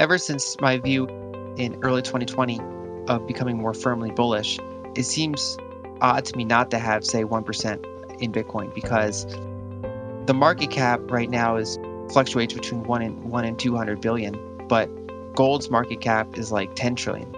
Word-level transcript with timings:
ever 0.00 0.16
since 0.16 0.58
my 0.62 0.78
view 0.78 1.06
in 1.58 1.78
early 1.82 2.00
2020 2.00 2.58
of 3.08 3.26
becoming 3.26 3.58
more 3.58 3.74
firmly 3.74 4.10
bullish, 4.10 4.58
it 4.94 5.02
seems 5.02 5.58
odd 6.00 6.24
to 6.24 6.34
me 6.38 6.42
not 6.42 6.70
to 6.70 6.78
have, 6.78 7.04
say, 7.04 7.22
1% 7.22 8.22
in 8.22 8.32
Bitcoin 8.32 8.74
because 8.74 9.26
the 10.24 10.32
market 10.32 10.70
cap 10.70 11.00
right 11.10 11.28
now 11.28 11.56
is 11.56 11.78
fluctuates 12.10 12.54
between 12.54 12.82
1 12.84 13.02
and 13.02 13.24
1 13.24 13.44
and 13.44 13.58
200 13.58 14.00
billion, 14.00 14.34
but 14.68 14.88
gold's 15.34 15.70
market 15.70 16.00
cap 16.00 16.38
is 16.38 16.50
like 16.50 16.74
10 16.74 16.94
trillion. 16.94 17.36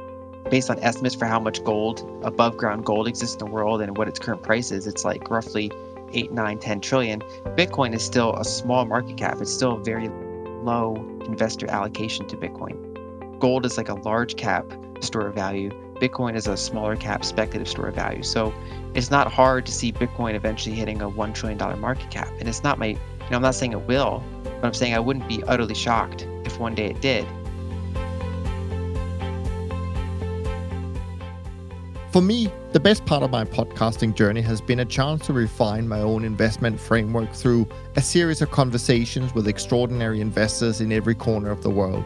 Based 0.49 0.71
on 0.71 0.79
estimates 0.79 1.17
for 1.17 1.25
how 1.25 1.41
much 1.41 1.65
gold, 1.65 2.09
above 2.23 2.57
ground 2.57 2.85
gold 2.85 3.09
exists 3.09 3.35
in 3.35 3.41
the 3.41 3.51
world 3.51 3.81
and 3.81 3.97
what 3.97 4.07
its 4.07 4.21
current 4.21 4.45
price 4.45 4.71
is, 4.71 4.87
it's 4.87 5.05
like 5.05 5.29
roughly 5.31 5.73
8, 6.13 6.31
9, 6.31 6.59
10 6.59 6.81
trillion. 6.81 7.23
Bitcoin 7.57 7.93
is 7.93 8.05
still 8.05 8.37
a 8.37 8.45
small 8.45 8.85
market 8.85 9.17
cap. 9.17 9.39
It's 9.41 9.53
still 9.53 9.79
very 9.79 10.09
low 10.65 10.97
investor 11.27 11.69
allocation 11.69 12.27
to 12.29 12.37
Bitcoin. 12.37 12.79
Gold 13.39 13.67
is 13.67 13.77
like 13.77 13.89
a 13.89 13.95
large 13.95 14.37
cap 14.37 14.73
store 15.01 15.27
of 15.27 15.35
value. 15.35 15.71
Bitcoin 15.95 16.35
is 16.35 16.47
a 16.47 16.57
smaller 16.57 16.97
cap 16.97 17.25
speculative 17.25 17.69
store 17.69 17.89
of 17.89 17.95
value. 17.95 18.23
So 18.23 18.53
it's 18.95 19.11
not 19.11 19.33
hard 19.33 19.67
to 19.67 19.73
see 19.73 19.93
Bitcoin 19.93 20.35
eventually 20.35 20.75
hitting 20.75 21.01
a 21.03 21.11
$1 21.11 21.35
trillion 21.35 21.81
market 21.81 22.11
cap. 22.11 22.29
And 22.39 22.49
it's 22.49 22.63
not 22.63 22.79
my, 22.79 22.87
you 22.87 22.97
know, 23.31 23.37
I'm 23.37 23.43
not 23.43 23.55
saying 23.55 23.73
it 23.73 23.87
will, 23.87 24.23
but 24.45 24.65
I'm 24.65 24.75
saying 24.75 24.95
I 24.95 25.01
wouldn't 25.01 25.29
be 25.29 25.43
utterly 25.45 25.75
shocked 25.75 26.27
if 26.45 26.59
one 26.59 26.75
day 26.75 26.87
it 26.87 27.01
did. 27.01 27.27
For 32.13 32.21
me, 32.21 32.53
the 32.73 32.81
best 32.81 33.07
part 33.07 33.23
of 33.23 33.31
my 33.31 33.43
podcasting 33.43 34.15
journey 34.15 34.43
has 34.43 34.61
been 34.61 34.81
a 34.81 34.85
chance 34.85 35.25
to 35.25 35.33
refine 35.33 35.89
my 35.89 36.01
own 36.01 36.27
investment 36.27 36.79
framework 36.79 37.33
through 37.33 37.67
a 37.97 38.03
series 38.03 38.43
of 38.43 38.51
conversations 38.51 39.35
with 39.35 39.49
extraordinary 39.49 40.21
investors 40.21 40.83
in 40.83 40.93
every 40.93 41.15
corner 41.15 41.51
of 41.51 41.63
the 41.63 41.71
world. 41.71 42.05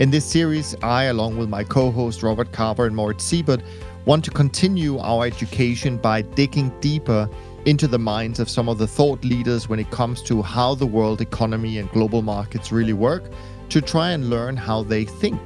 In 0.00 0.10
this 0.10 0.26
series, 0.26 0.76
I, 0.82 1.04
along 1.04 1.38
with 1.38 1.48
my 1.48 1.64
co 1.64 1.90
host 1.90 2.22
Robert 2.22 2.52
Carver 2.52 2.84
and 2.84 2.94
Moritz 2.94 3.24
Seibert, 3.24 3.62
want 4.04 4.22
to 4.26 4.30
continue 4.30 4.98
our 4.98 5.24
education 5.24 5.96
by 5.96 6.20
digging 6.20 6.70
deeper 6.80 7.26
into 7.64 7.88
the 7.88 7.98
minds 7.98 8.40
of 8.40 8.50
some 8.50 8.68
of 8.68 8.76
the 8.76 8.86
thought 8.86 9.24
leaders 9.24 9.66
when 9.66 9.78
it 9.78 9.90
comes 9.90 10.20
to 10.24 10.42
how 10.42 10.74
the 10.74 10.86
world 10.86 11.22
economy 11.22 11.78
and 11.78 11.90
global 11.92 12.20
markets 12.20 12.70
really 12.70 12.92
work 12.92 13.24
to 13.70 13.80
try 13.80 14.10
and 14.10 14.28
learn 14.28 14.58
how 14.58 14.82
they 14.82 15.06
think. 15.06 15.40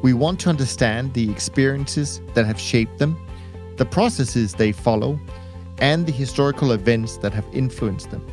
We 0.00 0.14
want 0.14 0.40
to 0.40 0.48
understand 0.48 1.12
the 1.12 1.30
experiences 1.30 2.22
that 2.32 2.46
have 2.46 2.58
shaped 2.58 2.98
them 2.98 3.18
the 3.76 3.84
processes 3.84 4.54
they 4.54 4.72
follow, 4.72 5.18
and 5.78 6.06
the 6.06 6.12
historical 6.12 6.72
events 6.72 7.16
that 7.18 7.32
have 7.32 7.46
influenced 7.52 8.10
them. 8.10 8.24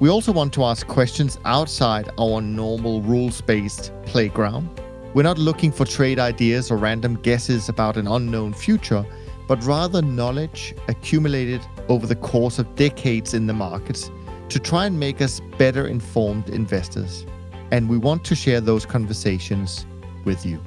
We 0.00 0.08
also 0.08 0.32
want 0.32 0.52
to 0.54 0.64
ask 0.64 0.86
questions 0.86 1.38
outside 1.44 2.10
our 2.18 2.40
normal 2.40 3.00
rules 3.02 3.40
based 3.40 3.92
playground. 4.04 4.68
We're 5.14 5.22
not 5.22 5.38
looking 5.38 5.70
for 5.70 5.84
trade 5.84 6.18
ideas 6.18 6.70
or 6.70 6.76
random 6.76 7.14
guesses 7.22 7.68
about 7.68 7.96
an 7.96 8.08
unknown 8.08 8.54
future, 8.54 9.06
but 9.46 9.62
rather 9.64 10.02
knowledge 10.02 10.74
accumulated 10.88 11.60
over 11.88 12.06
the 12.06 12.16
course 12.16 12.58
of 12.58 12.74
decades 12.74 13.34
in 13.34 13.46
the 13.46 13.52
markets 13.52 14.10
to 14.48 14.58
try 14.58 14.86
and 14.86 14.98
make 14.98 15.20
us 15.20 15.40
better 15.58 15.86
informed 15.86 16.48
investors. 16.48 17.24
And 17.70 17.88
we 17.88 17.96
want 17.96 18.24
to 18.24 18.34
share 18.34 18.60
those 18.60 18.84
conversations 18.84 19.86
with 20.24 20.44
you. 20.44 20.60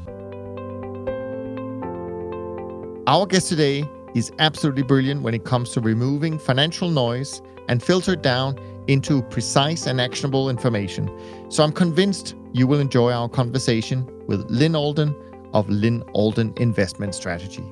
Our 3.08 3.26
guest 3.26 3.50
today 3.50 3.84
He's 4.14 4.32
absolutely 4.40 4.84
brilliant 4.84 5.22
when 5.22 5.34
it 5.34 5.46
comes 5.46 5.72
to 5.72 5.82
removing 5.82 6.40
financial 6.40 6.90
noise 6.90 7.42
and 7.68 7.84
filter 7.84 8.16
down 8.16 8.58
into 8.88 9.22
precise 9.24 9.86
and 9.86 10.00
actionable 10.00 10.50
information. 10.50 11.10
So 11.50 11.64
I'm 11.64 11.72
convinced 11.72 12.36
you 12.54 12.68
will 12.68 12.80
enjoy 12.80 13.12
our 13.12 13.28
conversation 13.28 14.10
with 14.28 14.50
Lyn 14.50 14.76
Alden 14.76 15.16
of 15.54 15.70
Lyn 15.70 16.02
Alden 16.14 16.54
Investment 16.58 17.14
Strategy. 17.14 17.64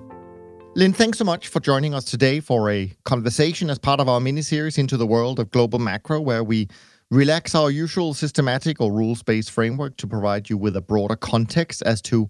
Lyn, 0.75 0.91
thanks 0.91 1.19
so 1.19 1.23
much 1.23 1.47
for 1.47 1.61
joining 1.61 1.93
us 1.93 2.03
today 2.03 2.41
for 2.41 2.69
a 2.69 2.93
conversation 3.05 3.69
as 3.69 3.79
part 3.79 4.01
of 4.01 4.09
our 4.09 4.19
mini 4.19 4.41
series 4.41 4.77
into 4.77 4.97
the 4.97 5.07
world 5.07 5.39
of 5.39 5.49
global 5.51 5.79
macro, 5.79 6.19
where 6.19 6.43
we 6.43 6.67
relax 7.11 7.55
our 7.55 7.71
usual 7.71 8.13
systematic 8.13 8.81
or 8.81 8.91
rules 8.91 9.23
based 9.23 9.51
framework 9.51 9.95
to 9.97 10.07
provide 10.07 10.49
you 10.49 10.57
with 10.57 10.75
a 10.75 10.81
broader 10.81 11.15
context 11.15 11.81
as 11.83 12.01
to 12.01 12.27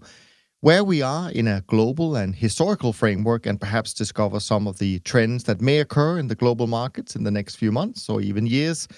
where 0.60 0.84
we 0.84 1.02
are 1.02 1.30
in 1.30 1.46
a 1.46 1.62
global 1.66 2.16
and 2.16 2.34
historical 2.34 2.92
framework 2.92 3.46
and 3.46 3.60
perhaps 3.60 3.92
discover 3.92 4.40
some 4.40 4.66
of 4.66 4.78
the 4.78 4.98
trends 5.00 5.44
that 5.44 5.60
may 5.60 5.78
occur 5.80 6.18
in 6.18 6.28
the 6.28 6.34
global 6.34 6.66
markets 6.66 7.14
in 7.14 7.24
the 7.24 7.30
next 7.30 7.56
few 7.56 7.70
months 7.70 8.08
or 8.08 8.20
even 8.20 8.46
years, 8.46 8.88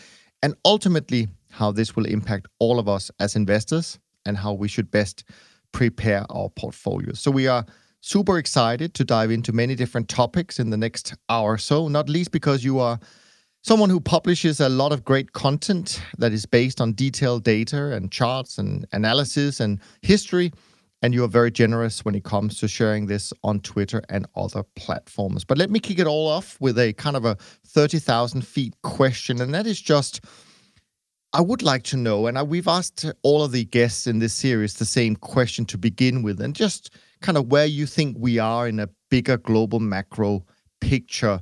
and 0.43 0.55
ultimately 0.65 1.29
how 1.51 1.73
this 1.73 1.97
will 1.97 2.07
impact 2.07 2.47
all 2.59 2.79
of 2.79 2.89
us 2.89 3.11
as 3.19 3.35
investors 3.35 3.99
and 4.25 4.37
how 4.37 4.53
we 4.53 4.69
should 4.69 4.91
best 4.91 5.25
prepare 5.73 6.25
our 6.31 6.49
portfolios. 6.51 7.19
So 7.19 7.31
we 7.31 7.49
are 7.49 7.67
super 8.01 8.39
excited 8.39 8.95
to 8.95 9.05
dive 9.05 9.31
into 9.31 9.53
many 9.53 9.75
different 9.75 10.09
topics 10.09 10.61
in 10.61 10.71
the 10.71 10.77
next 10.77 11.15
hour 11.29 11.55
or 11.55 11.59
so, 11.59 11.89
not 11.89 12.09
least 12.09 12.31
because 12.31 12.63
you 12.63 12.79
are 12.79 13.01
someone 13.63 13.91
who 13.91 14.01
publishes 14.01 14.61
a 14.61 14.69
lot 14.69 14.93
of 14.93 15.05
great 15.05 15.33
content 15.33 16.01
that 16.19 16.33
is 16.33 16.47
based 16.47 16.81
on 16.81 16.93
detailed 16.93 17.43
data 17.43 17.93
and 17.93 18.13
charts 18.13 18.57
and 18.59 18.87
analysis 18.93 19.59
and 19.59 19.81
history 20.03 20.53
and 21.03 21.15
you 21.15 21.23
are 21.25 21.29
very 21.29 21.51
generous 21.51 22.05
when 22.05 22.15
it 22.15 22.25
comes 22.25 22.59
to 22.59 22.69
sharing 22.69 23.07
this 23.07 23.33
on 23.45 23.61
Twitter 23.61 24.03
and 24.09 24.27
other 24.35 24.65
platforms. 24.75 25.45
But 25.45 25.59
let 25.59 25.71
me 25.71 25.79
kick 25.79 25.99
it 25.99 26.07
all 26.07 26.27
off 26.27 26.61
with 26.61 26.79
a 26.79 26.93
kind 26.95 27.17
of 27.17 27.25
a 27.25 27.37
30,000 27.67 28.47
feet 28.47 28.75
question, 28.83 29.41
and 29.41 29.55
that 29.55 29.67
is 29.67 29.81
just 29.81 30.21
I 31.35 31.43
would 31.43 31.63
like 31.63 31.83
to 31.85 31.99
know, 31.99 32.27
and 32.27 32.39
I, 32.39 32.43
we've 32.43 32.69
asked 32.69 33.05
all 33.23 33.43
of 33.43 33.53
the 33.53 33.67
guests 33.67 34.07
in 34.07 34.19
this 34.19 34.33
series 34.33 34.75
the 34.75 34.87
same 34.87 35.15
question 35.15 35.67
to 35.67 35.77
begin 35.77 36.23
with, 36.23 36.41
and 36.41 36.55
just 36.55 36.95
kind 37.21 37.37
of 37.37 37.49
where 37.49 37.67
you 37.67 37.85
think 37.85 38.17
we 38.19 38.39
are 38.39 38.67
in 38.67 38.81
a 38.81 38.89
bigger 39.11 39.37
global 39.37 39.79
macro 39.79 40.43
picture. 40.81 41.41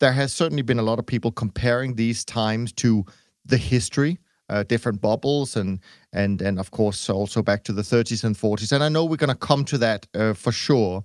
There 0.00 0.12
has 0.12 0.34
certainly 0.34 0.62
been 0.62 0.78
a 0.78 0.82
lot 0.82 0.98
of 0.98 1.06
people 1.06 1.32
comparing 1.32 1.94
these 1.94 2.26
times 2.26 2.72
to 2.74 3.06
the 3.46 3.56
history 3.56 4.18
uh, 4.48 4.62
different 4.62 5.00
bubbles 5.00 5.56
and 5.56 5.80
and 6.12 6.40
and 6.40 6.58
of 6.58 6.70
course 6.70 7.10
also 7.10 7.42
back 7.42 7.64
to 7.64 7.72
the 7.72 7.82
30s 7.82 8.24
and 8.24 8.36
40s 8.36 8.72
and 8.72 8.82
i 8.84 8.88
know 8.88 9.04
we're 9.04 9.16
going 9.16 9.28
to 9.28 9.34
come 9.34 9.64
to 9.64 9.78
that 9.78 10.06
uh, 10.14 10.34
for 10.34 10.52
sure. 10.52 11.02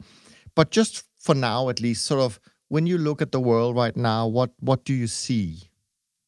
But 0.56 0.72
just 0.72 1.04
for 1.18 1.34
now 1.34 1.70
at 1.70 1.80
least 1.80 2.06
sort 2.06 2.22
of 2.22 2.40
when 2.68 2.86
you 2.86 2.98
look 2.98 3.22
at 3.22 3.32
the 3.32 3.40
world 3.40 3.76
right 3.76 3.96
now 3.96 4.28
what 4.28 4.52
what 4.60 4.86
do 4.86 4.94
you 4.94 5.08
see? 5.08 5.70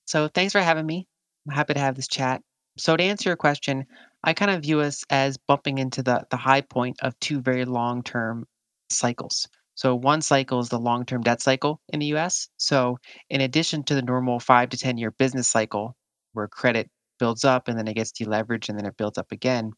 So 0.05 0.27
thanks 0.27 0.53
for 0.53 0.61
having 0.61 0.85
me. 0.85 1.07
I'm 1.47 1.55
happy 1.55 1.73
to 1.73 1.79
have 1.79 1.95
this 1.95 2.07
chat. 2.07 2.41
So 2.77 2.97
to 2.97 3.03
answer 3.03 3.29
your 3.29 3.37
question 3.37 3.85
i 4.25 4.33
kind 4.33 4.51
of 4.51 4.61
view 4.61 4.79
us 4.79 5.03
as 5.09 5.37
bumping 5.37 5.77
into 5.77 6.01
the 6.01 6.25
the 6.29 6.37
high 6.37 6.61
point 6.61 6.97
of 7.01 7.19
two 7.19 7.41
very 7.41 7.65
long 7.65 8.03
term 8.03 8.45
cycles. 8.89 9.47
So 9.75 9.95
one 9.95 10.21
cycle 10.21 10.59
is 10.59 10.69
the 10.69 10.79
long-term 10.79 11.23
debt 11.23 11.41
cycle 11.41 11.81
in 11.89 11.99
the 11.99 12.13
US. 12.17 12.47
So 12.57 12.99
in 13.29 13.41
addition 13.41 13.83
to 13.83 13.95
the 13.95 14.01
normal 14.01 14.39
5 14.39 14.69
to 14.69 14.77
10 14.77 14.97
year 14.97 15.11
business 15.11 15.47
cycle 15.47 15.95
where 16.33 16.47
credit 16.47 16.89
builds 17.23 17.45
up 17.45 17.69
and 17.69 17.77
then 17.77 17.87
it 17.87 17.93
gets 17.93 18.11
deleveraged 18.11 18.67
and 18.67 18.77
then 18.77 18.85
it 18.85 18.97
builds 18.97 19.17
up 19.17 19.31
again. 19.31 19.71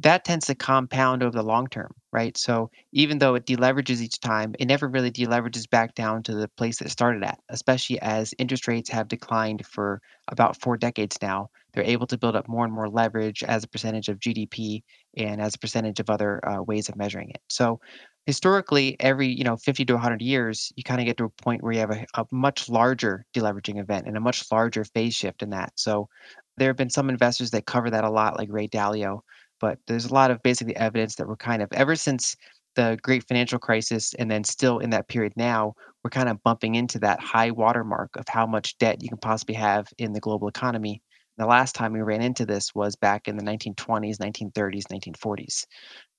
That 0.00 0.24
tends 0.24 0.46
to 0.46 0.54
compound 0.54 1.22
over 1.22 1.36
the 1.36 1.42
long 1.42 1.66
term, 1.66 1.92
right? 2.12 2.34
So 2.34 2.70
even 2.92 3.18
though 3.18 3.34
it 3.34 3.44
deleverages 3.44 4.00
each 4.00 4.20
time, 4.20 4.54
it 4.58 4.64
never 4.64 4.88
really 4.88 5.10
deleverages 5.10 5.68
back 5.68 5.94
down 5.94 6.22
to 6.22 6.34
the 6.34 6.48
place 6.56 6.78
that 6.78 6.86
it 6.86 6.90
started 6.92 7.22
at, 7.24 7.40
especially 7.50 8.00
as 8.00 8.32
interest 8.38 8.66
rates 8.68 8.88
have 8.88 9.06
declined 9.06 9.66
for 9.66 10.00
about 10.28 10.58
four 10.62 10.78
decades 10.78 11.18
now. 11.20 11.50
They're 11.74 11.84
able 11.84 12.06
to 12.06 12.16
build 12.16 12.36
up 12.36 12.48
more 12.48 12.64
and 12.64 12.72
more 12.72 12.88
leverage 12.88 13.44
as 13.44 13.64
a 13.64 13.68
percentage 13.68 14.08
of 14.08 14.18
GDP 14.18 14.82
and 15.14 15.42
as 15.42 15.56
a 15.56 15.58
percentage 15.58 16.00
of 16.00 16.08
other 16.08 16.40
uh, 16.48 16.62
ways 16.62 16.88
of 16.88 16.96
measuring 16.96 17.28
it. 17.28 17.42
So 17.50 17.80
historically 18.28 18.94
every 19.00 19.28
you 19.28 19.42
know 19.42 19.56
50 19.56 19.86
to 19.86 19.94
100 19.94 20.20
years 20.20 20.70
you 20.76 20.84
kind 20.84 21.00
of 21.00 21.06
get 21.06 21.16
to 21.16 21.24
a 21.24 21.30
point 21.30 21.62
where 21.62 21.72
you 21.72 21.78
have 21.78 21.90
a, 21.90 22.04
a, 22.12 22.26
much 22.30 22.68
larger 22.68 23.24
deleveraging 23.34 23.80
event 23.80 24.06
and 24.06 24.18
a 24.18 24.20
much 24.20 24.44
larger 24.52 24.84
phase 24.84 25.14
shift 25.14 25.42
in 25.42 25.48
that 25.48 25.72
so 25.76 26.10
there 26.58 26.68
have 26.68 26.76
been 26.76 26.90
some 26.90 27.08
investors 27.08 27.50
that 27.52 27.66
cover 27.66 27.90
that 27.90 28.04
a 28.04 28.10
lot, 28.10 28.38
like 28.38 28.48
Ray 28.50 28.68
Dalio, 28.68 29.20
but 29.60 29.78
there's 29.86 30.06
a 30.06 30.14
lot 30.14 30.30
of 30.30 30.42
basically 30.42 30.76
evidence 30.76 31.16
that 31.16 31.28
we're 31.28 31.36
kind 31.36 31.62
of 31.62 31.72
ever 31.72 31.96
since 31.96 32.36
the 32.76 32.98
great 33.02 33.26
financial 33.26 33.58
crisis 33.58 34.14
and 34.14 34.30
then 34.30 34.44
still 34.44 34.78
in 34.78 34.90
that 34.90 35.08
period 35.08 35.32
now, 35.36 35.74
we're 36.04 36.10
kind 36.10 36.28
of 36.28 36.42
bumping 36.44 36.76
into 36.76 36.98
that 37.00 37.20
high 37.20 37.50
watermark 37.50 38.10
of 38.16 38.24
how 38.28 38.46
much 38.46 38.78
debt 38.78 39.02
you 39.02 39.08
can 39.08 39.18
possibly 39.18 39.54
have 39.54 39.88
in 39.98 40.12
the 40.12 40.20
global 40.20 40.46
economy. 40.46 41.02
The 41.38 41.46
last 41.46 41.74
time 41.74 41.92
we 41.92 42.02
ran 42.02 42.22
into 42.22 42.46
this 42.46 42.74
was 42.74 42.94
back 42.94 43.26
in 43.26 43.36
the 43.36 43.42
1920s, 43.42 44.18
1930s, 44.18 44.84
1940s. 44.92 45.64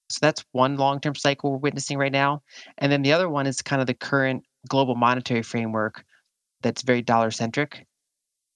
So 0.10 0.20
that's 0.22 0.44
one 0.52 0.76
long 0.76 1.00
term 1.00 1.16
cycle 1.16 1.52
we're 1.52 1.58
witnessing 1.58 1.98
right 1.98 2.12
now. 2.12 2.42
And 2.78 2.92
then 2.92 3.04
the 3.04 3.14
other 3.14 3.30
one 3.30 3.48
is 3.48 3.62
kind 3.62 3.80
of 3.82 3.88
the 3.88 3.94
current 3.94 4.44
global 4.68 4.96
monetary 4.96 5.44
framework 5.44 6.04
that's 6.62 6.82
very 6.82 7.02
dollar 7.02 7.32
centric 7.32 7.86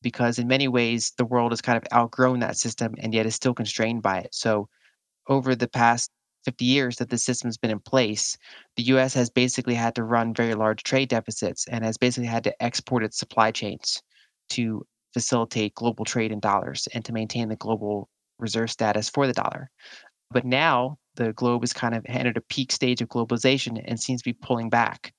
because 0.03 0.37
in 0.39 0.47
many 0.47 0.67
ways 0.67 1.13
the 1.17 1.25
world 1.25 1.51
has 1.51 1.61
kind 1.61 1.77
of 1.77 1.97
outgrown 1.97 2.39
that 2.41 2.57
system 2.57 2.93
and 2.99 3.13
yet 3.13 3.25
is 3.25 3.35
still 3.35 3.55
constrained 3.55 4.03
by 4.03 4.19
it. 4.19 4.35
So 4.35 4.69
over 5.27 5.55
the 5.55 5.67
past 5.67 6.11
50 6.45 6.65
years 6.65 6.97
that 6.97 7.09
the 7.09 7.17
system's 7.17 7.57
been 7.57 7.71
in 7.71 7.79
place, 7.79 8.37
the 8.75 8.83
US 8.83 9.13
has 9.15 9.29
basically 9.29 9.75
had 9.75 9.95
to 9.95 10.03
run 10.03 10.33
very 10.33 10.55
large 10.55 10.83
trade 10.83 11.09
deficits 11.09 11.67
and 11.67 11.83
has 11.83 11.97
basically 11.97 12.27
had 12.27 12.43
to 12.43 12.63
export 12.63 13.03
its 13.03 13.17
supply 13.17 13.51
chains 13.51 14.01
to 14.49 14.85
facilitate 15.13 15.75
global 15.75 16.05
trade 16.05 16.31
in 16.31 16.39
dollars 16.39 16.87
and 16.93 17.05
to 17.05 17.13
maintain 17.13 17.49
the 17.49 17.55
global 17.55 18.09
reserve 18.39 18.69
status 18.71 19.09
for 19.09 19.27
the 19.27 19.33
dollar. 19.33 19.69
But 20.31 20.45
now 20.45 20.97
the 21.15 21.33
globe 21.33 21.61
has 21.61 21.73
kind 21.73 21.95
of 21.95 22.05
entered 22.07 22.37
a 22.37 22.41
peak 22.41 22.71
stage 22.71 23.01
of 23.01 23.07
globalization 23.09 23.81
and 23.85 23.99
seems 23.99 24.21
to 24.21 24.29
be 24.29 24.33
pulling 24.33 24.69
back. 24.69 25.13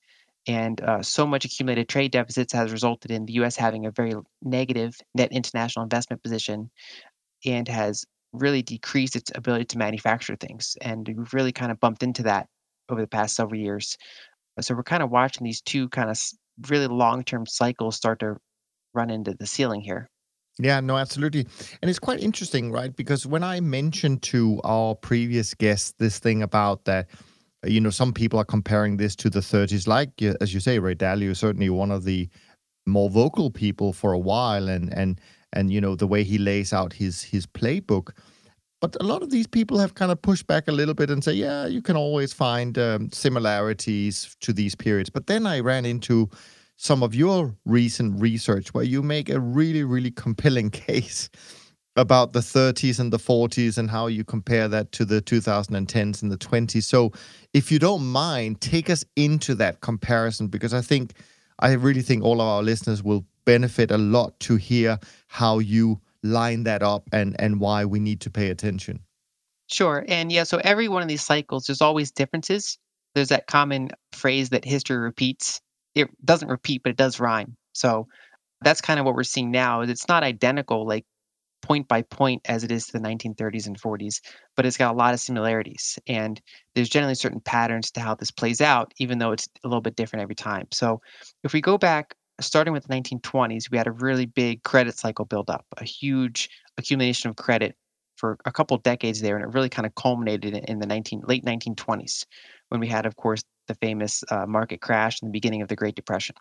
And 0.47 0.79
uh, 0.81 1.01
so 1.01 1.25
much 1.25 1.45
accumulated 1.45 1.89
trade 1.89 2.11
deficits 2.11 2.53
has 2.53 2.71
resulted 2.71 3.11
in 3.11 3.25
the 3.25 3.33
US 3.33 3.55
having 3.55 3.85
a 3.85 3.91
very 3.91 4.13
negative 4.43 4.95
net 5.13 5.31
international 5.31 5.83
investment 5.83 6.21
position 6.21 6.69
and 7.45 7.67
has 7.67 8.05
really 8.33 8.61
decreased 8.61 9.15
its 9.15 9.31
ability 9.33 9.65
to 9.65 9.77
manufacture 9.77 10.35
things. 10.35 10.77
And 10.81 11.07
we've 11.07 11.33
really 11.33 11.51
kind 11.51 11.71
of 11.71 11.79
bumped 11.79 12.03
into 12.03 12.23
that 12.23 12.47
over 12.89 13.01
the 13.01 13.07
past 13.07 13.35
several 13.35 13.59
years. 13.59 13.97
So 14.61 14.75
we're 14.75 14.83
kind 14.83 15.03
of 15.03 15.09
watching 15.09 15.43
these 15.43 15.61
two 15.61 15.89
kind 15.89 16.09
of 16.09 16.21
really 16.69 16.87
long 16.87 17.23
term 17.23 17.45
cycles 17.45 17.95
start 17.95 18.19
to 18.19 18.37
run 18.93 19.09
into 19.09 19.33
the 19.33 19.45
ceiling 19.45 19.81
here. 19.81 20.09
Yeah, 20.57 20.79
no, 20.79 20.95
absolutely. 20.97 21.47
And 21.81 21.89
it's 21.89 21.99
quite 21.99 22.21
interesting, 22.21 22.71
right? 22.71 22.95
Because 22.95 23.25
when 23.25 23.43
I 23.43 23.59
mentioned 23.59 24.21
to 24.23 24.61
our 24.63 24.95
previous 24.95 25.53
guests 25.53 25.93
this 25.99 26.17
thing 26.19 26.41
about 26.41 26.85
that, 26.85 27.09
you 27.65 27.81
know, 27.81 27.89
some 27.89 28.13
people 28.13 28.39
are 28.39 28.45
comparing 28.45 28.97
this 28.97 29.15
to 29.17 29.29
the 29.29 29.39
30s, 29.39 29.87
like 29.87 30.21
as 30.41 30.53
you 30.53 30.59
say, 30.59 30.79
Ray 30.79 30.95
Dalio, 30.95 31.35
certainly 31.35 31.69
one 31.69 31.91
of 31.91 32.03
the 32.03 32.29
more 32.85 33.09
vocal 33.09 33.49
people 33.49 33.93
for 33.93 34.13
a 34.13 34.19
while, 34.19 34.69
and 34.69 34.93
and 34.93 35.19
and 35.53 35.71
you 35.71 35.81
know 35.81 35.95
the 35.95 36.07
way 36.07 36.23
he 36.23 36.37
lays 36.37 36.73
out 36.73 36.93
his 36.93 37.23
his 37.23 37.45
playbook. 37.45 38.11
But 38.81 38.95
a 38.99 39.03
lot 39.03 39.23
of 39.23 39.31
these 39.31 39.47
people 39.47 39.79
have 39.79 39.95
kind 39.95 40.11
of 40.11 40.21
pushed 40.21 40.47
back 40.47 40.67
a 40.67 40.71
little 40.71 40.93
bit 40.93 41.09
and 41.09 41.23
say, 41.23 41.33
yeah, 41.33 41.65
you 41.65 41.81
can 41.81 41.95
always 41.95 42.33
find 42.33 42.77
um, 42.77 43.09
similarities 43.11 44.35
to 44.41 44.53
these 44.53 44.75
periods. 44.75 45.09
But 45.09 45.27
then 45.27 45.47
I 45.47 45.61
ran 45.61 45.85
into 45.85 46.29
some 46.75 47.01
of 47.01 47.15
your 47.15 47.55
recent 47.65 48.19
research 48.21 48.73
where 48.73 48.83
you 48.83 49.01
make 49.01 49.29
a 49.29 49.39
really, 49.39 49.83
really 49.83 50.11
compelling 50.11 50.69
case 50.87 51.29
about 51.95 52.33
the 52.33 52.39
30s 52.39 52.99
and 52.99 53.11
the 53.11 53.17
40s 53.17 53.77
and 53.77 53.89
how 53.89 54.07
you 54.07 54.23
compare 54.23 54.67
that 54.67 54.91
to 54.93 55.05
the 55.05 55.21
2010s 55.21 56.21
and 56.21 56.31
the 56.31 56.37
20s. 56.37 56.83
So, 56.83 57.11
if 57.53 57.71
you 57.71 57.79
don't 57.79 58.05
mind, 58.05 58.61
take 58.61 58.89
us 58.89 59.05
into 59.15 59.55
that 59.55 59.81
comparison 59.81 60.47
because 60.47 60.73
I 60.73 60.81
think, 60.81 61.13
I 61.59 61.73
really 61.73 62.01
think 62.01 62.23
all 62.23 62.41
of 62.41 62.47
our 62.47 62.63
listeners 62.63 63.01
will 63.01 63.25
benefit 63.45 63.91
a 63.91 63.97
lot 63.97 64.39
to 64.41 64.55
hear 64.55 64.99
how 65.27 65.59
you 65.59 66.01
line 66.23 66.63
that 66.63 66.81
up 66.81 67.07
and 67.13 67.35
and 67.39 67.59
why 67.59 67.85
we 67.85 67.99
need 67.99 68.19
to 68.21 68.29
pay 68.29 68.49
attention. 68.49 68.99
Sure. 69.67 70.03
And 70.07 70.31
yeah, 70.31 70.43
so 70.43 70.59
every 70.63 70.87
one 70.87 71.01
of 71.01 71.07
these 71.07 71.23
cycles, 71.23 71.65
there's 71.65 71.81
always 71.81 72.11
differences. 72.11 72.77
There's 73.13 73.29
that 73.29 73.47
common 73.47 73.89
phrase 74.11 74.49
that 74.49 74.65
history 74.65 74.97
repeats 74.97 75.61
it 75.95 76.09
doesn't 76.23 76.49
repeat, 76.49 76.83
but 76.83 76.91
it 76.91 76.97
does 76.97 77.19
rhyme. 77.19 77.55
So 77.73 78.07
that's 78.61 78.81
kind 78.81 78.99
of 78.99 79.05
what 79.05 79.15
we're 79.15 79.23
seeing 79.23 79.49
now. 79.49 79.81
Is 79.81 79.89
it's 79.89 80.07
not 80.07 80.23
identical, 80.23 80.85
like 80.85 81.05
point 81.65 81.87
by 81.87 82.03
point, 82.03 82.43
as 82.45 82.63
it 82.63 82.71
is 82.71 82.85
to 82.85 82.91
the 82.93 82.99
1930s 82.99 83.65
and 83.65 83.81
40s, 83.81 84.21
but 84.55 84.65
it's 84.65 84.77
got 84.77 84.93
a 84.93 84.97
lot 84.97 85.15
of 85.15 85.19
similarities. 85.19 85.97
And 86.07 86.39
there's 86.75 86.89
generally 86.89 87.15
certain 87.15 87.39
patterns 87.39 87.89
to 87.91 88.01
how 88.01 88.13
this 88.13 88.29
plays 88.29 88.61
out, 88.61 88.93
even 88.99 89.17
though 89.17 89.31
it's 89.31 89.49
a 89.63 89.67
little 89.67 89.81
bit 89.81 89.95
different 89.95 90.21
every 90.21 90.35
time. 90.35 90.67
So 90.71 91.01
if 91.43 91.53
we 91.53 91.61
go 91.61 91.77
back, 91.79 92.13
starting 92.39 92.71
with 92.71 92.85
the 92.85 92.93
1920s, 92.93 93.71
we 93.71 93.77
had 93.79 93.87
a 93.87 93.91
really 93.91 94.27
big 94.27 94.61
credit 94.61 94.95
cycle 94.95 95.25
buildup, 95.25 95.65
a 95.77 95.83
huge 95.83 96.49
accumulation 96.77 97.31
of 97.31 97.35
credit 97.35 97.75
for 98.15 98.37
a 98.45 98.51
couple 98.51 98.77
decades 98.77 99.21
there, 99.21 99.35
and 99.35 99.43
it 99.43 99.53
really 99.53 99.69
kind 99.69 99.87
of 99.87 99.95
culminated 99.95 100.53
in 100.53 100.79
the 100.79 100.85
19 100.85 101.23
late 101.27 101.43
1920s 101.43 102.25
when 102.69 102.79
we 102.79 102.87
had, 102.87 103.07
of 103.07 103.15
course, 103.15 103.43
the 103.67 103.75
famous 103.75 104.23
uh, 104.29 104.45
market 104.45 104.81
crash 104.81 105.21
in 105.21 105.27
the 105.27 105.31
beginning 105.31 105.63
of 105.63 105.67
the 105.67 105.75
Great 105.75 105.95
Depression. 105.95 106.35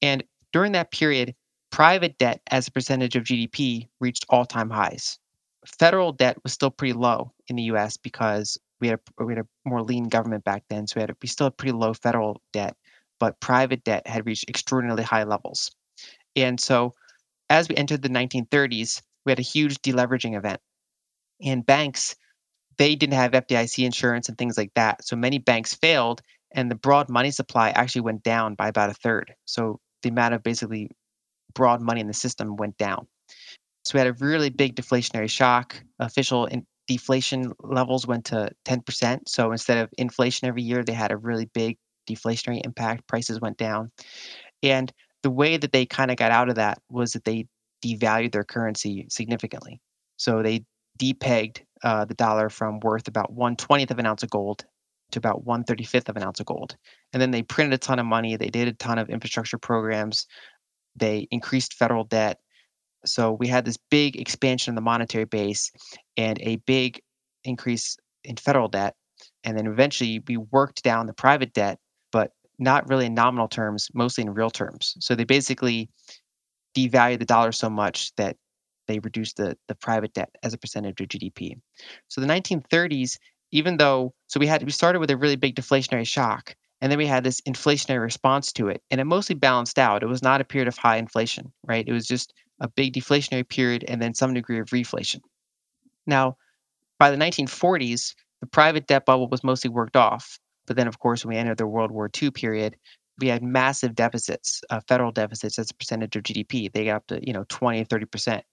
And 0.00 0.24
during 0.52 0.72
that 0.72 0.90
period, 0.90 1.34
private 1.74 2.16
debt 2.18 2.40
as 2.52 2.68
a 2.68 2.70
percentage 2.70 3.16
of 3.16 3.24
GDP 3.24 3.88
reached 3.98 4.24
all 4.28 4.44
time 4.44 4.70
highs. 4.70 5.18
Federal 5.66 6.12
debt 6.12 6.40
was 6.44 6.52
still 6.52 6.70
pretty 6.70 6.92
low 6.92 7.32
in 7.48 7.56
the 7.56 7.64
US 7.64 7.96
because 7.96 8.56
we 8.80 8.86
had 8.86 9.00
a, 9.18 9.24
we 9.24 9.34
had 9.34 9.44
a 9.44 9.68
more 9.68 9.82
lean 9.82 10.04
government 10.08 10.44
back 10.44 10.62
then. 10.70 10.86
So 10.86 10.94
we, 10.96 11.00
had 11.00 11.10
a, 11.10 11.16
we 11.20 11.26
still 11.26 11.46
had 11.46 11.56
pretty 11.56 11.72
low 11.72 11.92
federal 11.92 12.40
debt, 12.52 12.76
but 13.18 13.40
private 13.40 13.82
debt 13.82 14.06
had 14.06 14.24
reached 14.24 14.48
extraordinarily 14.48 15.02
high 15.02 15.24
levels. 15.24 15.72
And 16.36 16.60
so 16.60 16.94
as 17.50 17.68
we 17.68 17.74
entered 17.74 18.02
the 18.02 18.08
1930s, 18.08 19.02
we 19.26 19.32
had 19.32 19.40
a 19.40 19.42
huge 19.42 19.82
deleveraging 19.82 20.36
event. 20.36 20.60
And 21.42 21.66
banks, 21.66 22.14
they 22.78 22.94
didn't 22.94 23.14
have 23.14 23.32
FDIC 23.32 23.84
insurance 23.84 24.28
and 24.28 24.38
things 24.38 24.56
like 24.56 24.70
that. 24.76 25.04
So 25.04 25.16
many 25.16 25.38
banks 25.38 25.74
failed 25.74 26.22
and 26.52 26.70
the 26.70 26.76
broad 26.76 27.08
money 27.08 27.32
supply 27.32 27.70
actually 27.70 28.02
went 28.02 28.22
down 28.22 28.54
by 28.54 28.68
about 28.68 28.90
a 28.90 28.94
third. 28.94 29.34
So 29.44 29.80
the 30.04 30.10
amount 30.10 30.34
of 30.34 30.44
basically 30.44 30.92
broad 31.54 31.80
money 31.80 32.00
in 32.00 32.06
the 32.06 32.14
system 32.14 32.56
went 32.56 32.76
down. 32.76 33.06
So 33.84 33.94
we 33.94 33.98
had 33.98 34.08
a 34.08 34.24
really 34.24 34.50
big 34.50 34.76
deflationary 34.76 35.28
shock. 35.28 35.82
Official 35.98 36.46
in 36.46 36.66
deflation 36.86 37.52
levels 37.60 38.06
went 38.06 38.26
to 38.26 38.50
10%. 38.66 39.20
So 39.28 39.52
instead 39.52 39.78
of 39.78 39.90
inflation 39.98 40.48
every 40.48 40.62
year, 40.62 40.82
they 40.82 40.92
had 40.92 41.12
a 41.12 41.16
really 41.16 41.46
big 41.46 41.76
deflationary 42.08 42.64
impact. 42.64 43.06
Prices 43.06 43.40
went 43.40 43.58
down. 43.58 43.90
And 44.62 44.92
the 45.22 45.30
way 45.30 45.56
that 45.56 45.72
they 45.72 45.86
kind 45.86 46.10
of 46.10 46.16
got 46.16 46.32
out 46.32 46.48
of 46.48 46.56
that 46.56 46.78
was 46.90 47.12
that 47.12 47.24
they 47.24 47.46
devalued 47.84 48.32
their 48.32 48.44
currency 48.44 49.06
significantly. 49.10 49.80
So 50.16 50.42
they 50.42 50.64
depegged 50.98 51.62
uh, 51.82 52.04
the 52.04 52.14
dollar 52.14 52.48
from 52.48 52.80
worth 52.80 53.08
about 53.08 53.32
one 53.32 53.56
twentieth 53.56 53.90
of 53.90 53.98
an 53.98 54.06
ounce 54.06 54.22
of 54.22 54.30
gold 54.30 54.64
to 55.12 55.18
about 55.18 55.44
135th 55.44 56.08
of 56.08 56.16
an 56.16 56.22
ounce 56.22 56.40
of 56.40 56.46
gold. 56.46 56.76
And 57.12 57.20
then 57.20 57.30
they 57.30 57.42
printed 57.42 57.74
a 57.74 57.78
ton 57.78 57.98
of 57.98 58.06
money. 58.06 58.36
They 58.36 58.48
did 58.48 58.68
a 58.68 58.72
ton 58.72 58.98
of 58.98 59.10
infrastructure 59.10 59.58
programs. 59.58 60.26
They 60.96 61.28
increased 61.30 61.74
federal 61.74 62.04
debt. 62.04 62.38
So 63.04 63.32
we 63.32 63.48
had 63.48 63.64
this 63.64 63.78
big 63.90 64.16
expansion 64.16 64.72
of 64.72 64.76
the 64.76 64.82
monetary 64.82 65.24
base 65.24 65.70
and 66.16 66.38
a 66.40 66.56
big 66.56 67.00
increase 67.44 67.96
in 68.22 68.36
federal 68.36 68.68
debt. 68.68 68.94
And 69.42 69.58
then 69.58 69.66
eventually 69.66 70.22
we 70.26 70.36
worked 70.36 70.82
down 70.82 71.06
the 71.06 71.12
private 71.12 71.52
debt, 71.52 71.78
but 72.12 72.32
not 72.58 72.88
really 72.88 73.06
in 73.06 73.14
nominal 73.14 73.48
terms, 73.48 73.88
mostly 73.94 74.22
in 74.22 74.32
real 74.32 74.50
terms. 74.50 74.96
So 75.00 75.14
they 75.14 75.24
basically 75.24 75.90
devalued 76.76 77.18
the 77.18 77.26
dollar 77.26 77.52
so 77.52 77.68
much 77.68 78.14
that 78.16 78.36
they 78.86 78.98
reduced 78.98 79.36
the, 79.36 79.56
the 79.68 79.74
private 79.74 80.12
debt 80.14 80.30
as 80.42 80.54
a 80.54 80.58
percentage 80.58 81.00
of 81.00 81.08
GDP. 81.08 81.60
So 82.08 82.20
the 82.20 82.26
1930s 82.26 83.18
even 83.54 83.76
though 83.76 84.12
so 84.26 84.40
we 84.40 84.46
had 84.46 84.62
we 84.64 84.70
started 84.70 84.98
with 84.98 85.10
a 85.10 85.16
really 85.16 85.36
big 85.36 85.54
deflationary 85.54 86.06
shock 86.06 86.54
and 86.84 86.92
then 86.92 86.98
we 86.98 87.06
had 87.06 87.24
this 87.24 87.40
inflationary 87.40 88.02
response 88.02 88.52
to 88.52 88.68
it 88.68 88.82
and 88.90 89.00
it 89.00 89.04
mostly 89.04 89.34
balanced 89.34 89.78
out. 89.78 90.02
It 90.02 90.06
was 90.06 90.22
not 90.22 90.42
a 90.42 90.44
period 90.44 90.68
of 90.68 90.76
high 90.76 90.98
inflation 90.98 91.50
right? 91.66 91.88
It 91.88 91.92
was 91.92 92.06
just 92.06 92.34
a 92.60 92.68
big 92.68 92.92
deflationary 92.92 93.48
period 93.48 93.86
and 93.88 94.02
then 94.02 94.12
some 94.12 94.34
degree 94.34 94.60
of 94.60 94.68
reflation. 94.68 95.20
Now 96.06 96.36
by 96.98 97.10
the 97.10 97.16
1940s 97.16 98.14
the 98.42 98.46
private 98.46 98.86
debt 98.86 99.06
bubble 99.06 99.28
was 99.30 99.42
mostly 99.42 99.70
worked 99.70 99.96
off 99.96 100.38
but 100.66 100.76
then 100.76 100.86
of 100.86 100.98
course 100.98 101.24
when 101.24 101.34
we 101.34 101.40
entered 101.40 101.56
the 101.56 101.66
world 101.66 101.90
war 101.90 102.10
ii 102.22 102.30
period 102.30 102.76
we 103.18 103.28
had 103.28 103.42
massive 103.42 103.94
deficits 103.94 104.60
uh, 104.68 104.80
federal 104.86 105.10
deficits 105.10 105.58
as 105.58 105.70
a 105.70 105.74
percentage 105.74 106.16
of 106.16 106.22
gdp 106.22 106.70
they 106.70 106.84
got 106.84 106.96
up 106.96 107.06
to 107.06 107.26
you 107.26 107.32
know 107.32 107.46
20 107.48 107.82
30 107.84 108.04
percent. 108.04 108.44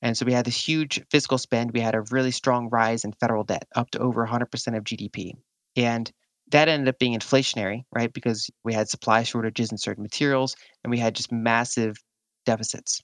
And 0.00 0.16
so 0.16 0.24
we 0.24 0.32
had 0.32 0.46
this 0.46 0.56
huge 0.56 1.02
fiscal 1.10 1.38
spend. 1.38 1.72
We 1.72 1.80
had 1.80 1.94
a 1.94 2.04
really 2.10 2.30
strong 2.30 2.68
rise 2.70 3.04
in 3.04 3.12
federal 3.12 3.44
debt, 3.44 3.66
up 3.74 3.90
to 3.90 3.98
over 3.98 4.26
100% 4.26 4.76
of 4.76 4.84
GDP. 4.84 5.32
And 5.76 6.10
that 6.50 6.68
ended 6.68 6.88
up 6.88 6.98
being 6.98 7.18
inflationary, 7.18 7.84
right? 7.92 8.12
Because 8.12 8.50
we 8.64 8.72
had 8.72 8.88
supply 8.88 9.22
shortages 9.22 9.72
in 9.72 9.78
certain 9.78 10.02
materials 10.02 10.56
and 10.82 10.90
we 10.90 10.98
had 10.98 11.14
just 11.14 11.32
massive 11.32 11.96
deficits. 12.46 13.00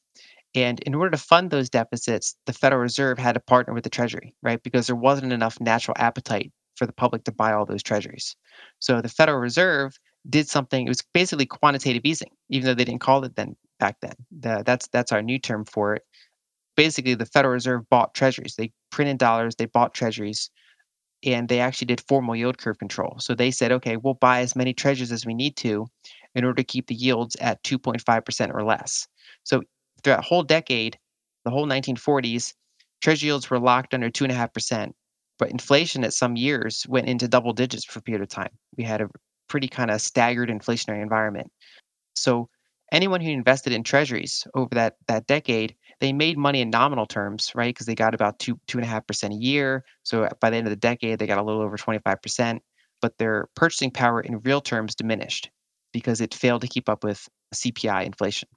And 0.54 0.80
in 0.80 0.94
order 0.94 1.10
to 1.10 1.16
fund 1.16 1.50
those 1.50 1.70
deficits, 1.70 2.36
the 2.46 2.52
Federal 2.52 2.82
Reserve 2.82 3.18
had 3.18 3.32
to 3.34 3.40
partner 3.40 3.72
with 3.72 3.84
the 3.84 3.90
Treasury, 3.90 4.34
right? 4.42 4.62
Because 4.62 4.86
there 4.86 4.96
wasn't 4.96 5.32
enough 5.32 5.60
natural 5.60 5.96
appetite 5.98 6.52
for 6.76 6.86
the 6.86 6.92
public 6.92 7.24
to 7.24 7.32
buy 7.32 7.52
all 7.52 7.66
those 7.66 7.82
treasuries. 7.82 8.34
So 8.78 9.00
the 9.00 9.08
Federal 9.08 9.38
Reserve 9.38 9.96
did 10.28 10.48
something, 10.48 10.86
it 10.86 10.90
was 10.90 11.02
basically 11.14 11.46
quantitative 11.46 12.02
easing, 12.04 12.30
even 12.48 12.66
though 12.66 12.74
they 12.74 12.84
didn't 12.84 13.00
call 13.00 13.24
it 13.24 13.36
then 13.36 13.56
back 13.78 13.96
then. 14.02 14.14
The, 14.38 14.62
that's 14.66 14.88
that's 14.88 15.12
our 15.12 15.22
new 15.22 15.38
term 15.38 15.64
for 15.64 15.94
it 15.94 16.02
basically 16.80 17.14
the 17.14 17.26
Federal 17.26 17.52
Reserve 17.52 17.88
bought 17.90 18.14
treasuries. 18.14 18.54
They 18.56 18.72
printed 18.90 19.18
dollars, 19.18 19.54
they 19.56 19.66
bought 19.66 19.92
treasuries, 19.92 20.50
and 21.24 21.48
they 21.48 21.60
actually 21.60 21.86
did 21.86 22.02
formal 22.08 22.36
yield 22.36 22.58
curve 22.58 22.78
control. 22.78 23.16
So 23.18 23.34
they 23.34 23.50
said, 23.50 23.72
okay, 23.72 23.96
we'll 23.96 24.14
buy 24.14 24.40
as 24.40 24.56
many 24.56 24.72
treasuries 24.72 25.12
as 25.12 25.26
we 25.26 25.34
need 25.34 25.56
to 25.58 25.86
in 26.34 26.44
order 26.44 26.56
to 26.56 26.64
keep 26.64 26.86
the 26.86 26.94
yields 26.94 27.36
at 27.36 27.62
2.5% 27.64 28.54
or 28.54 28.64
less. 28.64 29.06
So 29.44 29.62
throughout 30.02 30.18
that 30.18 30.24
whole 30.24 30.42
decade, 30.42 30.98
the 31.44 31.50
whole 31.50 31.66
1940s, 31.66 32.54
treasury 33.00 33.28
yields 33.28 33.50
were 33.50 33.58
locked 33.58 33.94
under 33.94 34.10
2.5%. 34.10 34.92
But 35.38 35.50
inflation 35.50 36.04
at 36.04 36.12
some 36.12 36.36
years 36.36 36.86
went 36.88 37.08
into 37.08 37.26
double 37.26 37.54
digits 37.54 37.84
for 37.84 37.98
a 37.98 38.02
period 38.02 38.22
of 38.22 38.28
time. 38.28 38.50
We 38.76 38.84
had 38.84 39.00
a 39.00 39.08
pretty 39.48 39.68
kind 39.68 39.90
of 39.90 40.00
staggered 40.02 40.50
inflationary 40.50 41.02
environment. 41.02 41.50
So 42.14 42.48
anyone 42.92 43.20
who 43.20 43.30
invested 43.30 43.72
in 43.72 43.82
treasuries 43.82 44.46
over 44.54 44.74
that 44.74 44.96
that 45.08 45.26
decade 45.26 45.76
they 46.00 46.12
made 46.12 46.38
money 46.38 46.60
in 46.60 46.70
nominal 46.70 47.06
terms, 47.06 47.52
right? 47.54 47.74
Because 47.74 47.86
they 47.86 47.94
got 47.94 48.14
about 48.14 48.38
two 48.38 48.58
two 48.66 48.78
and 48.78 48.84
a 48.84 48.88
half 48.88 49.06
percent 49.06 49.34
a 49.34 49.36
year. 49.36 49.84
So 50.02 50.28
by 50.40 50.50
the 50.50 50.56
end 50.56 50.66
of 50.66 50.70
the 50.70 50.76
decade, 50.76 51.18
they 51.18 51.26
got 51.26 51.38
a 51.38 51.42
little 51.42 51.62
over 51.62 51.76
twenty 51.76 52.00
five 52.04 52.22
percent. 52.22 52.62
But 53.02 53.18
their 53.18 53.48
purchasing 53.56 53.90
power 53.90 54.20
in 54.20 54.40
real 54.40 54.60
terms 54.60 54.94
diminished 54.94 55.50
because 55.92 56.20
it 56.20 56.34
failed 56.34 56.62
to 56.62 56.68
keep 56.68 56.88
up 56.88 57.04
with 57.04 57.28
CPI 57.54 58.04
inflation. 58.06 58.48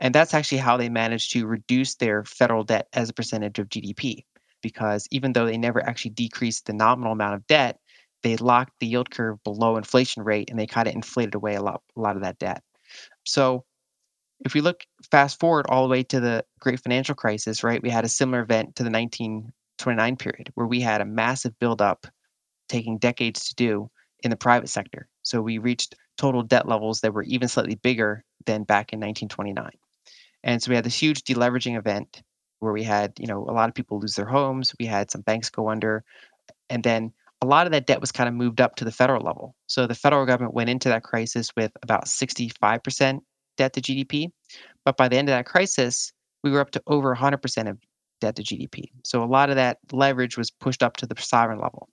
And 0.00 0.14
that's 0.14 0.34
actually 0.34 0.58
how 0.58 0.76
they 0.76 0.88
managed 0.88 1.32
to 1.32 1.46
reduce 1.46 1.96
their 1.96 2.24
federal 2.24 2.64
debt 2.64 2.88
as 2.92 3.08
a 3.10 3.14
percentage 3.14 3.58
of 3.58 3.68
GDP. 3.68 4.24
because 4.62 5.06
even 5.10 5.32
though 5.32 5.46
they 5.46 5.56
never 5.58 5.82
actually 5.86 6.10
decreased 6.12 6.66
the 6.66 6.72
nominal 6.72 7.12
amount 7.12 7.34
of 7.34 7.46
debt, 7.46 7.78
they 8.22 8.36
locked 8.36 8.72
the 8.80 8.86
yield 8.86 9.10
curve 9.10 9.42
below 9.44 9.76
inflation 9.76 10.22
rate 10.24 10.50
and 10.50 10.58
they 10.58 10.66
kind 10.66 10.88
of 10.88 10.94
inflated 10.94 11.34
away 11.34 11.54
a 11.54 11.62
lot, 11.62 11.82
a 11.96 12.00
lot 12.00 12.16
of 12.16 12.22
that 12.22 12.38
debt. 12.38 12.62
So 13.26 13.64
if 14.44 14.54
we 14.54 14.60
look 14.60 14.84
fast 15.10 15.40
forward 15.40 15.66
all 15.68 15.82
the 15.82 15.90
way 15.90 16.02
to 16.04 16.20
the 16.20 16.44
great 16.60 16.80
financial 16.80 17.14
crisis, 17.14 17.64
right, 17.64 17.82
we 17.82 17.90
had 17.90 18.04
a 18.04 18.08
similar 18.08 18.42
event 18.42 18.76
to 18.76 18.82
the 18.82 18.90
1929 18.90 20.16
period 20.16 20.50
where 20.54 20.66
we 20.66 20.80
had 20.80 21.00
a 21.00 21.04
massive 21.04 21.58
buildup 21.58 22.06
taking 22.68 22.98
decades 22.98 23.48
to 23.48 23.54
do 23.54 23.90
in 24.22 24.30
the 24.30 24.36
private 24.36 24.68
sector. 24.68 25.08
So 25.22 25.40
we 25.40 25.58
reached 25.58 25.94
total 26.16 26.42
debt 26.42 26.68
levels 26.68 27.00
that 27.00 27.12
were 27.12 27.22
even 27.22 27.48
slightly 27.48 27.76
bigger 27.76 28.24
than 28.46 28.64
back 28.64 28.92
in 28.92 28.98
1929. 29.00 29.70
And 30.44 30.62
so 30.62 30.70
we 30.70 30.76
had 30.76 30.84
this 30.84 31.00
huge 31.00 31.22
deleveraging 31.22 31.76
event 31.76 32.22
where 32.60 32.72
we 32.72 32.82
had, 32.82 33.12
you 33.18 33.26
know, 33.26 33.44
a 33.48 33.52
lot 33.52 33.68
of 33.68 33.74
people 33.74 34.00
lose 34.00 34.14
their 34.14 34.26
homes, 34.26 34.74
we 34.78 34.86
had 34.86 35.10
some 35.10 35.20
banks 35.20 35.50
go 35.50 35.68
under, 35.68 36.04
and 36.68 36.82
then 36.82 37.12
a 37.40 37.46
lot 37.46 37.66
of 37.66 37.72
that 37.72 37.86
debt 37.86 38.00
was 38.00 38.10
kind 38.10 38.28
of 38.28 38.34
moved 38.34 38.60
up 38.60 38.76
to 38.76 38.84
the 38.84 38.90
federal 38.90 39.22
level. 39.22 39.54
So 39.66 39.86
the 39.86 39.94
federal 39.94 40.26
government 40.26 40.54
went 40.54 40.70
into 40.70 40.88
that 40.88 41.04
crisis 41.04 41.50
with 41.56 41.70
about 41.82 42.06
65% 42.06 43.20
debt 43.58 43.74
to 43.74 43.82
GDP. 43.82 44.30
But 44.84 44.96
by 44.96 45.08
the 45.08 45.16
end 45.16 45.28
of 45.28 45.34
that 45.34 45.44
crisis, 45.44 46.12
we 46.42 46.50
were 46.50 46.60
up 46.60 46.70
to 46.70 46.82
over 46.86 47.14
100% 47.14 47.70
of 47.70 47.78
debt 48.20 48.36
to 48.36 48.42
GDP. 48.42 48.86
So 49.04 49.22
a 49.22 49.26
lot 49.26 49.50
of 49.50 49.56
that 49.56 49.78
leverage 49.92 50.38
was 50.38 50.50
pushed 50.50 50.82
up 50.82 50.96
to 50.96 51.06
the 51.06 51.14
sovereign 51.20 51.60
level. 51.60 51.88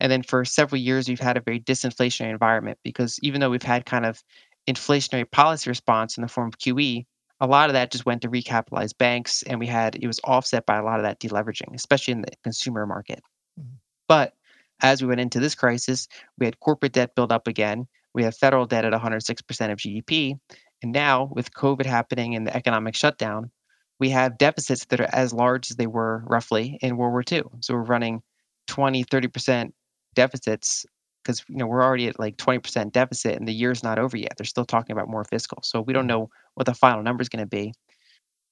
And 0.00 0.10
then 0.10 0.22
for 0.22 0.44
several 0.44 0.80
years, 0.80 1.08
we've 1.08 1.20
had 1.20 1.36
a 1.36 1.40
very 1.40 1.60
disinflationary 1.60 2.30
environment 2.30 2.78
because 2.82 3.18
even 3.22 3.40
though 3.40 3.50
we've 3.50 3.62
had 3.62 3.86
kind 3.86 4.04
of 4.04 4.22
inflationary 4.68 5.30
policy 5.30 5.70
response 5.70 6.16
in 6.16 6.22
the 6.22 6.28
form 6.28 6.48
of 6.48 6.58
QE, 6.58 7.06
a 7.40 7.46
lot 7.46 7.68
of 7.68 7.74
that 7.74 7.90
just 7.90 8.06
went 8.06 8.22
to 8.22 8.28
recapitalize 8.28 8.96
banks, 8.96 9.42
and 9.42 9.58
we 9.58 9.66
had 9.66 9.96
it 9.96 10.06
was 10.06 10.20
offset 10.24 10.66
by 10.66 10.76
a 10.76 10.84
lot 10.84 10.98
of 10.98 11.04
that 11.04 11.20
deleveraging, 11.20 11.74
especially 11.74 12.12
in 12.12 12.22
the 12.22 12.30
consumer 12.42 12.86
market. 12.86 13.22
Mm-hmm. 13.60 13.74
But 14.08 14.34
as 14.82 15.02
we 15.02 15.08
went 15.08 15.20
into 15.20 15.40
this 15.40 15.54
crisis, 15.54 16.08
we 16.38 16.46
had 16.46 16.60
corporate 16.60 16.92
debt 16.92 17.14
build 17.14 17.32
up 17.32 17.46
again. 17.46 17.86
We 18.14 18.22
have 18.22 18.36
federal 18.36 18.66
debt 18.66 18.84
at 18.84 18.92
106% 18.92 19.72
of 19.72 19.78
GDP. 19.78 20.38
And 20.84 20.92
now, 20.92 21.30
with 21.32 21.54
COVID 21.54 21.86
happening 21.86 22.36
and 22.36 22.46
the 22.46 22.54
economic 22.54 22.94
shutdown, 22.94 23.50
we 23.98 24.10
have 24.10 24.36
deficits 24.36 24.84
that 24.84 25.00
are 25.00 25.08
as 25.14 25.32
large 25.32 25.70
as 25.70 25.78
they 25.78 25.86
were 25.86 26.22
roughly 26.26 26.78
in 26.82 26.98
World 26.98 27.12
War 27.12 27.24
II. 27.32 27.44
So 27.60 27.72
we're 27.72 27.84
running 27.84 28.20
20, 28.66 29.02
30% 29.02 29.72
deficits 30.14 30.84
because 31.22 31.42
you 31.48 31.56
know 31.56 31.66
we're 31.66 31.82
already 31.82 32.06
at 32.06 32.18
like 32.18 32.36
20% 32.36 32.92
deficit 32.92 33.36
and 33.36 33.48
the 33.48 33.54
year's 33.54 33.82
not 33.82 33.98
over 33.98 34.14
yet. 34.18 34.34
They're 34.36 34.44
still 34.44 34.66
talking 34.66 34.92
about 34.92 35.08
more 35.08 35.24
fiscal. 35.24 35.60
So 35.62 35.80
we 35.80 35.94
don't 35.94 36.02
mm-hmm. 36.02 36.08
know 36.08 36.30
what 36.52 36.66
the 36.66 36.74
final 36.74 37.02
number 37.02 37.22
is 37.22 37.30
going 37.30 37.42
to 37.42 37.48
be. 37.48 37.72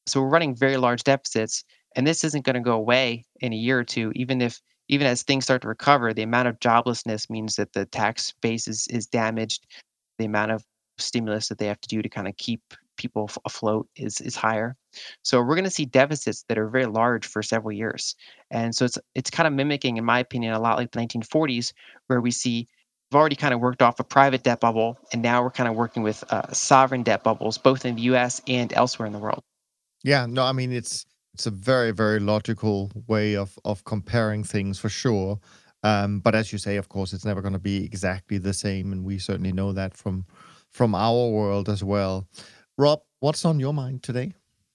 So 0.06 0.22
we're 0.22 0.30
running 0.30 0.56
very 0.56 0.78
large 0.78 1.04
deficits 1.04 1.64
and 1.96 2.06
this 2.06 2.24
isn't 2.24 2.46
going 2.46 2.54
to 2.54 2.60
go 2.60 2.72
away 2.72 3.26
in 3.40 3.52
a 3.52 3.56
year 3.56 3.78
or 3.78 3.84
two 3.84 4.10
even 4.14 4.40
if 4.40 4.58
even 4.88 5.06
as 5.06 5.22
things 5.22 5.44
start 5.44 5.60
to 5.62 5.68
recover, 5.68 6.14
the 6.14 6.22
amount 6.22 6.48
of 6.48 6.60
joblessness 6.60 7.28
means 7.28 7.56
that 7.56 7.74
the 7.74 7.84
tax 7.84 8.32
base 8.40 8.66
is, 8.68 8.88
is 8.88 9.06
damaged. 9.06 9.66
The 10.18 10.24
amount 10.24 10.52
of 10.52 10.64
stimulus 10.98 11.48
that 11.48 11.58
they 11.58 11.66
have 11.66 11.80
to 11.80 11.88
do 11.88 12.02
to 12.02 12.08
kind 12.08 12.28
of 12.28 12.36
keep 12.36 12.60
people 12.96 13.30
afloat 13.44 13.88
is 13.96 14.20
is 14.20 14.36
higher. 14.36 14.76
So 15.22 15.40
we're 15.40 15.54
going 15.54 15.64
to 15.64 15.70
see 15.70 15.84
deficits 15.84 16.44
that 16.48 16.58
are 16.58 16.68
very 16.68 16.86
large 16.86 17.26
for 17.26 17.42
several 17.42 17.72
years. 17.72 18.14
And 18.50 18.74
so 18.74 18.84
it's 18.84 18.98
it's 19.14 19.30
kind 19.30 19.46
of 19.46 19.52
mimicking, 19.52 19.96
in 19.96 20.04
my 20.04 20.18
opinion, 20.18 20.54
a 20.54 20.60
lot 20.60 20.78
like 20.78 20.92
the 20.92 21.00
1940s, 21.00 21.72
where 22.06 22.20
we 22.20 22.30
see 22.30 22.68
we've 23.10 23.18
already 23.18 23.36
kind 23.36 23.54
of 23.54 23.60
worked 23.60 23.82
off 23.82 24.00
a 24.00 24.04
private 24.04 24.42
debt 24.42 24.60
bubble, 24.60 24.98
and 25.12 25.22
now 25.22 25.42
we're 25.42 25.50
kind 25.50 25.68
of 25.68 25.74
working 25.74 26.02
with 26.02 26.24
uh, 26.30 26.52
sovereign 26.52 27.02
debt 27.02 27.24
bubbles, 27.24 27.58
both 27.58 27.84
in 27.84 27.96
the 27.96 28.02
U.S. 28.02 28.40
and 28.46 28.72
elsewhere 28.72 29.06
in 29.06 29.12
the 29.12 29.18
world. 29.18 29.42
Yeah, 30.04 30.26
no, 30.26 30.44
I 30.44 30.52
mean 30.52 30.72
it's 30.72 31.06
it's 31.34 31.46
a 31.46 31.50
very 31.50 31.92
very 31.92 32.20
logical 32.20 32.90
way 33.06 33.36
of 33.36 33.58
of 33.64 33.84
comparing 33.84 34.44
things 34.44 34.78
for 34.78 34.88
sure. 34.88 35.40
Um, 35.84 36.20
but 36.20 36.36
as 36.36 36.52
you 36.52 36.58
say, 36.58 36.76
of 36.76 36.88
course, 36.88 37.12
it's 37.12 37.24
never 37.24 37.42
going 37.42 37.54
to 37.54 37.58
be 37.58 37.84
exactly 37.84 38.38
the 38.38 38.54
same, 38.54 38.92
and 38.92 39.04
we 39.04 39.18
certainly 39.18 39.52
know 39.52 39.72
that 39.72 39.96
from 39.96 40.26
from 40.72 40.94
our 40.94 41.28
world 41.28 41.68
as 41.68 41.84
well. 41.84 42.26
Rob, 42.76 43.02
what's 43.20 43.44
on 43.44 43.60
your 43.60 43.74
mind 43.74 44.02
today? 44.02 44.34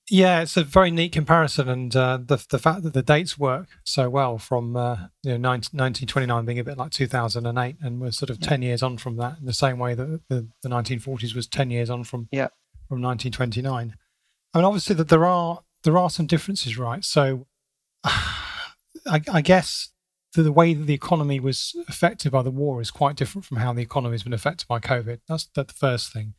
Yeah, 0.09 0.41
it's 0.41 0.55
a 0.55 0.63
very 0.63 0.89
neat 0.89 1.11
comparison, 1.11 1.67
and 1.67 1.93
uh, 1.93 2.17
the 2.17 2.43
the 2.49 2.59
fact 2.59 2.83
that 2.83 2.93
the 2.93 3.01
dates 3.01 3.37
work 3.37 3.67
so 3.83 4.09
well 4.09 4.37
from 4.37 4.77
uh, 4.77 5.07
you 5.21 5.31
know 5.31 5.37
19, 5.37 5.77
1929 5.77 6.45
being 6.45 6.59
a 6.59 6.63
bit 6.63 6.77
like 6.77 6.91
2008, 6.91 7.75
and 7.81 7.99
we're 7.99 8.11
sort 8.11 8.29
of 8.29 8.37
yeah. 8.39 8.47
ten 8.47 8.61
years 8.61 8.81
on 8.81 8.97
from 8.97 9.17
that, 9.17 9.37
in 9.39 9.45
the 9.45 9.53
same 9.53 9.79
way 9.79 9.95
that 9.95 10.21
the, 10.29 10.47
the 10.61 10.69
1940s 10.69 11.35
was 11.35 11.45
ten 11.45 11.69
years 11.69 11.89
on 11.89 12.05
from 12.05 12.29
yeah. 12.31 12.47
from 12.87 13.01
1929. 13.01 13.97
I 14.53 14.57
mean, 14.57 14.65
obviously 14.65 14.95
that 14.95 15.09
there 15.09 15.25
are 15.25 15.63
there 15.83 15.97
are 15.97 16.09
some 16.09 16.25
differences, 16.25 16.77
right? 16.77 17.03
So, 17.03 17.45
I, 18.05 19.21
I 19.29 19.41
guess 19.41 19.89
the, 20.37 20.43
the 20.43 20.51
way 20.51 20.73
that 20.73 20.85
the 20.85 20.93
economy 20.93 21.39
was 21.39 21.75
affected 21.89 22.31
by 22.31 22.43
the 22.43 22.51
war 22.51 22.79
is 22.79 22.91
quite 22.91 23.15
different 23.15 23.43
from 23.45 23.57
how 23.57 23.73
the 23.73 23.81
economy 23.81 24.13
has 24.13 24.23
been 24.23 24.33
affected 24.33 24.67
by 24.67 24.79
COVID. 24.79 25.19
That's, 25.27 25.47
the 25.55 25.65
first 25.65 26.13
thing. 26.13 26.35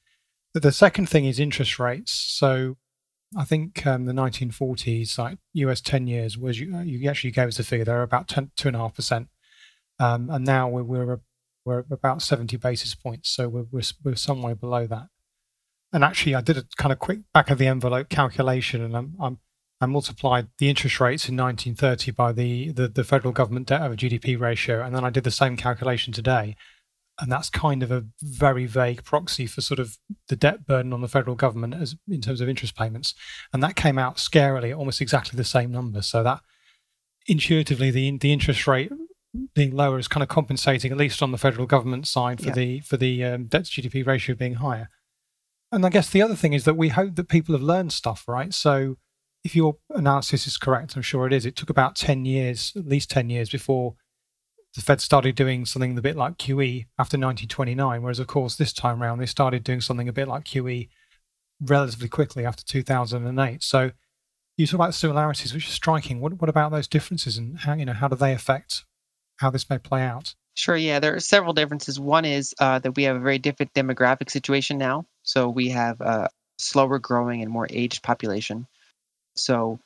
But 0.55 0.63
the 0.63 0.73
second 0.73 1.09
thing 1.09 1.25
is 1.25 1.41
interest 1.41 1.79
rates. 1.79 2.13
So 2.13 2.77
I 3.37 3.45
think 3.45 3.85
um, 3.87 4.07
the 4.07 4.13
1940s, 4.13 5.19
like 5.19 5.39
US 5.55 5.81
10 5.81 6.07
years, 6.07 6.39
was 6.39 6.61
you, 6.61 6.79
you 6.79 7.11
actually 7.11 7.33
gave 7.33 7.49
us 7.49 7.59
a 7.59 7.65
figure. 7.65 7.85
They're 7.85 8.03
about 8.03 8.29
10, 8.29 8.53
2.5%. 8.57 9.27
Um, 9.99 10.31
and 10.31 10.45
now 10.45 10.69
we're, 10.69 10.85
we're, 10.85 11.19
we're 11.65 11.85
about 11.91 12.23
70 12.23 12.57
basis 12.57 12.95
points. 12.95 13.31
So 13.31 13.49
we're, 13.49 13.67
we're, 13.71 13.83
we're 14.05 14.15
some 14.15 14.43
way 14.43 14.55
below 14.55 14.87
that. 14.87 15.09
And 15.93 16.05
actually, 16.05 16.37
I 16.37 16.41
did 16.41 16.57
a 16.57 16.65
kind 16.77 16.93
of 16.93 16.99
quick 17.01 17.21
back 17.35 17.51
of 17.51 17.59
the 17.59 17.67
envelope 17.67 18.11
calculation, 18.11 18.83
and 18.83 18.95
I'm, 18.95 19.15
I'm 19.19 19.39
I 19.81 19.87
multiplied 19.87 20.49
the 20.59 20.69
interest 20.69 20.99
rates 20.99 21.29
in 21.29 21.37
1930 21.37 22.11
by 22.13 22.33
the, 22.33 22.73
the, 22.73 22.89
the 22.89 23.05
federal 23.05 23.33
government 23.33 23.69
debt 23.69 23.83
over 23.83 23.95
GDP 23.95 24.39
ratio, 24.39 24.83
and 24.83 24.95
then 24.95 25.05
I 25.05 25.11
did 25.11 25.25
the 25.25 25.31
same 25.31 25.57
calculation 25.57 26.13
today. 26.13 26.57
And 27.21 27.33
that's 27.33 27.51
kind 27.51 27.83
of 27.83 27.91
a 27.91 28.05
very 28.23 28.67
vague 28.67 29.03
proxy 29.03 29.47
for 29.47 29.61
sort 29.61 29.81
of 29.81 29.99
the 30.29 30.37
debt 30.37 30.67
burden 30.67 30.93
on 30.93 31.01
the 31.01 31.09
federal 31.09 31.35
government 31.35 31.75
as 31.75 31.97
in 32.09 32.21
terms 32.21 32.41
of 32.41 32.49
interest 32.49 32.77
payments. 32.77 33.13
And 33.53 33.61
that 33.63 33.75
came 33.75 33.99
out 33.99 34.19
scarily 34.19 34.77
almost 34.77 35.01
exactly 35.01 35.37
the 35.37 35.43
same 35.43 35.73
number. 35.73 36.01
So 36.03 36.23
that 36.23 36.41
intuitively 37.27 37.91
the 37.91 38.17
the 38.19 38.33
interest 38.33 38.69
rate 38.69 38.93
being 39.55 39.75
lower 39.75 39.99
is 39.99 40.07
kind 40.07 40.23
of 40.23 40.29
compensating, 40.29 40.93
at 40.93 40.99
least 40.99 41.21
on 41.21 41.33
the 41.33 41.39
federal 41.39 41.67
government 41.67 42.07
side, 42.07 42.41
for 42.41 42.49
yeah. 42.49 42.55
the 42.55 42.81
for 42.81 42.97
the 42.97 43.25
um, 43.25 43.47
debt 43.47 43.65
to 43.65 43.83
GDP 43.83 44.07
ratio 44.07 44.37
being 44.37 44.55
higher. 44.55 44.89
And 45.71 45.85
I 45.85 45.91
guess 45.91 46.11
the 46.11 46.23
other 46.23 46.37
thing 46.37 46.53
is 46.53 46.65
that 46.65 46.77
we 46.77 46.89
hope 46.89 47.17
that 47.17 47.29
people 47.29 47.55
have 47.55 47.63
learned 47.63 47.93
stuff, 47.93 48.25
right? 48.27 48.55
So 48.55 48.97
if 49.45 49.55
your 49.55 49.77
analysis 49.91 50.47
is 50.47 50.57
correct, 50.57 50.97
I'm 50.97 51.03
sure 51.03 51.27
it 51.27 51.33
is, 51.33 51.47
it 51.47 51.57
took 51.57 51.71
about 51.71 51.97
10 51.97 52.25
years, 52.25 52.73
at 52.77 52.87
least 52.87 53.11
10 53.11 53.31
years 53.31 53.49
before 53.49 53.95
the 54.75 54.83
Fed 54.83 55.01
started 55.01 55.35
doing 55.35 55.65
something 55.65 55.97
a 55.97 56.03
bit 56.03 56.17
like 56.17 56.37
QE 56.37 56.87
after 56.99 57.17
1929. 57.17 58.03
Whereas, 58.03 58.19
of 58.19 58.27
course, 58.27 58.57
this 58.57 58.73
time 58.73 59.03
around, 59.03 59.19
they 59.19 59.27
started 59.27 59.65
doing 59.65 59.81
something 59.81 60.09
a 60.09 60.13
bit 60.13 60.29
like 60.29 60.45
QE 60.45 60.89
relatively 61.61 62.09
quickly 62.09 62.45
after 62.45 62.65
2008. 62.65 63.63
So 63.63 63.93
you 64.57 64.67
talk 64.67 64.75
about 64.75 64.95
similarities, 64.95 65.55
which 65.55 65.67
is 65.67 65.73
striking. 65.73 66.21
What, 66.21 66.41
what 66.41 66.51
about 66.51 66.73
those 66.73 66.89
differences 66.89 67.39
and 67.39 67.59
how, 67.59 67.75
you 67.75 67.85
know, 67.87 67.93
how 67.93 68.09
do 68.09 68.17
they 68.17 68.33
affect 68.33 68.85
how 69.37 69.51
this 69.51 69.71
may 69.71 69.79
play 69.79 70.03
out? 70.03 70.35
Sure. 70.55 70.77
Yeah, 70.77 70.99
there 70.99 71.15
are 71.15 71.21
several 71.21 71.53
differences. 71.53 72.01
One 72.01 72.25
is 72.25 72.55
uh, 72.59 72.81
that 72.81 72.97
we 72.97 73.05
have 73.05 73.17
a 73.17 73.21
very 73.21 73.39
different 73.39 73.73
demographic 73.75 74.31
situation 74.31 74.77
now. 74.77 75.07
So 75.23 75.49
we 75.49 75.69
have 75.69 76.01
a 76.01 76.29
slower 76.59 76.99
growing 76.99 77.43
and 77.43 77.51
more 77.51 77.69
aged 77.71 78.03
population. 78.03 78.67
So, 79.41 79.81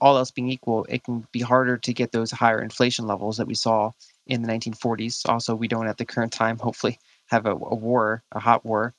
all 0.00 0.18
else 0.18 0.32
being 0.32 0.50
equal, 0.50 0.84
it 0.88 1.04
can 1.04 1.26
be 1.30 1.40
harder 1.40 1.78
to 1.78 1.92
get 1.92 2.10
those 2.10 2.32
higher 2.32 2.60
inflation 2.60 3.06
levels 3.06 3.36
that 3.36 3.46
we 3.46 3.54
saw 3.54 3.92
in 4.26 4.42
the 4.42 4.48
1940s. 4.48 5.28
Also, 5.28 5.54
we 5.54 5.68
don't 5.68 5.86
at 5.86 5.96
the 5.96 6.04
current 6.04 6.32
time, 6.32 6.58
hopefully, 6.58 6.98
have 7.26 7.46
a, 7.46 7.52
a 7.52 7.74
war, 7.74 8.24
a 8.32 8.40
hot 8.40 8.64
war. 8.64 8.94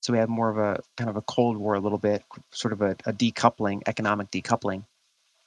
So 0.00 0.12
we 0.12 0.20
have 0.20 0.28
more 0.28 0.48
of 0.48 0.58
a 0.58 0.80
kind 0.96 1.10
of 1.10 1.16
a 1.16 1.22
cold 1.22 1.56
war, 1.56 1.74
a 1.74 1.80
little 1.80 1.98
bit, 1.98 2.22
sort 2.52 2.72
of 2.72 2.82
a, 2.82 2.90
a 3.04 3.12
decoupling, 3.12 3.82
economic 3.86 4.30
decoupling. 4.30 4.84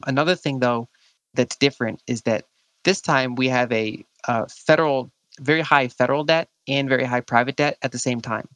Another 0.05 0.35
thing, 0.35 0.59
though, 0.59 0.89
that's 1.33 1.55
different 1.55 2.01
is 2.05 2.23
that 2.23 2.45
this 2.83 3.01
time 3.01 3.35
we 3.35 3.47
have 3.47 3.71
a, 3.71 4.03
a 4.27 4.49
federal, 4.49 5.11
very 5.39 5.61
high 5.61 5.87
federal 5.87 6.23
debt 6.23 6.49
and 6.67 6.89
very 6.89 7.05
high 7.05 7.21
private 7.21 7.55
debt 7.55 7.77
at 7.81 7.91
the 7.91 7.99
same 7.99 8.19
time. 8.19 8.47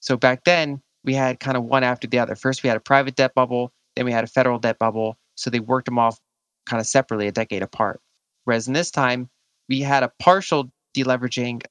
So 0.00 0.16
back 0.16 0.44
then, 0.44 0.80
we 1.04 1.14
had 1.14 1.40
kind 1.40 1.56
of 1.56 1.64
one 1.64 1.84
after 1.84 2.06
the 2.06 2.18
other. 2.20 2.34
First, 2.34 2.62
we 2.62 2.68
had 2.68 2.76
a 2.76 2.80
private 2.80 3.14
debt 3.14 3.34
bubble, 3.34 3.72
then 3.96 4.04
we 4.04 4.12
had 4.12 4.24
a 4.24 4.28
federal 4.28 4.58
debt 4.58 4.78
bubble. 4.78 5.16
So 5.36 5.50
they 5.50 5.60
worked 5.60 5.86
them 5.86 5.98
off 5.98 6.20
kind 6.66 6.80
of 6.80 6.86
separately 6.86 7.26
a 7.26 7.32
decade 7.32 7.62
apart. 7.62 8.00
Whereas 8.44 8.68
in 8.68 8.74
this 8.74 8.90
time, 8.90 9.28
we 9.68 9.80
had 9.80 10.02
a 10.02 10.12
partial 10.18 10.70
deleveraging 10.96 11.62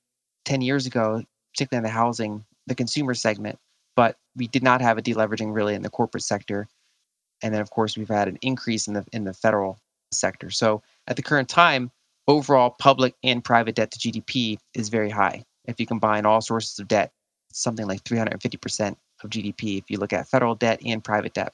10 0.45 0.61
years 0.61 0.85
ago, 0.85 1.23
particularly 1.53 1.79
in 1.79 1.83
the 1.83 1.89
housing, 1.89 2.45
the 2.67 2.75
consumer 2.75 3.13
segment, 3.13 3.59
but 3.95 4.17
we 4.35 4.47
did 4.47 4.63
not 4.63 4.81
have 4.81 4.97
a 4.97 5.01
deleveraging 5.01 5.53
really 5.53 5.75
in 5.75 5.81
the 5.81 5.89
corporate 5.89 6.23
sector. 6.23 6.67
And 7.41 7.53
then 7.53 7.61
of 7.61 7.69
course 7.69 7.97
we've 7.97 8.07
had 8.07 8.27
an 8.27 8.39
increase 8.41 8.87
in 8.87 8.93
the 8.93 9.05
in 9.11 9.25
the 9.25 9.33
federal 9.33 9.79
sector. 10.11 10.49
So 10.49 10.81
at 11.07 11.15
the 11.15 11.21
current 11.21 11.49
time, 11.49 11.91
overall 12.27 12.71
public 12.71 13.15
and 13.23 13.43
private 13.43 13.75
debt 13.75 13.91
to 13.91 13.99
GDP 13.99 14.57
is 14.73 14.89
very 14.89 15.09
high. 15.09 15.43
If 15.65 15.79
you 15.79 15.85
combine 15.85 16.25
all 16.25 16.41
sources 16.41 16.79
of 16.79 16.87
debt, 16.87 17.11
something 17.51 17.87
like 17.87 18.03
350% 18.03 18.95
of 19.23 19.29
GDP 19.29 19.77
if 19.77 19.89
you 19.89 19.97
look 19.97 20.13
at 20.13 20.27
federal 20.27 20.55
debt 20.55 20.81
and 20.85 21.03
private 21.03 21.33
debt 21.33 21.53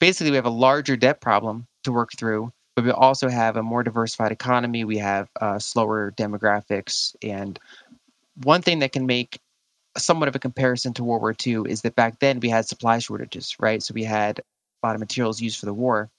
basically 0.00 0.30
we 0.30 0.36
have 0.36 0.46
a 0.46 0.50
larger 0.50 0.96
debt 0.96 1.20
problem 1.20 1.66
to 1.84 1.92
work 1.92 2.10
through 2.16 2.52
but 2.76 2.84
we 2.84 2.90
also 2.90 3.28
have 3.28 3.56
a 3.56 3.62
more 3.62 3.82
diversified 3.82 4.32
economy. 4.32 4.84
We 4.84 4.98
have 4.98 5.30
uh, 5.40 5.58
slower 5.58 6.12
demographics. 6.12 7.16
And 7.22 7.58
one 8.44 8.60
thing 8.60 8.80
that 8.80 8.92
can 8.92 9.06
make 9.06 9.40
somewhat 9.96 10.28
of 10.28 10.36
a 10.36 10.38
comparison 10.38 10.92
to 10.92 11.04
World 11.04 11.22
War 11.22 11.34
II 11.44 11.62
is 11.70 11.80
that 11.80 11.96
back 11.96 12.18
then 12.20 12.38
we 12.38 12.50
had 12.50 12.68
supply 12.68 12.98
shortages, 12.98 13.56
right? 13.58 13.82
So 13.82 13.94
we 13.94 14.04
had 14.04 14.40
a 14.40 14.86
lot 14.86 14.94
of 14.94 15.00
materials 15.00 15.40
used 15.40 15.58
for 15.58 15.64
the 15.64 15.72
war. 15.72 16.10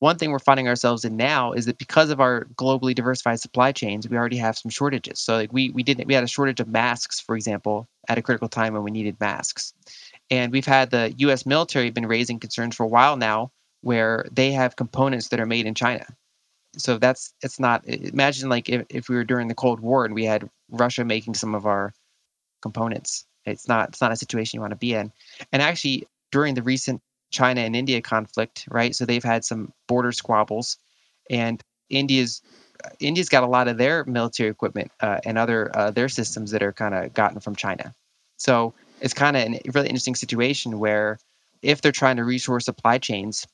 One 0.00 0.18
thing 0.18 0.32
we're 0.32 0.40
finding 0.40 0.66
ourselves 0.66 1.04
in 1.04 1.16
now 1.16 1.52
is 1.52 1.66
that 1.66 1.78
because 1.78 2.10
of 2.10 2.20
our 2.20 2.46
globally 2.56 2.94
diversified 2.94 3.38
supply 3.38 3.70
chains, 3.70 4.08
we 4.08 4.16
already 4.16 4.36
have 4.36 4.58
some 4.58 4.70
shortages. 4.70 5.20
So 5.20 5.36
like 5.36 5.52
we 5.52 5.70
we 5.70 5.84
didn't 5.84 6.08
we 6.08 6.14
had 6.14 6.24
a 6.24 6.28
shortage 6.28 6.58
of 6.58 6.66
masks, 6.66 7.20
for 7.20 7.36
example, 7.36 7.86
at 8.08 8.18
a 8.18 8.22
critical 8.22 8.48
time 8.48 8.74
when 8.74 8.82
we 8.82 8.90
needed 8.90 9.16
masks. 9.20 9.72
And 10.34 10.52
we've 10.52 10.66
had 10.66 10.90
the 10.90 11.14
US 11.18 11.46
military 11.46 11.90
been 11.90 12.06
raising 12.06 12.40
concerns 12.40 12.74
for 12.74 12.82
a 12.82 12.88
while 12.88 13.16
now 13.16 13.52
where 13.82 14.26
they 14.32 14.50
have 14.52 14.74
components 14.74 15.28
that 15.28 15.38
are 15.38 15.46
made 15.46 15.66
in 15.66 15.74
China. 15.74 16.06
So 16.76 16.98
that's 16.98 17.32
it's 17.40 17.60
not 17.60 17.86
imagine 17.86 18.48
like 18.48 18.68
if, 18.68 18.84
if 18.88 19.08
we 19.08 19.14
were 19.14 19.24
during 19.24 19.46
the 19.46 19.54
Cold 19.54 19.78
War 19.78 20.04
and 20.04 20.14
we 20.14 20.24
had 20.24 20.50
Russia 20.70 21.04
making 21.04 21.34
some 21.34 21.54
of 21.54 21.66
our 21.66 21.92
components. 22.62 23.26
It's 23.44 23.68
not 23.68 23.90
it's 23.90 24.00
not 24.00 24.10
a 24.10 24.16
situation 24.16 24.56
you 24.56 24.60
want 24.60 24.72
to 24.72 24.86
be 24.88 24.94
in. 24.94 25.12
And 25.52 25.62
actually 25.62 26.08
during 26.32 26.54
the 26.54 26.62
recent 26.62 27.00
China 27.30 27.60
and 27.60 27.76
India 27.76 28.00
conflict, 28.00 28.66
right? 28.68 28.94
So 28.94 29.04
they've 29.04 29.22
had 29.22 29.44
some 29.44 29.72
border 29.86 30.10
squabbles 30.10 30.78
and 31.30 31.62
India's 31.90 32.42
India's 32.98 33.28
got 33.28 33.44
a 33.44 33.46
lot 33.46 33.68
of 33.68 33.78
their 33.78 34.04
military 34.04 34.50
equipment 34.50 34.90
uh, 35.00 35.20
and 35.24 35.38
other 35.38 35.70
uh, 35.76 35.90
their 35.92 36.08
systems 36.08 36.50
that 36.50 36.62
are 36.62 36.72
kind 36.72 36.94
of 36.94 37.14
gotten 37.14 37.38
from 37.38 37.54
China. 37.54 37.94
So 38.36 38.74
it's 39.04 39.12
kind 39.12 39.36
of 39.36 39.42
a 39.42 39.60
really 39.74 39.88
interesting 39.88 40.14
situation 40.14 40.78
where 40.78 41.18
if 41.60 41.82
they're 41.82 41.92
trying 41.92 42.16
to 42.16 42.24
resource 42.24 42.64
supply 42.64 42.96
chains 42.96 43.46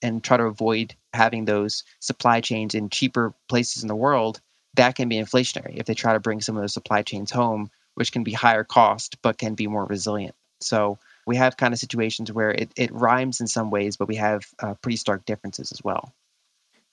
and 0.00 0.22
try 0.22 0.36
to 0.36 0.44
avoid 0.44 0.94
having 1.12 1.44
those 1.44 1.82
supply 1.98 2.40
chains 2.40 2.72
in 2.72 2.88
cheaper 2.88 3.34
places 3.48 3.82
in 3.82 3.88
the 3.88 3.96
world, 3.96 4.40
that 4.74 4.94
can 4.94 5.08
be 5.08 5.16
inflationary 5.16 5.76
if 5.76 5.86
they 5.86 5.94
try 5.94 6.12
to 6.12 6.20
bring 6.20 6.40
some 6.40 6.56
of 6.56 6.62
those 6.62 6.72
supply 6.72 7.02
chains 7.02 7.32
home, 7.32 7.68
which 7.96 8.12
can 8.12 8.22
be 8.22 8.32
higher 8.32 8.62
cost 8.62 9.20
but 9.22 9.38
can 9.38 9.54
be 9.54 9.66
more 9.66 9.84
resilient. 9.86 10.36
So 10.60 10.98
we 11.26 11.34
have 11.34 11.56
kind 11.56 11.74
of 11.74 11.80
situations 11.80 12.30
where 12.30 12.52
it, 12.52 12.70
it 12.76 12.92
rhymes 12.92 13.40
in 13.40 13.48
some 13.48 13.72
ways, 13.72 13.96
but 13.96 14.06
we 14.06 14.14
have 14.16 14.46
uh, 14.60 14.74
pretty 14.74 14.96
stark 14.96 15.24
differences 15.24 15.72
as 15.72 15.82
well. 15.82 16.14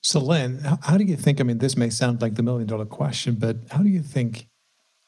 So, 0.02 0.20
Lyn, 0.20 0.60
how 0.82 0.98
do 0.98 1.04
you 1.04 1.16
think? 1.16 1.40
I 1.40 1.44
mean, 1.44 1.60
this 1.60 1.78
may 1.78 1.92
sound 1.92 2.24
like 2.24 2.36
the 2.36 2.44
million 2.44 2.68
dollar 2.68 2.86
question, 2.86 3.36
but 3.36 3.58
how 3.70 3.84
do 3.84 3.90
you 3.90 4.02
think 4.02 4.48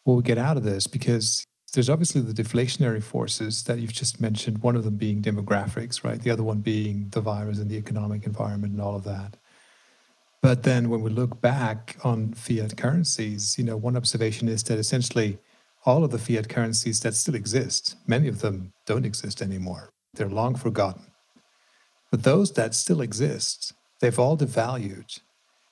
we'll 0.05 0.21
get 0.21 0.37
out 0.37 0.55
of 0.55 0.63
this? 0.63 0.85
Because 0.85 1.45
there's 1.75 1.89
obviously 1.89 2.21
the 2.21 2.33
deflationary 2.33 3.03
forces 3.03 3.63
that 3.63 3.79
you've 3.79 3.93
just 3.93 4.21
mentioned, 4.21 4.63
one 4.63 4.75
of 4.75 4.85
them 4.85 4.95
being 4.95 5.21
demographics, 5.21 6.03
right? 6.03 6.21
The 6.21 6.31
other 6.31 6.41
one 6.41 6.59
being 6.59 7.09
the 7.09 7.21
virus 7.21 7.59
and 7.59 7.69
the 7.69 7.75
economic 7.75 8.25
environment 8.25 8.73
and 8.73 8.81
all 8.81 8.95
of 8.95 9.03
that. 9.03 9.35
But 10.41 10.63
then 10.63 10.89
when 10.89 11.01
we 11.01 11.09
look 11.09 11.41
back 11.41 11.97
on 12.03 12.33
fiat 12.33 12.77
currencies, 12.77 13.57
you 13.57 13.63
know, 13.63 13.75
one 13.75 13.97
observation 13.97 14.47
is 14.47 14.63
that 14.63 14.79
essentially 14.79 15.37
all 15.85 16.03
of 16.03 16.11
the 16.11 16.17
fiat 16.17 16.47
currencies 16.47 17.01
that 17.01 17.13
still 17.13 17.35
exist, 17.35 17.95
many 18.07 18.27
of 18.27 18.39
them 18.39 18.71
don't 18.85 19.05
exist 19.05 19.41
anymore. 19.41 19.91
They're 20.13 20.29
long 20.29 20.55
forgotten. 20.55 21.11
But 22.09 22.23
those 22.23 22.53
that 22.53 22.73
still 22.73 23.01
exist, 23.01 23.73
they've 23.99 24.17
all 24.17 24.37
devalued. 24.37 25.19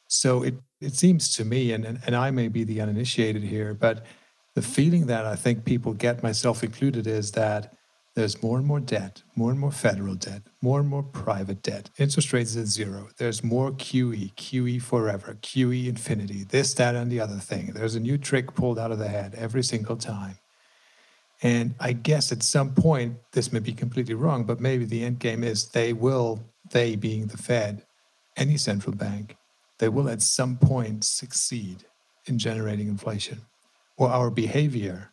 So 0.07 0.43
it, 0.43 0.55
it 0.81 0.95
seems 0.95 1.33
to 1.35 1.45
me, 1.45 1.71
and, 1.71 1.85
and, 1.85 1.99
and 2.05 2.15
I 2.15 2.29
may 2.31 2.49
be 2.49 2.63
the 2.63 2.81
uninitiated 2.81 3.43
here, 3.43 3.73
but 3.73 4.05
the 4.55 4.61
feeling 4.61 5.07
that 5.07 5.25
I 5.25 5.35
think 5.35 5.65
people 5.65 5.93
get, 5.93 6.21
myself 6.21 6.63
included, 6.63 7.07
is 7.07 7.31
that 7.31 7.73
there's 8.15 8.43
more 8.43 8.59
and 8.59 8.67
more 8.67 8.79
debt, 8.79 9.23
more 9.35 9.49
and 9.49 9.59
more 9.59 9.71
federal 9.71 10.13
debt, 10.13 10.43
more 10.61 10.79
and 10.79 10.87
more 10.87 11.01
private 11.01 11.63
debt. 11.63 11.89
Interest 11.97 12.31
rates 12.31 12.55
at 12.55 12.67
zero. 12.67 13.09
There's 13.17 13.43
more 13.43 13.71
QE, 13.71 14.35
QE 14.35 14.81
forever, 14.81 15.39
QE 15.41 15.87
infinity, 15.87 16.43
this, 16.43 16.75
that, 16.75 16.93
and 16.93 17.11
the 17.11 17.19
other 17.19 17.37
thing. 17.37 17.71
There's 17.73 17.95
a 17.95 17.99
new 17.99 18.19
trick 18.19 18.53
pulled 18.53 18.77
out 18.77 18.91
of 18.91 18.99
the 18.99 19.07
head 19.07 19.33
every 19.35 19.63
single 19.63 19.97
time. 19.97 20.37
And 21.41 21.73
I 21.79 21.93
guess 21.93 22.31
at 22.31 22.43
some 22.43 22.75
point, 22.75 23.17
this 23.31 23.51
may 23.51 23.59
be 23.59 23.73
completely 23.73 24.13
wrong, 24.13 24.43
but 24.43 24.61
maybe 24.61 24.85
the 24.85 25.03
end 25.03 25.19
game 25.19 25.43
is 25.43 25.69
they 25.69 25.91
will, 25.91 26.43
they 26.69 26.95
being 26.95 27.27
the 27.27 27.37
Fed, 27.37 27.83
any 28.37 28.57
central 28.57 28.95
bank, 28.95 29.35
they 29.79 29.89
will 29.89 30.07
at 30.07 30.21
some 30.21 30.55
point 30.57 31.03
succeed 31.03 31.85
in 32.27 32.37
generating 32.37 32.87
inflation 32.87 33.41
or 33.97 34.09
our 34.09 34.29
behavior 34.29 35.11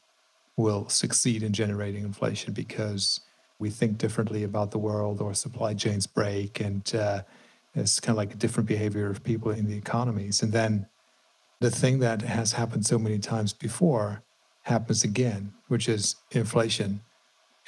will 0.57 0.89
succeed 0.89 1.43
in 1.43 1.53
generating 1.53 2.05
inflation 2.05 2.53
because 2.53 3.21
we 3.59 3.71
think 3.71 3.99
differently 3.99 4.45
about 4.45 4.71
the 4.71 4.79
world 4.79 5.21
or 5.21 5.35
supply 5.35 5.75
chains 5.75 6.07
break 6.07 6.61
and 6.61 6.95
uh, 6.95 7.23
it's 7.75 8.01
kind 8.01 8.15
of 8.15 8.17
like 8.17 8.35
a 8.35 8.39
different 8.39 8.69
behavior 8.69 9.09
of 9.09 9.23
people 9.23 9.53
in 9.53 9.67
the 9.67 9.77
economies. 9.77 10.43
And 10.43 10.53
then 10.53 10.87
the 11.61 11.71
thing 11.71 11.99
that 12.01 12.23
has 12.23 12.53
happened 12.53 12.87
so 12.87 12.99
many 12.99 13.19
times 13.19 13.53
before 13.53 14.23
happens 14.63 15.05
again 15.05 15.53
which 15.69 15.89
is 15.89 16.17
inflation. 16.33 17.01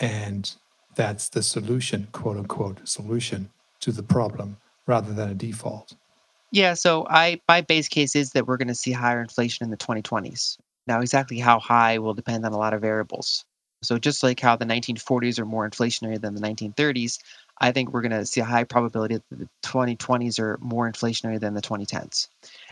And 0.00 0.52
that's 0.94 1.28
the 1.28 1.42
solution 1.42 2.08
quote 2.12 2.36
unquote 2.36 2.86
solution 2.88 3.50
to 3.80 3.92
the 3.92 4.02
problem 4.02 4.56
rather 4.86 5.12
than 5.12 5.30
a 5.30 5.34
default. 5.34 5.94
Yeah 6.50 6.74
so 6.74 7.06
i 7.08 7.40
my 7.48 7.60
base 7.60 7.88
case 7.88 8.16
is 8.16 8.32
that 8.32 8.46
we're 8.46 8.56
going 8.56 8.68
to 8.68 8.74
see 8.74 8.92
higher 8.92 9.20
inflation 9.20 9.64
in 9.64 9.70
the 9.70 9.76
2020s 9.76 10.58
now, 10.86 11.00
exactly 11.00 11.38
how 11.38 11.60
high 11.60 11.98
will 11.98 12.14
depend 12.14 12.44
on 12.44 12.52
a 12.52 12.58
lot 12.58 12.74
of 12.74 12.80
variables. 12.80 13.44
So, 13.82 13.98
just 13.98 14.22
like 14.22 14.40
how 14.40 14.56
the 14.56 14.64
1940s 14.64 15.38
are 15.38 15.44
more 15.44 15.68
inflationary 15.68 16.20
than 16.20 16.34
the 16.34 16.40
1930s, 16.40 17.18
I 17.60 17.72
think 17.72 17.92
we're 17.92 18.02
going 18.02 18.12
to 18.12 18.26
see 18.26 18.40
a 18.40 18.44
high 18.44 18.64
probability 18.64 19.16
that 19.16 19.38
the 19.38 19.48
2020s 19.64 20.38
are 20.38 20.58
more 20.60 20.90
inflationary 20.90 21.38
than 21.38 21.54
the 21.54 21.62
2010s. 21.62 22.28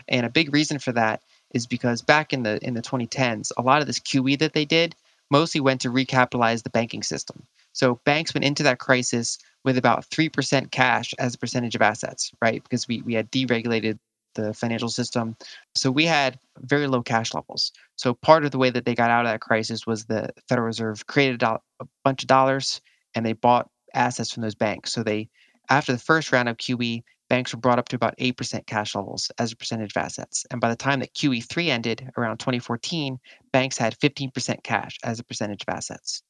And 0.07 0.25
a 0.25 0.29
big 0.29 0.53
reason 0.53 0.79
for 0.79 0.91
that 0.93 1.21
is 1.53 1.67
because 1.67 2.01
back 2.01 2.33
in 2.33 2.43
the 2.43 2.59
in 2.65 2.73
the 2.73 2.81
2010s, 2.81 3.51
a 3.57 3.61
lot 3.61 3.81
of 3.81 3.87
this 3.87 3.99
QE 3.99 4.39
that 4.39 4.53
they 4.53 4.65
did 4.65 4.95
mostly 5.29 5.61
went 5.61 5.81
to 5.81 5.89
recapitalize 5.89 6.63
the 6.63 6.69
banking 6.69 7.03
system. 7.03 7.43
So 7.73 7.99
banks 8.05 8.33
went 8.33 8.43
into 8.43 8.63
that 8.63 8.79
crisis 8.79 9.37
with 9.63 9.77
about 9.77 10.05
3% 10.09 10.71
cash 10.71 11.13
as 11.17 11.35
a 11.35 11.37
percentage 11.37 11.75
of 11.75 11.81
assets, 11.81 12.31
right? 12.41 12.61
Because 12.61 12.87
we, 12.87 13.01
we 13.01 13.13
had 13.13 13.31
deregulated 13.31 13.97
the 14.35 14.53
financial 14.53 14.89
system. 14.89 15.35
So 15.75 15.91
we 15.91 16.05
had 16.05 16.39
very 16.59 16.87
low 16.87 17.01
cash 17.01 17.33
levels. 17.33 17.71
So 17.95 18.13
part 18.13 18.45
of 18.45 18.51
the 18.51 18.57
way 18.57 18.69
that 18.69 18.85
they 18.85 18.95
got 18.95 19.11
out 19.11 19.25
of 19.25 19.31
that 19.31 19.41
crisis 19.41 19.85
was 19.85 20.05
the 20.05 20.29
Federal 20.47 20.67
Reserve 20.67 21.05
created 21.07 21.43
a 21.43 21.59
bunch 22.03 22.23
of 22.23 22.27
dollars 22.27 22.81
and 23.15 23.25
they 23.25 23.33
bought 23.33 23.69
assets 23.93 24.31
from 24.31 24.43
those 24.43 24.55
banks. 24.55 24.91
So 24.91 25.03
they, 25.03 25.29
after 25.69 25.91
the 25.91 25.99
first 25.99 26.31
round 26.31 26.49
of 26.49 26.57
QE, 26.57 27.03
banks 27.29 27.53
were 27.53 27.59
brought 27.59 27.79
up 27.79 27.87
to 27.89 27.95
about 27.95 28.17
8% 28.17 28.65
cash 28.65 28.93
levels 28.93 29.31
as 29.37 29.51
a 29.51 29.55
percentage 29.55 29.93
of 29.95 30.03
assets. 30.03 30.45
And 30.51 30.59
by 30.59 30.69
the 30.69 30.75
time 30.75 30.99
that 30.99 31.13
QE3 31.13 31.69
ended 31.69 32.11
around 32.17 32.39
2014, 32.39 33.19
banks 33.53 33.77
had 33.77 33.97
15% 33.97 34.63
cash 34.63 34.97
as 35.03 35.19
a 35.19 35.23
percentage 35.23 35.63
of 35.65 35.73
assets. 35.73 36.23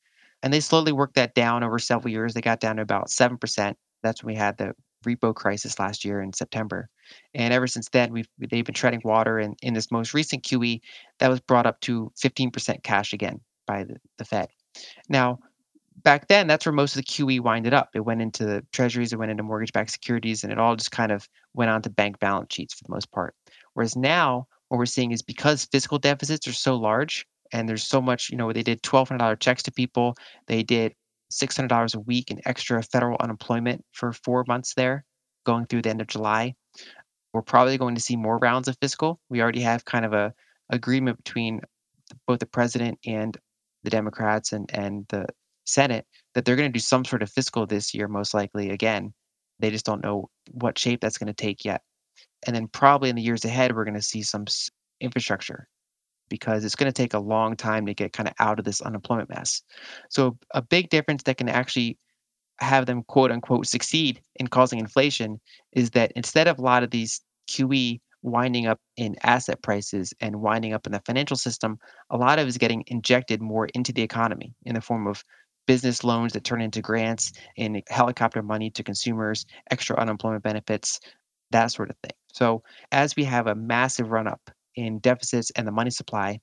And 0.44 0.54
they 0.54 0.60
slowly 0.60 0.92
worked 0.92 1.16
that 1.16 1.36
down 1.36 1.64
over 1.64 1.80
several 1.80 2.12
years. 2.12 2.34
They 2.34 2.42
got 2.42 2.60
down 2.60 2.76
to 2.76 2.82
about 2.82 3.08
7%. 3.08 3.76
That's 4.04 4.24
when 4.24 4.34
we 4.34 4.40
had 4.40 4.58
the 4.58 4.74
repo 5.06 5.34
crisis 5.34 5.80
last 5.80 6.06
year 6.06 6.22
in 6.22 6.34
September. 6.34 6.90
And 7.34 7.54
ever 7.54 7.68
since 7.68 7.90
then, 7.90 8.12
we've 8.12 8.28
they've 8.38 8.66
been 8.66 8.76
treading 8.76 9.02
water. 9.04 9.40
And 9.40 9.56
in 9.62 9.74
this 9.74 9.92
most 9.92 10.14
recent 10.14 10.44
QE, 10.44 10.82
that 11.20 11.30
was 11.30 11.40
brought 11.42 11.66
up 11.66 11.80
to 11.82 12.12
15% 12.24 12.84
cash 12.84 13.14
again 13.14 13.42
by 13.68 13.84
the, 13.84 13.98
the 14.18 14.26
Fed. 14.26 14.50
Now, 15.10 15.40
back 16.04 16.28
then, 16.28 16.48
that's 16.48 16.66
where 16.66 16.74
most 16.74 16.96
of 16.96 17.04
the 17.04 17.12
QE 17.12 17.42
winded 17.42 17.74
up. 17.74 17.90
It 17.94 18.02
went 18.02 18.22
into 18.22 18.46
the 18.46 18.66
treasuries, 18.72 19.14
it 19.14 19.20
went 19.20 19.32
into 19.32 19.44
mortgage-backed 19.44 19.92
securities, 19.92 20.44
and 20.44 20.52
it 20.52 20.60
all 20.60 20.76
just 20.76 20.92
kind 20.92 21.12
of 21.12 21.28
went 21.54 21.72
onto 21.72 21.90
bank 21.90 22.20
balance 22.20 22.54
sheets 22.54 22.74
for 22.74 22.84
the 22.84 22.94
most 22.94 23.12
part. 23.12 23.36
Whereas 23.74 23.96
now, 23.96 24.48
what 24.70 24.78
we're 24.78 24.86
seeing 24.86 25.12
is 25.12 25.22
because 25.22 25.66
fiscal 25.66 25.98
deficits 25.98 26.48
are 26.48 26.54
so 26.54 26.76
large, 26.76 27.26
and 27.52 27.68
there's 27.68 27.84
so 27.84 28.02
much, 28.02 28.30
you 28.30 28.38
know, 28.38 28.52
they 28.54 28.64
did 28.64 28.82
$1,200 28.82 29.40
checks 29.40 29.64
to 29.64 29.72
people. 29.72 30.16
They 30.48 30.64
did 30.64 30.96
$600 31.32 31.96
a 31.96 32.00
week 32.00 32.32
in 32.32 32.42
extra 32.46 32.84
federal 32.84 33.18
unemployment 33.20 33.84
for 33.92 34.14
four 34.14 34.46
months 34.48 34.74
there, 34.76 35.06
going 35.46 35.66
through 35.66 35.82
the 35.82 35.90
end 35.90 36.02
of 36.02 36.08
July. 36.08 36.56
We're 37.34 37.42
probably 37.42 37.78
going 37.78 37.96
to 37.96 38.02
see 38.02 38.16
more 38.16 38.38
rounds 38.38 38.68
of 38.68 38.78
fiscal. 38.82 39.20
We 39.30 39.42
already 39.42 39.62
have 39.62 39.86
kind 39.86 40.06
of 40.06 40.14
a 40.14 40.34
agreement 40.70 41.18
between 41.24 41.62
both 42.28 42.40
the 42.40 42.46
president 42.46 43.00
and 43.06 43.38
the 43.84 43.90
Democrats 43.90 44.52
and, 44.52 44.70
and 44.74 45.06
the 45.10 45.26
Senate 45.66 46.06
that 46.34 46.46
they're 46.46 46.56
going 46.56 46.70
to 46.70 46.74
do 46.74 46.80
some 46.80 47.06
sort 47.06 47.24
of 47.24 47.32
fiscal 47.32 47.66
this 47.66 47.94
year, 47.94 48.08
most 48.08 48.34
likely 48.34 48.70
again. 48.70 49.14
They 49.60 49.72
just 49.72 49.86
don't 49.86 50.04
know 50.04 50.30
what 50.52 50.78
shape 50.78 51.02
that's 51.02 51.18
going 51.18 51.28
to 51.28 51.34
take 51.34 51.64
yet. 51.64 51.82
And 52.46 52.56
then 52.56 52.68
probably 52.68 53.10
in 53.10 53.16
the 53.16 53.22
years 53.22 53.46
ahead, 53.46 53.76
we're 53.76 53.86
going 53.86 53.94
to 53.94 54.02
see 54.02 54.24
some 54.24 54.46
infrastructure 55.00 55.68
because 56.32 56.66
it's 56.66 56.76
going 56.76 56.92
to 56.92 57.02
take 57.02 57.14
a 57.14 57.20
long 57.20 57.56
time 57.56 57.86
to 57.86 57.94
get 57.94 58.14
kind 58.14 58.28
of 58.28 58.34
out 58.40 58.58
of 58.58 58.66
this 58.66 58.82
unemployment 58.82 59.30
mess. 59.30 59.62
So 60.10 60.40
a 60.56 60.62
big 60.62 60.90
difference 60.90 61.24
that 61.24 61.38
can 61.38 61.50
actually 61.50 62.00
have 62.60 62.86
them 62.86 63.04
quote 63.04 63.32
unquote 63.32 63.68
succeed 63.68 64.22
in 64.38 64.48
causing 64.48 64.80
inflation 64.80 65.40
is 65.74 65.92
that 65.92 66.14
instead 66.16 66.48
of 66.48 66.58
a 66.58 66.62
lot 66.62 66.84
of 66.84 66.90
these 66.90 67.22
QE 67.50 68.00
winding 68.24 68.66
up 68.66 68.80
in 68.96 69.16
asset 69.24 69.62
prices 69.62 70.14
and 70.22 70.42
winding 70.42 70.74
up 70.74 70.86
in 70.86 70.94
the 70.94 71.02
financial 71.06 71.36
system, 71.36 71.78
a 72.10 72.18
lot 72.18 72.40
of 72.40 72.46
it 72.46 72.50
is 72.50 72.58
getting 72.58 72.84
injected 72.88 73.42
more 73.42 73.68
into 73.76 73.92
the 73.92 74.02
economy 74.02 74.54
in 74.64 74.76
the 74.76 74.82
form 74.82 75.08
of 75.08 75.24
business 75.68 76.04
loans 76.04 76.34
that 76.34 76.44
turn 76.44 76.62
into 76.62 76.82
grants 76.82 77.34
and 77.58 77.84
helicopter 77.90 78.42
money 78.42 78.70
to 78.70 78.84
consumers, 78.84 79.46
extra 79.70 79.98
unemployment 79.98 80.44
benefits, 80.44 81.00
that 81.52 81.68
sort 81.72 81.90
of 81.90 81.98
thing. 82.04 82.14
So 82.34 82.64
as 82.92 83.16
we 83.16 83.24
have 83.26 83.48
a 83.48 83.56
massive 83.56 84.12
run 84.12 84.28
up 84.28 84.50
in 84.76 85.00
deficits 85.00 85.52
and 85.52 85.68
the 85.68 85.72
money 85.72 85.90
supply, 85.90 86.40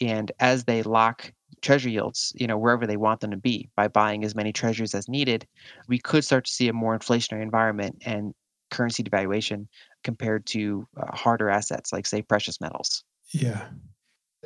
and 0.00 0.30
as 0.40 0.64
they 0.64 0.82
lock 0.82 1.32
treasury 1.62 1.92
yields, 1.92 2.32
you 2.36 2.46
know, 2.46 2.58
wherever 2.58 2.86
they 2.86 2.96
want 2.96 3.20
them 3.20 3.30
to 3.30 3.36
be 3.36 3.68
by 3.76 3.88
buying 3.88 4.24
as 4.24 4.34
many 4.34 4.52
treasuries 4.52 4.94
as 4.94 5.08
needed, 5.08 5.46
we 5.88 5.98
could 5.98 6.24
start 6.24 6.44
to 6.44 6.52
see 6.52 6.68
a 6.68 6.72
more 6.72 6.96
inflationary 6.98 7.42
environment 7.42 8.02
and 8.04 8.34
currency 8.70 9.02
devaluation 9.02 9.66
compared 10.04 10.46
to 10.46 10.86
uh, 10.96 11.16
harder 11.16 11.48
assets 11.48 11.92
like 11.92 12.06
say 12.06 12.22
precious 12.22 12.60
metals. 12.60 13.02
Yeah. 13.32 13.68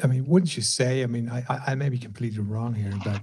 I 0.02 0.06
mean, 0.06 0.26
wouldn't 0.26 0.56
you 0.56 0.62
say? 0.62 1.02
I 1.02 1.06
mean, 1.06 1.28
I, 1.28 1.44
I 1.48 1.74
may 1.74 1.88
be 1.88 1.98
completely 1.98 2.40
wrong 2.40 2.74
here, 2.74 2.94
but 3.04 3.22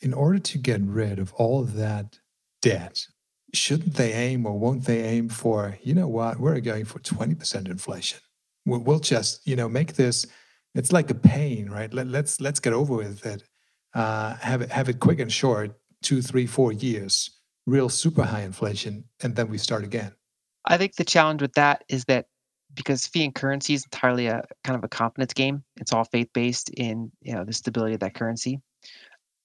in 0.00 0.14
order 0.14 0.38
to 0.38 0.58
get 0.58 0.80
rid 0.82 1.18
of 1.18 1.32
all 1.34 1.60
of 1.60 1.74
that 1.74 2.18
debt, 2.62 3.06
shouldn't 3.52 3.94
they 3.94 4.12
aim 4.12 4.46
or 4.46 4.58
won't 4.58 4.84
they 4.84 5.02
aim 5.02 5.28
for, 5.28 5.78
you 5.82 5.94
know 5.94 6.08
what, 6.08 6.38
we're 6.38 6.60
going 6.60 6.84
for 6.84 7.00
20% 7.00 7.68
inflation? 7.68 8.20
We'll, 8.66 8.98
just, 8.98 9.46
you 9.46 9.56
know, 9.56 9.68
make 9.68 9.94
this, 9.94 10.26
it's 10.74 10.92
like 10.92 11.10
a 11.10 11.14
pain, 11.14 11.68
right? 11.68 11.92
Let, 11.92 12.06
let's 12.08 12.40
let's 12.40 12.60
get 12.60 12.72
over 12.72 12.94
with 12.96 13.24
it. 13.26 13.44
Uh, 13.94 14.34
have 14.36 14.62
it 14.62 14.70
have 14.72 14.88
it 14.88 14.98
quick 15.00 15.20
and 15.20 15.32
short, 15.32 15.78
two, 16.02 16.20
three, 16.20 16.46
four 16.46 16.72
years, 16.72 17.38
real 17.66 17.88
super 17.88 18.24
high 18.24 18.42
inflation, 18.42 19.04
and 19.22 19.36
then 19.36 19.48
we 19.48 19.58
start 19.58 19.84
again. 19.84 20.12
I 20.64 20.78
think 20.78 20.96
the 20.96 21.04
challenge 21.04 21.42
with 21.42 21.52
that 21.54 21.84
is 21.88 22.04
that 22.06 22.26
because 22.74 23.06
fiat 23.06 23.34
currency 23.34 23.74
is 23.74 23.84
entirely 23.84 24.26
a 24.26 24.42
kind 24.64 24.76
of 24.76 24.82
a 24.82 24.88
confidence 24.88 25.32
game, 25.32 25.62
it's 25.76 25.92
all 25.92 26.04
faith 26.04 26.28
based 26.32 26.70
in 26.70 27.12
you 27.22 27.34
know 27.34 27.44
the 27.44 27.52
stability 27.52 27.94
of 27.94 28.00
that 28.00 28.14
currency. 28.14 28.60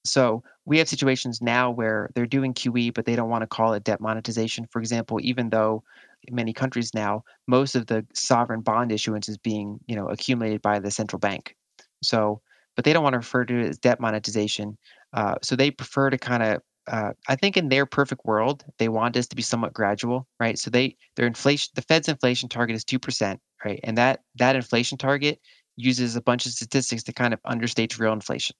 So 0.05 0.43
we 0.65 0.77
have 0.77 0.87
situations 0.87 1.41
now 1.41 1.71
where 1.71 2.09
they're 2.15 2.25
doing 2.25 2.53
QE, 2.53 2.93
but 2.93 3.05
they 3.05 3.15
don't 3.15 3.29
want 3.29 3.41
to 3.41 3.47
call 3.47 3.73
it 3.73 3.83
debt 3.83 3.99
monetization. 3.99 4.65
For 4.71 4.79
example, 4.79 5.19
even 5.21 5.49
though 5.49 5.83
in 6.23 6.35
many 6.35 6.53
countries 6.53 6.93
now, 6.93 7.23
most 7.47 7.75
of 7.75 7.87
the 7.87 8.05
sovereign 8.13 8.61
bond 8.61 8.91
issuance 8.91 9.29
is 9.29 9.37
being, 9.37 9.79
you 9.87 9.95
know, 9.95 10.07
accumulated 10.07 10.61
by 10.61 10.79
the 10.79 10.91
central 10.91 11.19
bank. 11.19 11.55
So, 12.03 12.41
but 12.75 12.85
they 12.85 12.93
don't 12.93 13.03
want 13.03 13.13
to 13.13 13.19
refer 13.19 13.45
to 13.45 13.59
it 13.59 13.67
as 13.67 13.77
debt 13.77 13.99
monetization. 13.99 14.77
Uh, 15.13 15.35
so 15.41 15.55
they 15.55 15.71
prefer 15.71 16.09
to 16.09 16.17
kind 16.17 16.43
of, 16.43 16.61
uh, 16.87 17.13
I 17.27 17.35
think, 17.35 17.57
in 17.57 17.69
their 17.69 17.85
perfect 17.85 18.25
world, 18.25 18.63
they 18.77 18.89
want 18.89 19.13
this 19.13 19.27
to 19.27 19.35
be 19.35 19.41
somewhat 19.41 19.73
gradual, 19.73 20.27
right? 20.39 20.57
So 20.57 20.69
they 20.69 20.95
their 21.15 21.27
inflation, 21.27 21.71
the 21.75 21.81
Fed's 21.81 22.07
inflation 22.07 22.49
target 22.49 22.75
is 22.75 22.83
two 22.83 22.99
percent, 22.99 23.39
right? 23.63 23.79
And 23.83 23.97
that 23.97 24.21
that 24.35 24.55
inflation 24.55 24.97
target 24.97 25.39
uses 25.75 26.15
a 26.15 26.21
bunch 26.21 26.45
of 26.45 26.51
statistics 26.51 27.03
to 27.03 27.13
kind 27.13 27.33
of 27.33 27.39
understate 27.45 27.97
real 27.99 28.13
inflation. 28.13 28.55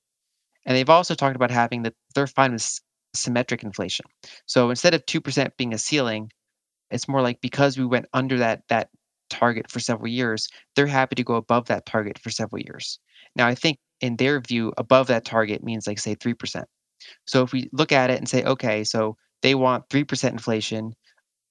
And 0.65 0.75
they've 0.75 0.89
also 0.89 1.15
talked 1.15 1.35
about 1.35 1.51
having 1.51 1.83
that 1.83 1.93
they're 2.13 2.27
fine 2.27 2.53
with 2.53 2.79
symmetric 3.13 3.63
inflation. 3.63 4.05
So 4.45 4.69
instead 4.69 4.93
of 4.93 5.05
2% 5.05 5.51
being 5.57 5.73
a 5.73 5.77
ceiling, 5.77 6.31
it's 6.91 7.08
more 7.08 7.21
like 7.21 7.41
because 7.41 7.78
we 7.78 7.86
went 7.86 8.08
under 8.13 8.38
that 8.38 8.63
that 8.69 8.89
target 9.30 9.69
for 9.69 9.80
several 9.80 10.08
years, 10.08 10.47
they're 10.75 10.88
happy 10.88 11.15
to 11.15 11.23
go 11.23 11.36
above 11.36 11.67
that 11.67 11.86
target 11.86 12.17
for 12.19 12.30
several 12.30 12.62
years. 12.62 12.99
Now, 13.36 13.47
I 13.47 13.56
think 13.56 13.78
in 14.02 14.15
their 14.17 14.39
view, 14.39 14.73
above 14.78 15.08
that 15.08 15.25
target 15.25 15.63
means 15.63 15.88
like 15.88 15.99
say 15.99 16.15
3%. 16.15 16.63
So 17.25 17.43
if 17.43 17.54
we 17.54 17.69
look 17.71 17.91
at 17.91 18.10
it 18.10 18.17
and 18.17 18.28
say, 18.28 18.43
okay, 18.43 18.84
so 18.84 19.15
they 19.41 19.56
want 19.56 19.88
3% 19.89 20.32
inflation, 20.32 20.93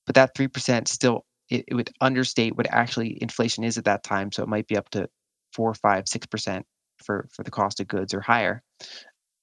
but 0.06 0.14
that 0.14 0.34
3% 0.34 0.88
still 0.88 1.24
it, 1.48 1.64
it 1.68 1.74
would 1.74 1.90
understate 2.00 2.56
what 2.56 2.66
actually 2.70 3.18
inflation 3.22 3.64
is 3.64 3.78
at 3.78 3.84
that 3.84 4.02
time. 4.02 4.30
So 4.32 4.42
it 4.42 4.48
might 4.48 4.66
be 4.66 4.76
up 4.76 4.90
to 4.90 5.08
four, 5.52 5.72
five, 5.74 6.06
six 6.06 6.26
percent 6.26 6.66
for 7.04 7.28
for 7.32 7.42
the 7.42 7.50
cost 7.50 7.80
of 7.80 7.88
goods 7.88 8.12
or 8.14 8.20
higher. 8.20 8.62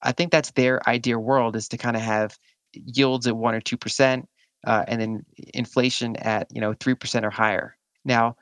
I 0.02 0.12
think 0.12 0.32
that's 0.32 0.52
their 0.52 0.88
ideal 0.88 1.20
world 1.20 1.56
is 1.56 1.68
to 1.70 1.78
kind 1.78 1.96
of 1.96 2.04
have 2.04 2.38
yields 2.74 3.28
at 3.28 3.36
one 3.38 3.56
or 3.56 3.62
two 3.62 3.78
percent, 3.78 4.28
uh, 4.66 4.84
and 4.88 5.02
then 5.02 5.26
inflation 5.54 6.16
at 6.18 6.48
you 6.52 6.62
know 6.62 6.74
three 6.74 6.96
percent 6.96 7.26
or 7.26 7.30
higher. 7.30 7.78
Now, 8.04 8.36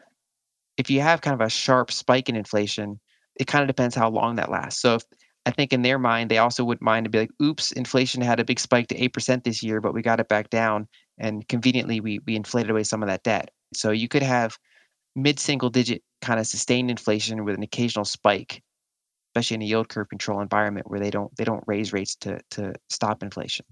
if 0.78 0.90
you 0.90 1.02
have 1.02 1.22
kind 1.22 1.34
of 1.34 1.46
a 1.46 1.50
sharp 1.50 1.92
spike 1.92 2.30
in 2.30 2.36
inflation, 2.36 3.00
it 3.36 3.48
kind 3.48 3.62
of 3.62 3.68
depends 3.68 3.96
how 3.96 4.10
long 4.10 4.36
that 4.36 4.52
lasts. 4.52 4.82
So 4.82 4.96
if, 4.96 5.04
I 5.46 5.52
think 5.52 5.74
in 5.74 5.82
their 5.82 6.00
mind, 6.00 6.32
they 6.32 6.38
also 6.38 6.64
wouldn't 6.64 6.82
mind 6.82 7.06
to 7.06 7.10
be 7.10 7.20
like, 7.20 7.32
oops, 7.42 7.72
inflation 7.72 8.22
had 8.22 8.40
a 8.40 8.46
big 8.46 8.60
spike 8.60 8.88
to 8.88 9.10
8% 9.10 9.44
this 9.44 9.62
year, 9.62 9.82
but 9.82 9.94
we 9.94 10.02
got 10.02 10.22
it 10.22 10.30
back 10.30 10.50
down. 10.50 10.88
And 11.18 11.46
conveniently, 11.50 12.00
we, 12.00 12.20
we 12.26 12.38
inflated 12.38 12.72
away 12.72 12.84
some 12.84 13.04
of 13.04 13.10
that 13.10 13.24
debt. 13.24 13.52
So 13.74 13.92
you 13.92 14.08
could 14.08 14.24
have 14.24 14.58
mid 15.16 15.40
single 15.40 15.70
digit 15.70 16.02
kind 16.22 16.40
of 16.40 16.48
sustained 16.48 16.90
inflation 16.90 17.44
with 17.44 17.56
an 17.56 17.64
occasional 17.64 18.06
spike 18.06 18.64
especially 19.34 19.56
in 19.56 19.62
a 19.64 19.66
yield 19.66 19.90
curve 19.90 20.10
control 20.10 20.42
environment 20.42 20.90
where 20.90 21.00
they 21.00 21.10
don't 21.10 21.36
they 21.36 21.44
don't 21.44 21.64
raise 21.66 21.92
rates 21.92 22.16
to 22.16 22.40
to 22.52 22.74
stop 22.90 23.24
inflation. 23.24 23.66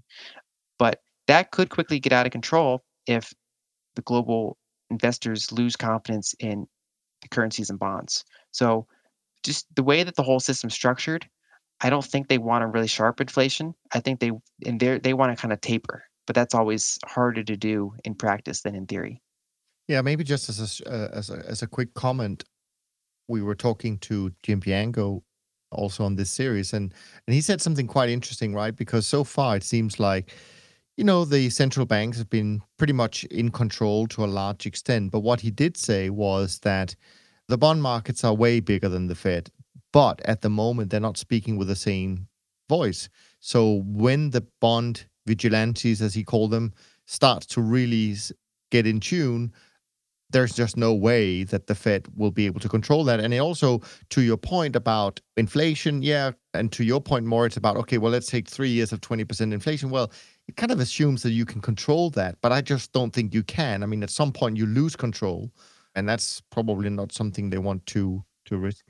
But 0.78 1.00
that 1.26 1.50
could 1.50 1.70
quickly 1.70 2.00
get 2.00 2.12
out 2.12 2.26
of 2.26 2.32
control 2.32 2.84
if 3.06 3.32
the 3.94 4.02
global 4.02 4.56
investors 4.90 5.52
lose 5.52 5.76
confidence 5.76 6.34
in 6.38 6.66
the 7.22 7.28
currencies 7.28 7.70
and 7.70 7.78
bonds. 7.78 8.24
So 8.50 8.86
just 9.42 9.66
the 9.74 9.82
way 9.82 10.02
that 10.02 10.16
the 10.16 10.22
whole 10.22 10.40
system's 10.40 10.74
structured, 10.74 11.28
I 11.80 11.90
don't 11.90 12.04
think 12.04 12.28
they 12.28 12.38
want 12.38 12.64
a 12.64 12.66
really 12.66 12.86
sharp 12.86 13.20
inflation. 13.20 13.74
I 13.92 14.00
think 14.00 14.20
they 14.20 14.30
and 14.64 14.78
they 14.78 14.98
they 14.98 15.14
want 15.14 15.36
to 15.36 15.40
kind 15.40 15.52
of 15.52 15.60
taper, 15.60 16.04
but 16.26 16.34
that's 16.34 16.54
always 16.54 16.98
harder 17.04 17.42
to 17.42 17.56
do 17.56 17.94
in 18.04 18.14
practice 18.14 18.62
than 18.62 18.74
in 18.74 18.86
theory. 18.86 19.20
Yeah, 19.88 20.00
maybe 20.00 20.22
just 20.22 20.48
as 20.48 20.80
a, 20.80 20.88
uh, 20.88 21.08
as 21.12 21.30
a, 21.30 21.44
as 21.46 21.62
a 21.62 21.66
quick 21.66 21.92
comment, 21.94 22.44
we 23.28 23.42
were 23.42 23.56
talking 23.56 23.98
to 23.98 24.32
Jim 24.42 24.60
Bianco 24.60 25.24
also 25.72 26.04
on 26.04 26.16
this 26.16 26.30
series 26.30 26.74
and 26.74 26.92
and 27.26 27.34
he 27.34 27.40
said 27.40 27.58
something 27.60 27.86
quite 27.86 28.10
interesting 28.10 28.54
right 28.54 28.76
because 28.76 29.06
so 29.06 29.24
far 29.24 29.56
it 29.56 29.64
seems 29.64 29.98
like 29.98 30.30
you 30.96 31.04
know 31.04 31.24
the 31.24 31.50
central 31.50 31.86
banks 31.86 32.18
have 32.18 32.30
been 32.30 32.60
pretty 32.78 32.92
much 32.92 33.24
in 33.24 33.50
control 33.50 34.06
to 34.06 34.24
a 34.24 34.26
large 34.26 34.66
extent 34.66 35.10
but 35.10 35.20
what 35.20 35.40
he 35.40 35.50
did 35.50 35.76
say 35.76 36.10
was 36.10 36.58
that 36.60 36.94
the 37.48 37.58
bond 37.58 37.82
markets 37.82 38.24
are 38.24 38.34
way 38.34 38.60
bigger 38.60 38.88
than 38.88 39.06
the 39.06 39.14
fed 39.14 39.50
but 39.92 40.20
at 40.24 40.42
the 40.42 40.50
moment 40.50 40.90
they're 40.90 41.00
not 41.00 41.16
speaking 41.16 41.56
with 41.56 41.68
the 41.68 41.76
same 41.76 42.26
voice 42.68 43.08
so 43.40 43.82
when 43.86 44.30
the 44.30 44.46
bond 44.60 45.06
vigilantes 45.26 46.02
as 46.02 46.14
he 46.14 46.24
called 46.24 46.50
them 46.50 46.72
start 47.06 47.42
to 47.42 47.60
really 47.60 48.14
get 48.70 48.86
in 48.86 49.00
tune 49.00 49.52
there's 50.32 50.54
just 50.54 50.76
no 50.76 50.92
way 50.94 51.44
that 51.44 51.66
the 51.66 51.74
Fed 51.74 52.06
will 52.16 52.30
be 52.30 52.46
able 52.46 52.60
to 52.60 52.68
control 52.68 53.04
that. 53.04 53.20
And 53.20 53.38
also, 53.38 53.82
to 54.10 54.22
your 54.22 54.36
point 54.36 54.74
about 54.74 55.20
inflation, 55.36 56.02
yeah, 56.02 56.32
and 56.54 56.72
to 56.72 56.84
your 56.84 57.00
point 57.00 57.26
more, 57.26 57.46
it's 57.46 57.56
about, 57.56 57.76
okay, 57.76 57.98
well, 57.98 58.10
let's 58.10 58.26
take 58.26 58.48
three 58.48 58.70
years 58.70 58.92
of 58.92 59.00
20% 59.00 59.52
inflation. 59.52 59.90
Well, 59.90 60.10
it 60.48 60.56
kind 60.56 60.72
of 60.72 60.80
assumes 60.80 61.22
that 61.22 61.30
you 61.30 61.44
can 61.44 61.60
control 61.60 62.10
that, 62.10 62.36
but 62.42 62.52
I 62.52 62.60
just 62.60 62.92
don't 62.92 63.12
think 63.12 63.32
you 63.32 63.42
can. 63.42 63.82
I 63.82 63.86
mean, 63.86 64.02
at 64.02 64.10
some 64.10 64.32
point, 64.32 64.56
you 64.56 64.66
lose 64.66 64.96
control, 64.96 65.50
and 65.94 66.08
that's 66.08 66.40
probably 66.50 66.90
not 66.90 67.12
something 67.12 67.50
they 67.50 67.58
want 67.58 67.86
to 67.86 68.24
to 68.46 68.56
risk. 68.56 68.84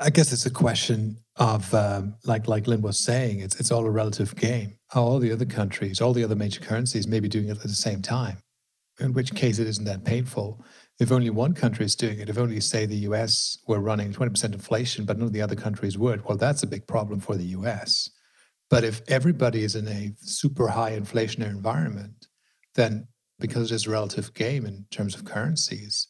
I 0.00 0.10
guess 0.10 0.32
it's 0.32 0.46
a 0.46 0.50
question 0.50 1.18
of 1.36 1.72
um, 1.74 2.16
like 2.24 2.48
like 2.48 2.66
Lyn 2.66 2.82
was 2.82 2.98
saying, 2.98 3.40
it's 3.40 3.60
it's 3.60 3.70
all 3.70 3.86
a 3.86 3.90
relative 3.90 4.34
game. 4.36 4.76
All 4.94 5.18
the 5.18 5.32
other 5.32 5.44
countries, 5.44 6.00
all 6.00 6.12
the 6.12 6.24
other 6.24 6.36
major 6.36 6.60
currencies 6.60 7.06
may 7.06 7.20
be 7.20 7.28
doing 7.28 7.48
it 7.48 7.58
at 7.58 7.62
the 7.62 7.68
same 7.70 8.02
time, 8.02 8.38
in 8.98 9.12
which 9.12 9.34
case 9.34 9.58
it 9.58 9.66
isn't 9.66 9.84
that 9.84 10.04
painful 10.04 10.64
if 11.00 11.10
only 11.10 11.30
one 11.30 11.54
country 11.54 11.84
is 11.84 11.96
doing 11.96 12.20
it, 12.20 12.28
if 12.28 12.38
only, 12.38 12.60
say, 12.60 12.86
the 12.86 13.08
US 13.08 13.58
were 13.66 13.80
running 13.80 14.12
20% 14.12 14.52
inflation, 14.52 15.04
but 15.04 15.18
none 15.18 15.26
of 15.26 15.32
the 15.32 15.42
other 15.42 15.56
countries 15.56 15.98
would, 15.98 16.24
well, 16.24 16.38
that's 16.38 16.62
a 16.62 16.68
big 16.68 16.86
problem 16.86 17.20
for 17.20 17.36
the 17.36 17.46
US. 17.46 18.10
But 18.74 18.82
if 18.82 19.02
everybody 19.06 19.62
is 19.62 19.76
in 19.76 19.86
a 19.86 20.12
super 20.16 20.66
high 20.66 20.98
inflationary 20.98 21.50
environment, 21.50 22.26
then 22.74 23.06
because 23.38 23.68
there's 23.68 23.86
a 23.86 23.90
relative 23.90 24.34
game 24.34 24.66
in 24.66 24.86
terms 24.90 25.14
of 25.14 25.24
currencies, 25.24 26.08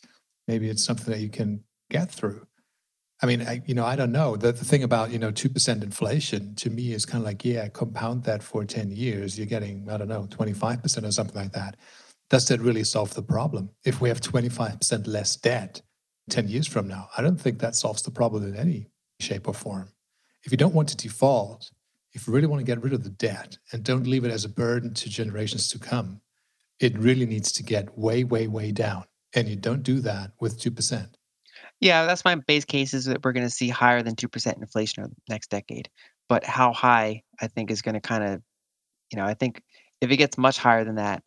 maybe 0.48 0.70
it's 0.70 0.83
something 0.83 1.12
that 1.12 1.20
you 1.20 1.29
can 1.29 1.62
get 1.90 2.11
through. 2.11 2.46
I 3.22 3.27
mean, 3.27 3.42
I, 3.42 3.61
you 3.66 3.74
know, 3.74 3.85
I 3.85 3.96
don't 3.96 4.12
know. 4.12 4.37
The, 4.37 4.50
the 4.53 4.64
thing 4.64 4.83
about, 4.83 5.11
you 5.11 5.18
know, 5.18 5.31
2% 5.31 5.83
inflation 5.83 6.55
to 6.55 6.70
me 6.70 6.92
is 6.94 7.05
kind 7.05 7.20
of 7.20 7.27
like, 7.27 7.44
yeah, 7.44 7.68
compound 7.68 8.24
that 8.24 8.42
for 8.42 8.64
10 8.64 8.92
years, 8.92 9.37
you're 9.37 9.46
getting, 9.46 9.90
I 9.90 9.98
don't 9.98 10.09
know, 10.09 10.27
25% 10.31 11.07
or 11.07 11.12
something 11.12 11.37
like 11.37 11.53
that 11.53 11.77
does 12.31 12.48
that 12.48 12.61
really 12.61 12.85
solve 12.85 13.12
the 13.12 13.22
problem? 13.22 13.68
If 13.85 14.00
we 14.00 14.09
have 14.09 14.22
25% 14.22 15.07
less 15.07 15.37
debt 15.37 15.83
10 16.31 16.48
years 16.48 16.66
from 16.66 16.88
now, 16.88 17.11
I 17.14 17.20
don't 17.20 17.38
think 17.38 17.59
that 17.59 17.74
solves 17.77 18.00
the 18.00 18.11
problem 18.11 18.42
in 18.42 18.57
any 18.57 18.87
shape 19.20 19.46
or 19.46 19.53
form. 19.53 19.90
If 20.44 20.50
you 20.50 20.57
don't 20.57 20.74
want 20.74 20.88
to 20.88 20.96
default, 20.96 21.70
if 22.14 22.27
you 22.27 22.33
really 22.33 22.46
want 22.46 22.61
to 22.61 22.64
get 22.64 22.83
rid 22.83 22.92
of 22.92 23.03
the 23.03 23.11
debt 23.11 23.59
and 23.72 23.83
don't 23.83 24.07
leave 24.07 24.24
it 24.24 24.31
as 24.31 24.44
a 24.44 24.48
burden 24.48 24.94
to 24.94 25.11
generations 25.11 25.68
to 25.68 25.79
come, 25.79 26.20
it 26.79 26.96
really 26.98 27.27
needs 27.27 27.53
to 27.53 27.62
get 27.62 27.98
way, 27.98 28.24
way, 28.24 28.46
way 28.46 28.70
down. 28.70 29.05
And 29.35 29.48
you 29.48 29.57
don't 29.57 29.83
do 29.83 30.00
that 30.00 30.31
with 30.40 30.61
2%. 30.61 31.09
Yeah, 31.81 32.07
that's 32.07 32.24
my 32.24 32.37
base 32.37 32.64
case 32.64 32.94
is 32.94 33.05
that 33.07 33.24
we're 33.24 33.33
going 33.33 33.46
to 33.46 33.50
see 33.50 33.68
higher 33.68 34.03
than 34.03 34.14
2% 34.14 34.57
inflation 34.57 35.03
over 35.03 35.11
the 35.11 35.33
next 35.33 35.50
decade. 35.50 35.88
But 36.29 36.44
how 36.44 36.72
high, 36.72 37.22
I 37.40 37.48
think, 37.48 37.70
is 37.70 37.83
going 37.83 37.94
to 37.94 38.00
kind 38.00 38.24
of, 38.24 38.42
you 39.11 39.18
know, 39.18 39.24
I 39.24 39.35
think 39.35 39.61
if 40.00 40.11
it 40.11 40.16
gets 40.16 40.38
much 40.38 40.57
higher 40.57 40.85
than 40.85 40.94
that, 40.96 41.22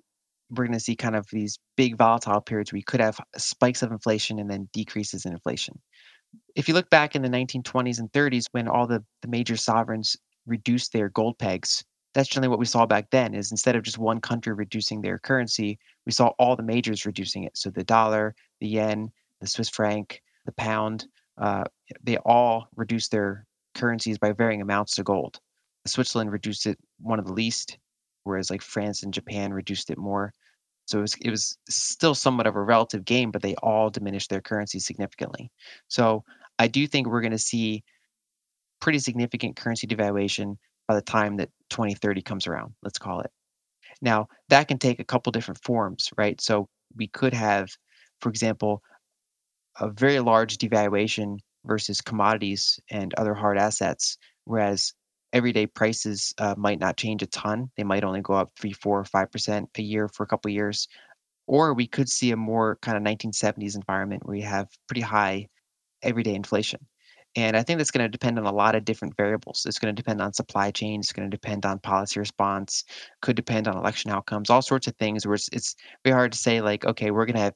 we're 0.50 0.66
going 0.66 0.78
to 0.78 0.80
see 0.80 0.96
kind 0.96 1.16
of 1.16 1.28
these 1.32 1.60
big 1.76 1.98
volatile 1.98 2.40
periods 2.40 2.72
where 2.72 2.78
you 2.78 2.86
could 2.86 3.02
have 3.02 3.20
spikes 3.36 3.84
of 3.84 3.92
inflation 3.92 4.40
and 4.40 4.50
then 4.50 4.70
decreases 4.72 5.26
in 5.26 5.34
inflation. 5.34 5.80
If 6.56 6.68
you 6.68 6.74
look 6.74 6.90
back 6.90 7.16
in 7.16 7.22
the 7.22 7.30
1920s 7.30 8.00
and 8.00 8.12
30s 8.12 8.46
when 8.52 8.70
all 8.70 8.88
the, 8.88 9.04
the 9.22 9.28
major 9.28 9.58
sovereigns 9.58 10.16
reduced 10.48 10.94
their 10.94 11.10
gold 11.10 11.38
pegs, 11.38 11.84
that's 12.14 12.30
generally 12.30 12.50
what 12.50 12.60
we 12.60 12.66
saw 12.66 12.86
back 12.86 13.12
then 13.12 13.36
is 13.36 13.52
instead 13.52 13.76
of 13.76 13.84
just 13.84 14.00
one 14.00 14.20
country 14.20 14.54
reducing 14.54 15.02
their 15.02 15.20
currency, 15.20 15.78
we 16.06 16.12
saw 16.12 16.30
all 16.40 16.56
the 16.56 16.64
majors 16.64 17.06
reducing 17.06 17.44
it. 17.44 17.56
So 17.56 17.70
the 17.70 17.84
dollar, 17.84 18.34
the 18.60 18.68
yen, 18.68 19.12
the 19.40 19.48
Swiss 19.48 19.70
franc, 19.70 20.22
the 20.46 20.52
pound, 20.54 21.06
uh, 21.38 21.66
they 22.02 22.18
all 22.18 22.70
reduced 22.76 23.12
their 23.12 23.46
currencies 23.76 24.18
by 24.18 24.32
varying 24.32 24.62
amounts 24.62 24.96
to 24.96 25.04
gold. 25.04 25.40
Switzerland 25.86 26.32
reduced 26.32 26.66
it 26.66 26.80
one 27.00 27.20
of 27.20 27.26
the 27.26 27.34
least, 27.34 27.78
whereas 28.24 28.50
like 28.50 28.62
France 28.62 29.04
and 29.04 29.14
Japan 29.14 29.54
reduced 29.54 29.92
it 29.92 29.98
more. 29.98 30.34
So 30.86 31.00
it 31.00 31.02
was, 31.02 31.16
it 31.22 31.30
was 31.30 31.58
still 31.70 32.16
somewhat 32.16 32.48
of 32.48 32.56
a 32.56 32.62
relative 32.62 33.06
gain, 33.06 33.30
but 33.30 33.42
they 33.42 33.56
all 33.56 33.90
diminished 33.90 34.30
their 34.30 34.42
currency 34.42 34.80
significantly. 34.80 35.52
So 35.88 36.24
I 36.58 36.68
do 36.68 36.88
think 36.88 37.08
we're 37.08 37.22
going 37.22 37.32
to 37.32 37.38
see 37.38 37.84
pretty 38.88 39.00
significant 39.00 39.58
currency 39.58 39.86
devaluation 39.86 40.56
by 40.88 40.96
the 40.96 41.02
time 41.02 41.36
that 41.36 41.50
2030 41.72 42.22
comes 42.22 42.48
around, 42.48 42.74
let's 42.84 42.98
call 42.98 43.20
it. 43.20 43.30
Now, 44.02 44.28
that 44.48 44.70
can 44.70 44.78
take 44.78 45.02
a 45.02 45.04
couple 45.04 45.30
different 45.34 45.62
forms, 45.62 46.10
right? 46.16 46.40
So 46.40 46.70
we 46.96 47.08
could 47.10 47.34
have, 47.34 47.68
for 48.22 48.30
example, 48.30 48.82
a 49.78 49.90
very 49.90 50.22
large 50.22 50.58
devaluation 50.58 51.40
versus 51.66 52.00
commodities 52.00 52.80
and 52.90 53.14
other 53.16 53.34
hard 53.34 53.58
assets, 53.58 54.18
whereas 54.46 54.94
everyday 55.34 55.68
prices 55.68 56.34
uh, 56.38 56.56
might 56.58 56.80
not 56.80 56.96
change 56.96 57.22
a 57.22 57.28
ton. 57.28 57.70
They 57.76 57.84
might 57.84 58.06
only 58.06 58.22
go 58.22 58.36
up 58.36 58.54
three, 58.58 58.72
four, 58.72 59.02
or 59.02 59.04
five 59.04 59.30
percent 59.34 59.70
a 59.78 59.82
year 59.82 60.08
for 60.08 60.24
a 60.24 60.28
couple 60.28 60.50
years. 60.50 60.88
Or 61.46 61.74
we 61.74 61.88
could 61.88 62.08
see 62.08 62.32
a 62.32 62.38
more 62.38 62.78
kind 62.82 62.96
of 62.96 63.04
1970s 63.04 63.76
environment 63.76 64.26
where 64.26 64.38
you 64.38 64.46
have 64.46 64.70
pretty 64.88 65.02
high 65.02 65.50
everyday 66.02 66.36
inflation. 66.36 66.80
And 67.38 67.56
I 67.56 67.62
think 67.62 67.78
that's 67.78 67.92
going 67.92 68.04
to 68.04 68.10
depend 68.10 68.40
on 68.40 68.46
a 68.46 68.52
lot 68.52 68.74
of 68.74 68.84
different 68.84 69.16
variables. 69.16 69.64
It's 69.68 69.78
going 69.78 69.96
to 69.96 70.02
depend 70.02 70.22
on 70.22 70.34
supply 70.34 70.72
chains. 70.72 71.06
It's 71.06 71.14
going 71.14 71.30
to 71.30 71.38
depend 71.38 71.68
on 71.68 71.78
policy 71.78 72.20
response. 72.20 72.84
Could 73.22 73.36
depend 73.36 73.68
on 73.68 73.78
election 73.78 74.10
outcomes. 74.10 74.50
All 74.50 74.64
sorts 74.64 74.88
of 74.88 74.96
things. 74.96 75.26
Where 75.26 75.36
it's, 75.36 75.48
it's 75.54 75.76
very 76.04 76.16
hard 76.16 76.32
to 76.32 76.38
say 76.38 76.62
like, 76.62 76.84
okay, 76.84 77.12
we're 77.12 77.28
going 77.28 77.36
to 77.36 77.42
have 77.42 77.54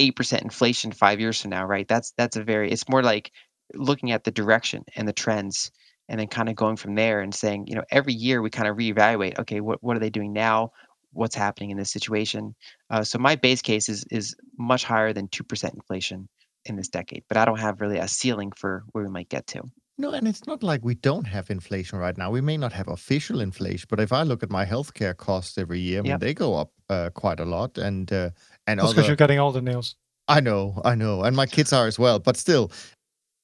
eight 0.00 0.16
percent 0.16 0.42
inflation 0.42 0.90
five 0.90 1.20
years 1.20 1.40
from 1.40 1.52
now, 1.52 1.64
right? 1.64 1.86
That's 1.86 2.12
that's 2.18 2.36
a 2.36 2.42
very. 2.42 2.72
It's 2.72 2.88
more 2.88 3.04
like 3.04 3.30
looking 3.72 4.10
at 4.10 4.24
the 4.24 4.32
direction 4.32 4.82
and 4.96 5.06
the 5.06 5.12
trends 5.12 5.70
and 6.08 6.18
then 6.18 6.26
kind 6.26 6.48
of 6.48 6.56
going 6.56 6.76
from 6.76 6.96
there 6.96 7.20
and 7.20 7.32
saying, 7.32 7.68
you 7.68 7.76
know, 7.76 7.84
every 7.92 8.12
year 8.12 8.42
we 8.42 8.50
kind 8.50 8.66
of 8.66 8.76
reevaluate, 8.76 9.38
okay, 9.38 9.60
what, 9.60 9.80
what 9.80 9.96
are 9.96 10.00
they 10.00 10.10
doing 10.10 10.32
now? 10.32 10.72
What's 11.12 11.36
happening 11.36 11.70
in 11.70 11.76
this 11.76 11.92
situation? 11.92 12.56
Uh, 12.90 13.04
so 13.04 13.16
my 13.16 13.36
base 13.36 13.62
case 13.62 13.88
is 13.88 14.04
is 14.10 14.34
much 14.58 14.82
higher 14.82 15.12
than 15.12 15.28
two 15.28 15.44
percent 15.44 15.74
inflation 15.74 16.28
in 16.64 16.76
this 16.76 16.88
decade, 16.88 17.24
but 17.28 17.36
I 17.36 17.44
don't 17.44 17.58
have 17.58 17.80
really 17.80 17.98
a 17.98 18.08
ceiling 18.08 18.52
for 18.52 18.84
where 18.92 19.04
we 19.04 19.10
might 19.10 19.28
get 19.28 19.46
to. 19.48 19.62
No, 20.00 20.12
and 20.12 20.26
it's 20.26 20.46
not 20.46 20.62
like 20.62 20.82
we 20.82 20.94
don't 20.94 21.26
have 21.26 21.50
inflation 21.50 21.98
right 21.98 22.16
now. 22.16 22.30
We 22.30 22.40
may 22.40 22.56
not 22.56 22.72
have 22.72 22.88
official 22.88 23.40
inflation, 23.42 23.86
but 23.90 24.00
if 24.00 24.12
I 24.12 24.22
look 24.22 24.42
at 24.42 24.50
my 24.50 24.64
healthcare 24.64 25.14
costs 25.14 25.58
every 25.58 25.78
year, 25.78 25.98
I 25.98 26.02
mean, 26.02 26.10
yep. 26.10 26.20
they 26.20 26.32
go 26.32 26.54
up 26.54 26.72
uh, 26.88 27.10
quite 27.10 27.38
a 27.38 27.44
lot. 27.44 27.76
And 27.76 28.10
uh, 28.10 28.30
and 28.66 28.80
that's 28.80 28.92
because 28.92 29.06
you're 29.06 29.16
getting 29.16 29.38
older, 29.38 29.60
Niels. 29.60 29.96
I 30.26 30.40
know, 30.40 30.80
I 30.86 30.94
know, 30.94 31.22
and 31.22 31.36
my 31.36 31.46
kids 31.56 31.72
are 31.74 31.86
as 31.86 31.98
well. 31.98 32.18
But 32.18 32.38
still, 32.38 32.72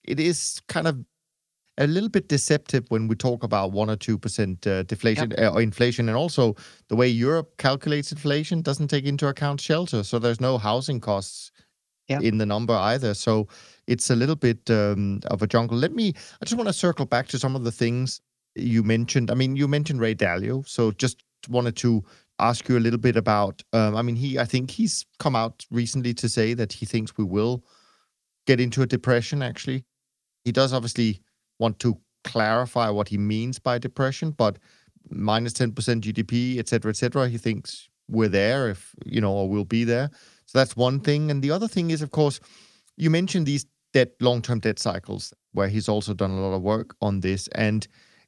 it 0.05 0.19
is 0.19 0.63
kind 0.69 0.89
of 0.89 1.05
a 1.77 1.87
little 1.87 2.09
bit 2.09 2.29
deceptive 2.29 2.87
when 2.89 3.07
we 3.07 3.17
talk 3.17 3.43
about 3.43 3.73
one 3.73 3.91
or 3.91 3.97
two 3.97 4.17
percent 4.17 4.67
uh, 4.67 4.83
deflation 4.85 5.35
yep. 5.37 5.55
uh, 5.55 5.59
inflation, 5.59 6.09
and 6.09 6.17
also 6.17 6.57
the 6.89 6.97
way 6.97 7.07
Europe 7.07 7.59
calculates 7.59 8.13
inflation 8.13 8.63
doesn't 8.63 8.89
take 8.89 9.05
into 9.05 9.27
account 9.27 9.61
shelter, 9.61 10.03
so 10.03 10.19
there's 10.19 10.41
no 10.41 10.57
housing 10.57 11.01
costs 11.01 11.53
yep. 12.09 12.23
in 12.23 12.39
the 12.39 12.47
number 12.47 12.75
either. 12.75 13.15
So 13.15 13.49
it's 13.87 14.11
a 14.11 14.17
little 14.17 14.37
bit 14.37 14.71
um, 14.71 15.21
of 15.27 15.43
a 15.43 15.47
jungle. 15.47 15.77
Let 15.77 15.93
me. 15.93 16.15
I 16.41 16.45
just 16.45 16.57
want 16.57 16.69
to 16.69 16.73
circle 16.73 17.07
back 17.07 17.29
to 17.29 17.39
some 17.39 17.57
of 17.57 17.65
the 17.65 17.73
things 17.73 18.21
you 18.55 18.83
mentioned. 18.83 19.31
I 19.31 19.35
mean, 19.35 19.57
you 19.57 19.69
mentioned 19.69 20.01
Ray 20.01 20.15
Dalio, 20.15 20.67
so 20.67 20.91
just 20.93 21.23
wanted 21.49 21.77
to 21.77 22.03
ask 22.39 22.69
you 22.69 22.77
a 22.77 22.81
little 22.81 22.99
bit 22.99 23.17
about. 23.17 23.63
Um, 23.73 23.97
I 23.97 24.03
mean, 24.03 24.17
he. 24.17 24.39
I 24.39 24.45
think 24.45 24.71
he's 24.71 25.05
come 25.19 25.37
out 25.37 25.65
recently 25.71 26.15
to 26.15 26.29
say 26.29 26.55
that 26.55 26.73
he 26.73 26.87
thinks 26.87 27.17
we 27.17 27.25
will 27.25 27.65
get 28.47 28.61
into 28.61 28.83
a 28.83 28.87
depression. 28.87 29.43
Actually, 29.43 29.85
he 30.45 30.53
does 30.53 30.73
obviously 30.73 31.21
want 31.59 31.79
to 31.81 31.99
clarify 32.25 32.91
what 32.91 33.09
he 33.09 33.17
means 33.17 33.59
by 33.59 33.79
depression, 33.79 34.33
but 34.33 34.59
minus 35.09 35.53
10% 35.53 35.73
GDP, 36.01 36.59
et 36.59 36.69
cetera, 36.69 36.91
et 36.91 36.97
cetera, 36.97 37.29
he 37.29 37.39
thinks 37.39 37.89
we're 38.09 38.29
there 38.29 38.69
if, 38.69 38.95
you 39.05 39.21
know, 39.21 39.33
or 39.33 39.49
we'll 39.49 39.65
be 39.65 39.85
there. 39.85 40.11
So 40.47 40.59
that's 40.59 40.77
one 40.77 41.01
thing. 41.01 41.31
And 41.31 41.43
the 41.43 41.51
other 41.51 41.69
thing 41.69 41.91
is, 41.91 42.03
of 42.03 42.11
course, 42.11 42.41
you 42.97 43.11
mentioned 43.11 43.47
these 43.47 43.67
debt, 43.93 44.13
long-term 44.21 44.61
debt 44.61 44.79
cycles, 44.79 45.33
where 45.53 45.69
he's 45.69 45.89
also 45.89 46.15
done 46.15 46.31
a 46.31 46.41
lot 46.41 46.55
of 46.55 46.63
work 46.63 46.97
on 47.01 47.21
this. 47.21 47.49
And 47.49 47.87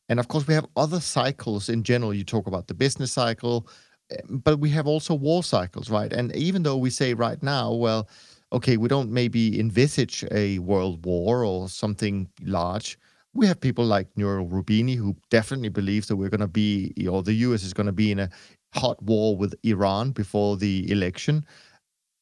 and 0.09 0.19
of 0.19 0.29
course, 0.29 0.47
we 0.47 0.55
have 0.55 0.67
other 0.77 1.01
cycles 1.01 1.69
in 1.69 1.83
general. 1.83 2.15
You 2.15 2.25
talk 2.25 2.47
about 2.47 2.67
the 2.69 2.75
business 2.75 3.13
cycle, 3.13 3.69
eh, 4.11 4.17
but 4.29 4.59
we 4.59 4.71
have 4.71 4.87
also 4.87 5.15
war 5.15 5.43
cycles, 5.43 5.91
right? 5.91 6.13
And 6.13 6.35
even 6.35 6.63
though 6.63 6.79
we 6.79 6.91
say 6.91 7.13
right 7.15 7.43
now, 7.43 7.73
well, 7.75 8.09
okay, 8.53 8.79
we 8.79 8.89
don't 8.89 9.11
maybe 9.11 9.61
envisage 9.61 10.25
a 10.33 10.59
world 10.61 11.05
war 11.05 11.45
or 11.45 11.69
something 11.69 12.29
large, 12.43 12.99
we 13.35 13.47
have 13.47 13.61
people 13.61 13.85
like 13.85 14.09
Nouriel 14.17 14.49
Roubini 14.49 14.97
who 14.97 15.15
definitely 15.31 15.69
believes 15.69 16.09
that 16.09 16.17
we're 16.17 16.31
going 16.31 16.41
to 16.41 16.49
be, 16.49 16.95
or 17.11 17.23
the 17.23 17.35
US 17.35 17.63
is 17.63 17.75
going 17.75 17.87
to 17.87 17.93
be 17.93 18.11
in 18.11 18.19
a 18.19 18.31
hot 18.75 19.03
war 19.03 19.37
with 19.37 19.55
Iran 19.63 20.13
before 20.13 20.57
the 20.57 20.91
election. 20.91 21.45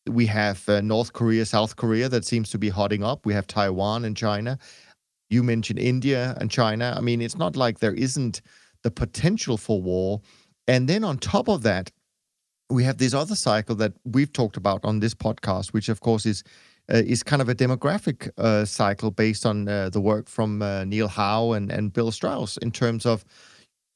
We 0.08 0.26
have 0.26 0.68
uh, 0.68 0.80
North 0.80 1.12
Korea, 1.12 1.44
South 1.46 1.76
Korea 1.76 2.08
that 2.08 2.24
seems 2.24 2.50
to 2.50 2.58
be 2.58 2.68
hotting 2.68 3.02
up. 3.02 3.26
We 3.26 3.34
have 3.34 3.46
Taiwan 3.46 4.04
and 4.04 4.16
China. 4.16 4.58
You 5.30 5.42
mentioned 5.42 5.78
India 5.78 6.36
and 6.40 6.50
China. 6.50 6.94
I 6.96 7.00
mean, 7.00 7.20
it's 7.20 7.36
not 7.36 7.56
like 7.56 7.80
there 7.80 7.94
isn't 7.94 8.40
the 8.82 8.90
potential 8.90 9.56
for 9.56 9.82
war. 9.82 10.20
And 10.68 10.88
then 10.88 11.02
on 11.04 11.18
top 11.18 11.48
of 11.48 11.62
that, 11.62 11.90
we 12.70 12.84
have 12.84 12.98
this 12.98 13.14
other 13.14 13.36
cycle 13.36 13.74
that 13.76 13.92
we've 14.04 14.32
talked 14.32 14.56
about 14.56 14.84
on 14.84 15.00
this 15.00 15.14
podcast, 15.14 15.72
which 15.72 15.88
of 15.88 16.00
course 16.00 16.26
is 16.26 16.42
uh, 16.92 17.02
is 17.04 17.22
kind 17.22 17.42
of 17.42 17.48
a 17.48 17.54
demographic 17.54 18.30
uh, 18.38 18.64
cycle 18.64 19.10
based 19.10 19.44
on 19.44 19.68
uh, 19.68 19.90
the 19.90 20.00
work 20.00 20.28
from 20.28 20.62
uh, 20.62 20.84
Neil 20.84 21.08
Howe 21.08 21.52
and, 21.52 21.70
and 21.70 21.92
Bill 21.92 22.12
Strauss 22.12 22.56
in 22.58 22.70
terms 22.70 23.04
of 23.04 23.24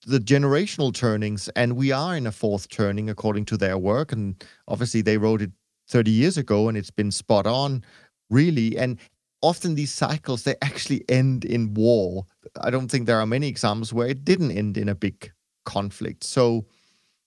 the 0.07 0.19
generational 0.19 0.93
turnings. 0.93 1.49
And 1.55 1.77
we 1.77 1.93
are 1.93 2.17
in 2.17 2.27
a 2.27 2.33
fourth 2.33 2.69
turning 2.69 3.09
according 3.09 3.45
to 3.47 3.57
their 3.57 3.79
work. 3.79 4.13
And 4.13 4.43
obviously, 4.67 5.03
they 5.03 5.19
wrote 5.19 5.43
it 5.43 5.53
30 5.91 6.11
years 6.11 6.39
ago 6.39 6.69
and 6.69 6.77
it's 6.79 6.91
been 6.91 7.11
spot 7.11 7.47
on, 7.47 7.85
really. 8.31 8.77
And 8.79 8.99
often 9.43 9.75
these 9.75 9.93
cycles, 9.93 10.45
they 10.45 10.55
actually 10.63 11.05
end 11.09 11.45
in 11.45 11.75
war. 11.75 12.27
I 12.61 12.71
don't 12.71 12.89
think 12.89 13.07
there 13.07 13.21
are 13.21 13.27
many 13.27 13.49
examples 13.49 13.93
where 13.93 14.09
it 14.09 14.25
didn't 14.25 14.53
end 14.53 14.77
in 14.77 14.89
a 14.89 14.95
big 14.95 15.31
conflict. 15.65 16.25
So, 16.25 16.67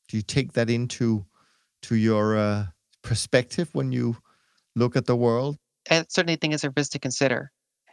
do 0.07 0.17
you 0.17 0.23
take 0.23 0.53
that 0.53 0.69
into 0.69 1.25
to 1.83 1.95
your 1.95 2.37
uh, 2.37 2.65
perspective 3.01 3.69
when 3.73 3.91
you 3.91 4.17
look 4.75 4.95
at 4.95 5.05
the 5.05 5.15
world? 5.15 5.57
I 5.89 6.05
certainly 6.09 6.37
think 6.37 6.53
it's 6.53 6.63
a 6.63 6.71
risk 6.75 6.91
to 6.93 6.99
consider. 6.99 7.51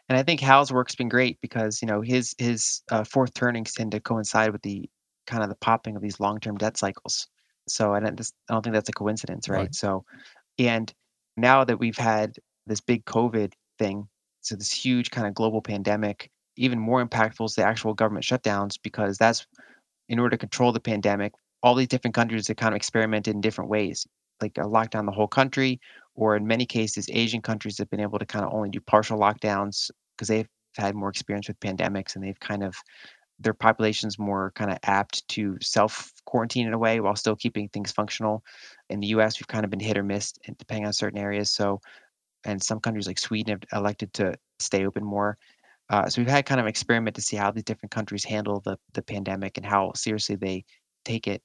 And 0.09 0.19
I 0.19 0.23
think 0.23 0.41
Howe's 0.41 0.73
work's 0.73 0.97
been 0.97 1.09
great 1.09 1.39
because 1.41 1.81
you 1.81 1.87
know 1.87 2.01
his 2.01 2.35
his 2.39 2.83
uh, 2.91 3.05
fourth 3.05 3.33
turnings 3.33 3.73
tend 3.75 3.93
to 3.93 4.01
coincide 4.01 4.51
with 4.51 4.63
the 4.63 4.91
kind 5.27 5.43
of 5.43 5.49
the 5.49 5.57
popping 5.57 5.95
of 5.95 6.03
these 6.03 6.19
long 6.19 6.41
term 6.41 6.57
debt 6.57 6.77
cycles. 6.77 7.29
So 7.69 7.95
I 7.95 8.01
don't 8.01 8.21
I 8.21 8.53
don't 8.53 8.63
think 8.63 8.75
that's 8.75 8.89
a 8.89 8.93
coincidence, 8.93 9.49
right? 9.49 9.59
right? 9.59 9.75
So, 9.75 10.05
and 10.67 10.93
now 11.37 11.65
that 11.65 11.79
we've 11.79 11.97
had 11.97 12.37
this 12.67 12.81
big 12.81 13.05
COVID 13.07 13.53
thing, 13.79 14.09
so 14.43 14.57
this 14.57 14.73
huge 14.73 15.11
kind 15.11 15.27
of 15.27 15.35
global 15.35 15.63
pandemic, 15.63 16.31
even 16.57 16.79
more 16.79 17.05
impactful 17.05 17.47
is 17.47 17.55
the 17.55 17.65
actual 17.65 17.95
government 17.95 18.27
shutdowns 18.27 18.79
because 18.83 19.17
that's 19.17 19.47
in 20.09 20.19
order 20.19 20.31
to 20.31 20.39
control 20.39 20.73
the 20.73 20.81
pandemic. 20.81 21.33
All 21.63 21.75
these 21.75 21.89
different 21.89 22.15
countries 22.15 22.49
have 22.49 22.57
kind 22.57 22.75
of 22.75 22.77
experimented 22.77 23.35
in 23.35 23.41
different 23.41 23.71
ways, 23.71 24.07
like 24.43 24.59
uh, 24.59 24.63
a 24.63 24.67
lockdown 24.67 25.07
the 25.07 25.13
whole 25.13 25.29
country, 25.29 25.81
or 26.15 26.37
in 26.37 26.47
many 26.47 26.67
cases, 26.67 27.09
Asian 27.11 27.41
countries 27.41 27.79
have 27.79 27.89
been 27.91 28.01
able 28.01 28.19
to 28.19 28.27
kind 28.27 28.45
of 28.45 28.53
only 28.53 28.69
do 28.69 28.81
partial 28.81 29.19
lockdowns 29.19 29.91
because 30.17 30.29
they've 30.29 30.49
had 30.77 30.95
more 30.95 31.09
experience 31.09 31.49
with 31.49 31.61
pandemics 31.61 32.15
and 32.15 32.25
they've 32.25 32.41
kind 32.41 32.63
of 32.63 32.77
their 33.41 33.55
population's 33.55 34.19
more 34.19 34.53
kind 34.55 34.71
of 34.71 34.79
apt 34.83 35.27
to 35.29 35.57
self 35.61 36.13
quarantine 36.27 36.67
in 36.67 36.75
a 36.75 36.79
way 36.79 37.01
while 37.01 37.17
still 37.17 37.37
keeping 37.37 37.69
things 37.69 37.91
functional. 37.91 38.45
In 38.91 39.01
the 39.01 39.09
US, 39.09 39.41
we've 39.41 39.49
kind 39.49 39.65
of 39.65 39.71
been 39.71 39.81
hit 39.81 39.99
or 39.99 40.03
miss 40.03 40.33
depending 40.59 40.87
on 40.87 40.93
certain 40.93 41.19
areas. 41.19 41.51
So, 41.51 41.81
and 42.45 42.63
some 42.63 42.81
countries 42.81 43.07
like 43.07 43.19
Sweden 43.19 43.53
have 43.53 43.81
elected 43.81 44.13
to 44.15 44.35
stay 44.59 44.87
open 44.87 45.05
more. 45.05 45.39
Uh, 45.89 46.09
so 46.09 46.21
we've 46.21 46.31
had 46.31 46.47
kind 46.47 46.61
of 46.61 46.67
experiment 46.67 47.17
to 47.17 47.23
see 47.23 47.37
how 47.37 47.51
these 47.51 47.65
different 47.65 47.91
countries 47.91 48.25
handle 48.25 48.61
the 48.61 48.79
the 48.93 49.03
pandemic 49.03 49.57
and 49.57 49.67
how 49.67 49.93
seriously 49.95 50.37
they 50.37 50.65
take 51.05 51.27
it. 51.27 51.43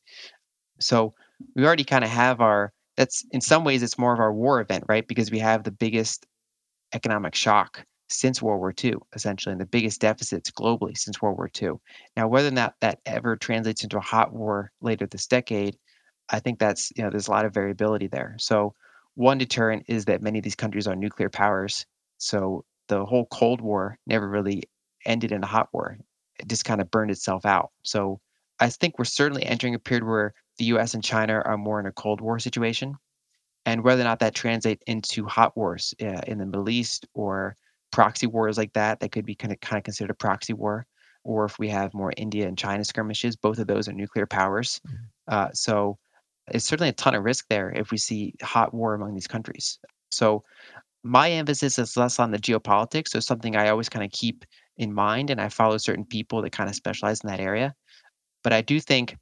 So 0.79 1.15
we 1.55 1.65
already 1.65 1.85
kind 1.85 2.03
of 2.03 2.09
have 2.09 2.41
our 2.41 2.71
that's 2.97 3.25
in 3.31 3.41
some 3.41 3.63
ways 3.63 3.83
it's 3.83 3.97
more 3.97 4.13
of 4.13 4.19
our 4.19 4.33
war 4.33 4.61
event, 4.61 4.83
right? 4.87 5.07
Because 5.07 5.31
we 5.31 5.39
have 5.39 5.63
the 5.63 5.71
biggest 5.71 6.25
economic 6.93 7.35
shock 7.35 7.85
since 8.07 8.41
World 8.41 8.59
War 8.59 8.73
II, 8.83 8.95
essentially, 9.13 9.51
and 9.51 9.61
the 9.61 9.65
biggest 9.65 10.01
deficits 10.01 10.51
globally 10.51 10.97
since 10.97 11.21
World 11.21 11.37
War 11.37 11.49
II. 11.61 11.71
Now, 12.15 12.27
whether 12.27 12.47
or 12.47 12.51
not 12.51 12.75
that 12.81 12.99
ever 13.05 13.35
translates 13.35 13.83
into 13.83 13.97
a 13.97 14.01
hot 14.01 14.33
war 14.33 14.71
later 14.81 15.07
this 15.07 15.27
decade, 15.27 15.77
I 16.29 16.39
think 16.39 16.59
that's 16.59 16.91
you 16.95 17.03
know 17.03 17.09
there's 17.09 17.27
a 17.27 17.31
lot 17.31 17.45
of 17.45 17.53
variability 17.53 18.07
there. 18.07 18.35
So 18.39 18.73
one 19.15 19.37
deterrent 19.37 19.85
is 19.87 20.05
that 20.05 20.21
many 20.21 20.39
of 20.39 20.43
these 20.43 20.55
countries 20.55 20.87
are 20.87 20.95
nuclear 20.95 21.29
powers. 21.29 21.85
So 22.17 22.65
the 22.87 23.05
whole 23.05 23.25
Cold 23.27 23.61
War 23.61 23.97
never 24.05 24.29
really 24.29 24.63
ended 25.05 25.31
in 25.31 25.43
a 25.43 25.47
hot 25.47 25.69
war. 25.73 25.97
It 26.39 26.47
just 26.47 26.65
kind 26.65 26.81
of 26.81 26.91
burned 26.91 27.11
itself 27.11 27.45
out. 27.45 27.71
So 27.83 28.19
I 28.59 28.69
think 28.69 28.97
we're 28.97 29.05
certainly 29.05 29.43
entering 29.43 29.75
a 29.75 29.79
period 29.79 30.03
where 30.03 30.33
the 30.57 30.65
US 30.65 30.93
and 30.93 31.03
China 31.03 31.41
are 31.45 31.57
more 31.57 31.79
in 31.79 31.85
a 31.85 31.91
Cold 31.91 32.21
War 32.21 32.39
situation. 32.39 32.95
And 33.65 33.83
whether 33.83 34.01
or 34.01 34.05
not 34.05 34.19
that 34.19 34.35
translates 34.35 34.83
into 34.85 35.25
hot 35.25 35.57
wars 35.57 35.93
uh, 36.01 36.21
in 36.27 36.37
the 36.37 36.45
Middle 36.45 36.69
East 36.69 37.07
or 37.13 37.55
proxy 37.95 38.27
wars 38.27 38.57
like 38.57 38.73
that, 38.73 38.99
that 38.99 39.13
could 39.13 39.25
be 39.25 39.35
kind 39.35 39.53
of, 39.53 39.59
kind 39.61 39.77
of 39.77 39.85
considered 39.85 40.11
a 40.11 40.15
proxy 40.15 40.51
war. 40.51 40.85
Or 41.23 41.45
if 41.45 41.57
we 41.57 41.69
have 41.69 41.93
more 41.93 42.11
India 42.17 42.45
and 42.45 42.57
China 42.57 42.83
skirmishes, 42.83 43.37
both 43.37 43.57
of 43.57 43.67
those 43.67 43.87
are 43.87 43.93
nuclear 43.93 44.25
powers. 44.25 44.81
Mm-hmm. 44.85 44.95
Uh, 45.29 45.49
so 45.53 45.97
it's 46.51 46.65
certainly 46.65 46.89
a 46.89 46.93
ton 46.93 47.15
of 47.15 47.23
risk 47.23 47.45
there 47.49 47.71
if 47.71 47.91
we 47.91 47.97
see 47.97 48.33
hot 48.41 48.73
war 48.73 48.95
among 48.95 49.13
these 49.13 49.27
countries. 49.27 49.79
So 50.09 50.43
my 51.03 51.31
emphasis 51.31 51.79
is 51.79 51.95
less 51.95 52.19
on 52.19 52.31
the 52.31 52.37
geopolitics. 52.37 53.07
So 53.09 53.21
something 53.21 53.55
I 53.55 53.69
always 53.69 53.87
kind 53.87 54.03
of 54.03 54.11
keep 54.11 54.43
in 54.75 54.93
mind, 54.93 55.29
and 55.29 55.39
I 55.39 55.47
follow 55.47 55.77
certain 55.77 56.03
people 56.03 56.41
that 56.41 56.51
kind 56.51 56.69
of 56.69 56.75
specialize 56.75 57.21
in 57.21 57.29
that 57.29 57.39
area. 57.39 57.73
But 58.43 58.51
I 58.51 58.61
do 58.61 58.81
think 58.81 59.15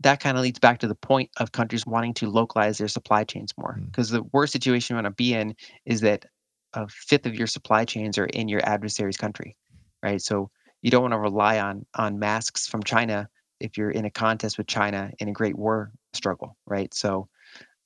that 0.00 0.20
kind 0.20 0.38
of 0.38 0.42
leads 0.42 0.58
back 0.58 0.78
to 0.78 0.88
the 0.88 0.94
point 0.94 1.30
of 1.36 1.52
countries 1.52 1.86
wanting 1.86 2.14
to 2.14 2.30
localize 2.30 2.78
their 2.78 2.88
supply 2.88 3.24
chains 3.24 3.52
more. 3.58 3.78
Because 3.84 4.08
mm. 4.08 4.14
the 4.14 4.22
worst 4.32 4.54
situation 4.54 4.94
you 4.94 5.02
want 5.02 5.12
to 5.12 5.22
be 5.22 5.34
in 5.34 5.54
is 5.84 6.00
that 6.00 6.24
a 6.74 6.88
fifth 6.88 7.26
of 7.26 7.34
your 7.34 7.46
supply 7.46 7.84
chains 7.84 8.18
are 8.18 8.26
in 8.26 8.48
your 8.48 8.66
adversary's 8.66 9.16
country, 9.16 9.56
right? 10.02 10.20
So 10.20 10.50
you 10.82 10.90
don't 10.90 11.02
want 11.02 11.12
to 11.14 11.18
rely 11.18 11.58
on 11.60 11.86
on 11.94 12.18
masks 12.18 12.66
from 12.66 12.82
China 12.82 13.28
if 13.60 13.76
you're 13.76 13.90
in 13.90 14.04
a 14.04 14.10
contest 14.10 14.56
with 14.56 14.66
China 14.66 15.10
in 15.18 15.28
a 15.28 15.32
great 15.32 15.56
war 15.56 15.92
struggle, 16.12 16.56
right? 16.66 16.92
So 16.94 17.28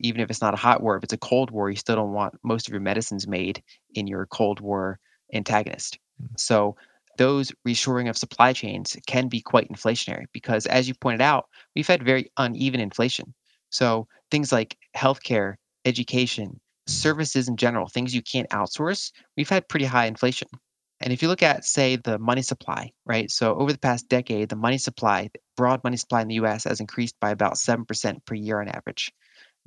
even 0.00 0.20
if 0.20 0.30
it's 0.30 0.40
not 0.40 0.54
a 0.54 0.58
hot 0.58 0.82
war, 0.82 0.96
if 0.96 1.04
it's 1.04 1.12
a 1.12 1.18
cold 1.18 1.50
war, 1.50 1.70
you 1.70 1.76
still 1.76 1.96
don't 1.96 2.12
want 2.12 2.34
most 2.42 2.68
of 2.68 2.72
your 2.72 2.80
medicines 2.80 3.26
made 3.26 3.62
in 3.94 4.06
your 4.06 4.26
cold 4.26 4.60
war 4.60 4.98
antagonist. 5.32 5.98
Mm. 6.22 6.28
So 6.38 6.76
those 7.16 7.52
reshoring 7.66 8.10
of 8.10 8.18
supply 8.18 8.52
chains 8.52 8.96
can 9.06 9.28
be 9.28 9.40
quite 9.40 9.70
inflationary 9.70 10.24
because, 10.32 10.66
as 10.66 10.88
you 10.88 10.94
pointed 10.94 11.22
out, 11.22 11.46
we've 11.74 11.86
had 11.86 12.02
very 12.02 12.30
uneven 12.36 12.80
inflation. 12.80 13.34
So 13.70 14.08
things 14.30 14.52
like 14.52 14.76
healthcare, 14.96 15.54
education, 15.84 16.60
services 16.86 17.48
in 17.48 17.56
general, 17.56 17.88
things 17.88 18.14
you 18.14 18.22
can't 18.22 18.48
outsource, 18.50 19.10
we've 19.36 19.48
had 19.48 19.68
pretty 19.68 19.86
high 19.86 20.06
inflation. 20.06 20.48
And 21.00 21.12
if 21.12 21.22
you 21.22 21.28
look 21.28 21.42
at, 21.42 21.64
say, 21.64 21.96
the 21.96 22.18
money 22.18 22.42
supply, 22.42 22.90
right? 23.04 23.30
So 23.30 23.54
over 23.56 23.72
the 23.72 23.78
past 23.78 24.08
decade, 24.08 24.48
the 24.48 24.56
money 24.56 24.78
supply, 24.78 25.30
broad 25.56 25.82
money 25.84 25.96
supply 25.96 26.22
in 26.22 26.28
the 26.28 26.36
US 26.36 26.64
has 26.64 26.80
increased 26.80 27.16
by 27.20 27.30
about 27.30 27.54
7% 27.54 28.24
per 28.24 28.34
year 28.34 28.60
on 28.60 28.68
average. 28.68 29.12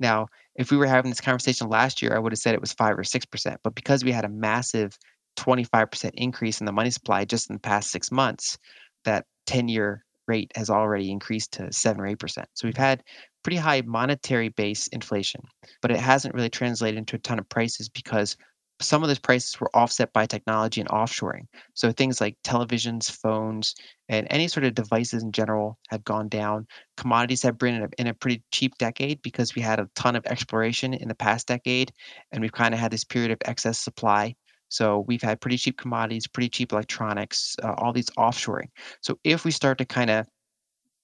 Now, 0.00 0.28
if 0.56 0.70
we 0.70 0.76
were 0.76 0.86
having 0.86 1.10
this 1.10 1.20
conversation 1.20 1.68
last 1.68 2.02
year, 2.02 2.14
I 2.14 2.18
would 2.18 2.32
have 2.32 2.38
said 2.38 2.54
it 2.54 2.60
was 2.60 2.72
5 2.72 2.98
or 2.98 3.02
6%. 3.02 3.56
But 3.62 3.74
because 3.74 4.04
we 4.04 4.12
had 4.12 4.24
a 4.24 4.28
massive 4.28 4.96
25% 5.36 6.10
increase 6.14 6.60
in 6.60 6.66
the 6.66 6.72
money 6.72 6.90
supply 6.90 7.24
just 7.24 7.50
in 7.50 7.54
the 7.54 7.60
past 7.60 7.90
six 7.90 8.10
months, 8.10 8.58
that 9.04 9.26
10 9.46 9.68
year 9.68 10.04
rate 10.26 10.50
has 10.54 10.70
already 10.70 11.10
increased 11.10 11.52
to 11.52 11.72
7 11.72 12.00
or 12.00 12.08
8%. 12.08 12.44
So 12.54 12.66
we've 12.66 12.76
had 12.76 13.02
pretty 13.48 13.56
high 13.56 13.80
monetary 13.86 14.50
base 14.50 14.88
inflation, 14.88 15.40
but 15.80 15.90
it 15.90 15.96
hasn't 15.96 16.34
really 16.34 16.50
translated 16.50 16.98
into 16.98 17.16
a 17.16 17.18
ton 17.18 17.38
of 17.38 17.48
prices 17.48 17.88
because 17.88 18.36
some 18.78 19.02
of 19.02 19.08
those 19.08 19.18
prices 19.18 19.58
were 19.58 19.74
offset 19.74 20.12
by 20.12 20.26
technology 20.26 20.82
and 20.82 20.90
offshoring. 20.90 21.46
So 21.72 21.90
things 21.90 22.20
like 22.20 22.36
televisions, 22.44 23.10
phones, 23.10 23.74
and 24.10 24.26
any 24.28 24.48
sort 24.48 24.64
of 24.64 24.74
devices 24.74 25.22
in 25.22 25.32
general 25.32 25.78
have 25.88 26.04
gone 26.04 26.28
down. 26.28 26.66
Commodities 26.98 27.42
have 27.42 27.56
been 27.56 27.76
in 27.76 27.82
a, 27.84 27.88
in 27.96 28.06
a 28.08 28.12
pretty 28.12 28.42
cheap 28.52 28.76
decade 28.76 29.22
because 29.22 29.54
we 29.54 29.62
had 29.62 29.80
a 29.80 29.88
ton 29.94 30.14
of 30.14 30.26
exploration 30.26 30.92
in 30.92 31.08
the 31.08 31.14
past 31.14 31.46
decade, 31.46 31.90
and 32.30 32.42
we've 32.42 32.52
kind 32.52 32.74
of 32.74 32.80
had 32.80 32.90
this 32.90 33.04
period 33.04 33.30
of 33.30 33.38
excess 33.46 33.78
supply. 33.78 34.36
So 34.68 35.06
we've 35.08 35.22
had 35.22 35.40
pretty 35.40 35.56
cheap 35.56 35.78
commodities, 35.78 36.26
pretty 36.26 36.50
cheap 36.50 36.72
electronics, 36.72 37.56
uh, 37.62 37.72
all 37.78 37.94
these 37.94 38.10
offshoring. 38.10 38.68
So 39.00 39.18
if 39.24 39.46
we 39.46 39.52
start 39.52 39.78
to 39.78 39.86
kind 39.86 40.10
of 40.10 40.26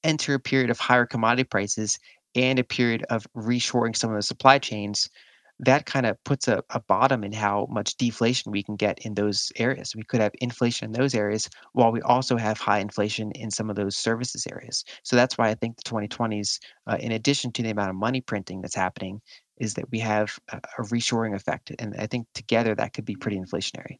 enter 0.04 0.34
a 0.34 0.38
period 0.38 0.68
of 0.68 0.78
higher 0.78 1.06
commodity 1.06 1.44
prices 1.44 1.98
and 2.34 2.58
a 2.58 2.64
period 2.64 3.04
of 3.10 3.26
reshoring 3.36 3.96
some 3.96 4.10
of 4.10 4.16
the 4.16 4.22
supply 4.22 4.58
chains, 4.58 5.08
that 5.60 5.86
kind 5.86 6.04
of 6.04 6.22
puts 6.24 6.48
a, 6.48 6.62
a 6.70 6.80
bottom 6.80 7.22
in 7.22 7.32
how 7.32 7.66
much 7.70 7.96
deflation 7.96 8.50
we 8.50 8.62
can 8.62 8.76
get 8.76 8.98
in 9.00 9.14
those 9.14 9.52
areas. 9.56 9.94
We 9.94 10.02
could 10.02 10.20
have 10.20 10.32
inflation 10.40 10.86
in 10.86 10.92
those 10.92 11.14
areas 11.14 11.48
while 11.72 11.92
we 11.92 12.00
also 12.02 12.36
have 12.36 12.58
high 12.58 12.80
inflation 12.80 13.30
in 13.32 13.50
some 13.50 13.70
of 13.70 13.76
those 13.76 13.96
services 13.96 14.46
areas. 14.50 14.84
So 15.04 15.14
that's 15.14 15.38
why 15.38 15.50
I 15.50 15.54
think 15.54 15.76
the 15.76 15.88
2020s, 15.88 16.58
uh, 16.86 16.96
in 16.98 17.12
addition 17.12 17.52
to 17.52 17.62
the 17.62 17.70
amount 17.70 17.90
of 17.90 17.96
money 17.96 18.20
printing 18.20 18.62
that's 18.62 18.74
happening, 18.74 19.20
is 19.58 19.74
that 19.74 19.90
we 19.92 20.00
have 20.00 20.36
a, 20.50 20.60
a 20.78 20.82
reshoring 20.82 21.34
effect. 21.34 21.70
And 21.78 21.94
I 21.98 22.06
think 22.06 22.26
together 22.34 22.74
that 22.74 22.92
could 22.92 23.04
be 23.04 23.14
pretty 23.14 23.38
inflationary. 23.38 23.98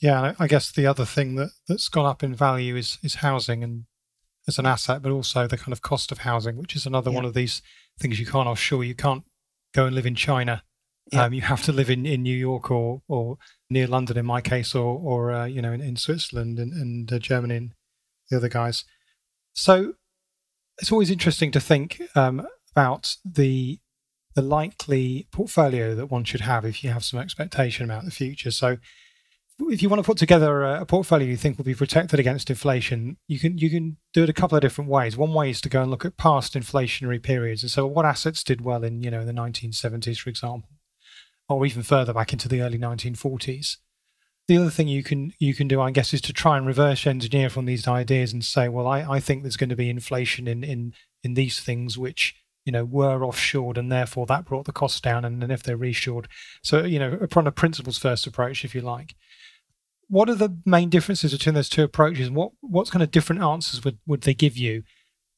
Yeah, 0.00 0.34
I 0.38 0.48
guess 0.48 0.72
the 0.72 0.86
other 0.86 1.04
thing 1.04 1.36
that, 1.36 1.50
that's 1.68 1.88
gone 1.88 2.06
up 2.06 2.22
in 2.22 2.34
value 2.34 2.76
is 2.76 2.98
is 3.02 3.16
housing 3.16 3.62
and 3.62 3.84
as 4.46 4.58
an 4.58 4.66
asset, 4.66 5.02
but 5.02 5.12
also 5.12 5.46
the 5.46 5.56
kind 5.56 5.72
of 5.72 5.82
cost 5.82 6.12
of 6.12 6.18
housing, 6.18 6.56
which 6.56 6.76
is 6.76 6.86
another 6.86 7.10
yeah. 7.10 7.16
one 7.16 7.24
of 7.24 7.34
these 7.34 7.62
things 7.98 8.20
you 8.20 8.26
can't 8.26 8.48
offshore. 8.48 8.84
You 8.84 8.94
can't 8.94 9.24
go 9.74 9.86
and 9.86 9.94
live 9.94 10.06
in 10.06 10.14
China. 10.14 10.62
Yeah. 11.12 11.24
Um, 11.24 11.34
you 11.34 11.42
have 11.42 11.62
to 11.64 11.72
live 11.72 11.90
in, 11.90 12.06
in 12.06 12.22
New 12.22 12.36
York 12.36 12.70
or 12.70 13.02
or 13.08 13.36
near 13.68 13.86
London 13.86 14.16
in 14.16 14.26
my 14.26 14.40
case, 14.40 14.74
or 14.74 14.98
or 14.98 15.32
uh, 15.32 15.44
you 15.44 15.60
know 15.60 15.72
in, 15.72 15.80
in 15.80 15.96
Switzerland 15.96 16.58
and, 16.58 16.72
and 16.72 17.12
uh, 17.12 17.18
Germany 17.18 17.56
and 17.56 17.74
the 18.30 18.36
other 18.38 18.48
guys. 18.48 18.84
So 19.52 19.94
it's 20.78 20.90
always 20.90 21.10
interesting 21.10 21.50
to 21.52 21.60
think 21.60 22.00
um, 22.14 22.46
about 22.72 23.16
the 23.24 23.78
the 24.34 24.42
likely 24.42 25.28
portfolio 25.30 25.94
that 25.94 26.06
one 26.06 26.24
should 26.24 26.40
have 26.40 26.64
if 26.64 26.82
you 26.82 26.90
have 26.90 27.04
some 27.04 27.20
expectation 27.20 27.84
about 27.84 28.04
the 28.04 28.10
future. 28.10 28.50
So 28.50 28.78
if 29.58 29.82
you 29.82 29.88
want 29.88 30.02
to 30.02 30.06
put 30.06 30.18
together 30.18 30.62
a, 30.62 30.86
portfolio 30.86 31.28
you 31.28 31.36
think 31.36 31.58
will 31.58 31.64
be 31.64 31.74
protected 31.74 32.18
against 32.18 32.50
inflation, 32.50 33.16
you 33.28 33.38
can 33.38 33.56
you 33.58 33.70
can 33.70 33.96
do 34.12 34.24
it 34.24 34.28
a 34.28 34.34
couple 34.34 34.56
of 34.56 34.62
different 34.62 34.90
ways. 34.90 35.16
One 35.16 35.32
way 35.32 35.50
is 35.50 35.60
to 35.62 35.68
go 35.68 35.82
and 35.82 35.90
look 35.90 36.04
at 36.04 36.16
past 36.16 36.54
inflationary 36.54 37.22
periods, 37.22 37.62
and 37.62 37.70
so 37.70 37.86
what 37.86 38.04
assets 38.04 38.42
did 38.42 38.62
well 38.62 38.82
in 38.82 39.02
you 39.02 39.10
know 39.10 39.24
the 39.24 39.32
1970s, 39.32 40.18
for 40.18 40.30
example, 40.30 40.70
or 41.48 41.64
even 41.66 41.82
further 41.82 42.12
back 42.12 42.32
into 42.32 42.48
the 42.48 42.62
early 42.62 42.78
1940s. 42.78 43.76
The 44.46 44.58
other 44.58 44.70
thing 44.70 44.88
you 44.88 45.02
can 45.02 45.32
you 45.38 45.54
can 45.54 45.68
do, 45.68 45.80
I 45.80 45.90
guess, 45.90 46.12
is 46.12 46.20
to 46.22 46.32
try 46.32 46.56
and 46.56 46.66
reverse 46.66 47.06
engineer 47.06 47.48
from 47.48 47.66
these 47.66 47.86
ideas 47.86 48.32
and 48.32 48.44
say, 48.44 48.68
well, 48.68 48.86
I, 48.86 49.02
I 49.02 49.20
think 49.20 49.42
there's 49.42 49.56
going 49.56 49.70
to 49.70 49.76
be 49.76 49.88
inflation 49.88 50.48
in 50.48 50.64
in 50.64 50.94
in 51.22 51.34
these 51.34 51.60
things 51.60 51.96
which 51.96 52.34
you 52.64 52.72
know, 52.72 52.84
were 52.84 53.20
offshored 53.20 53.76
and 53.76 53.92
therefore 53.92 54.26
that 54.26 54.46
brought 54.46 54.64
the 54.64 54.72
costs 54.72 55.00
down. 55.00 55.24
And 55.24 55.42
then 55.42 55.50
if 55.50 55.62
they're 55.62 55.76
reshored, 55.76 56.26
so, 56.62 56.84
you 56.84 56.98
know, 56.98 57.12
upon 57.20 57.46
a 57.46 57.52
principles 57.52 57.98
first 57.98 58.26
approach, 58.26 58.64
if 58.64 58.74
you 58.74 58.80
like. 58.80 59.14
What 60.08 60.28
are 60.28 60.34
the 60.34 60.56
main 60.64 60.90
differences 60.90 61.32
between 61.32 61.54
those 61.54 61.68
two 61.68 61.82
approaches? 61.82 62.30
What 62.30 62.52
what 62.60 62.90
kind 62.90 63.02
of 63.02 63.10
different 63.10 63.42
answers 63.42 63.84
would, 63.84 63.98
would 64.06 64.22
they 64.22 64.34
give 64.34 64.56
you? 64.56 64.82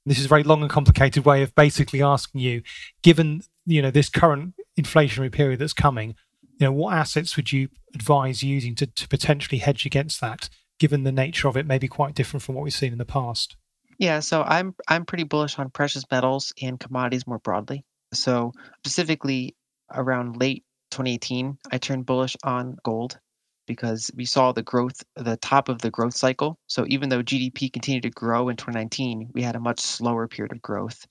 This 0.05 0.19
is 0.19 0.27
a 0.27 0.29
very 0.29 0.45
long 0.45 0.63
and 0.63 0.71
complicated 0.71 1.25
way 1.25 1.43
of 1.43 1.55
basically 1.55 2.03
asking 2.03 2.41
you, 2.41 2.63
given 3.03 3.43
you 3.65 3.83
know 3.83 3.91
this 3.91 4.09
current 4.09 4.55
inflationary 4.79 5.33
period 5.33 5.59
that's 5.59 5.73
coming, 5.73 6.15
you 6.59 6.67
know, 6.67 6.73
what 6.73 6.95
assets 6.95 7.37
would 7.37 7.53
you 7.53 7.69
advise 7.95 8.43
using 8.43 8.75
to, 8.77 8.87
to 8.87 9.09
potentially 9.09 9.59
hedge 9.59 9.85
against 9.85 10.21
that, 10.21 10.49
given 10.79 11.05
the 11.05 11.13
nature 11.13 11.49
of 11.49 11.57
it 11.57 11.67
may 11.67 11.79
be 11.79 11.89
quite 11.89 12.15
different 12.15 12.43
from 12.43 12.55
what 12.55 12.65
we've 12.65 12.73
seen 12.73 12.93
in 12.93 12.99
the 12.99 13.05
past? 13.05 13.57
Yeah, 13.99 14.21
so 14.21 14.43
I'm 14.43 14.75
I'm 14.89 15.07
pretty 15.07 15.25
bullish 15.25 15.59
on 15.59 15.71
precious 15.71 16.05
metals 16.11 16.53
and 16.61 16.79
commodities 16.79 17.27
more 17.27 17.39
broadly. 17.39 17.85
So 18.13 18.53
specifically 18.79 19.57
around 19.93 20.37
late 20.37 20.65
2018, 20.91 21.59
I 21.71 21.79
turned 21.79 22.07
bullish 22.07 22.37
on 22.45 22.77
gold 22.85 23.19
because 23.67 24.11
we 24.15 24.25
saw 24.25 24.53
the 24.53 24.63
growth, 24.63 25.03
the 25.17 25.37
top 25.39 25.69
of 25.69 25.81
the 25.81 25.91
growth 25.91 26.15
cycle. 26.15 26.59
So 26.67 26.85
even 26.89 27.09
though 27.09 27.23
GDP 27.23 27.73
continued 27.73 28.05
to 28.05 28.11
grow 28.11 28.49
in 28.49 28.57
2019, 28.57 29.31
we 29.35 29.43
had 29.43 29.57
a 29.57 29.61
much 29.61 29.81
slower 29.81 30.29
period 30.29 30.53
of 30.53 30.63
growth. 30.63 31.07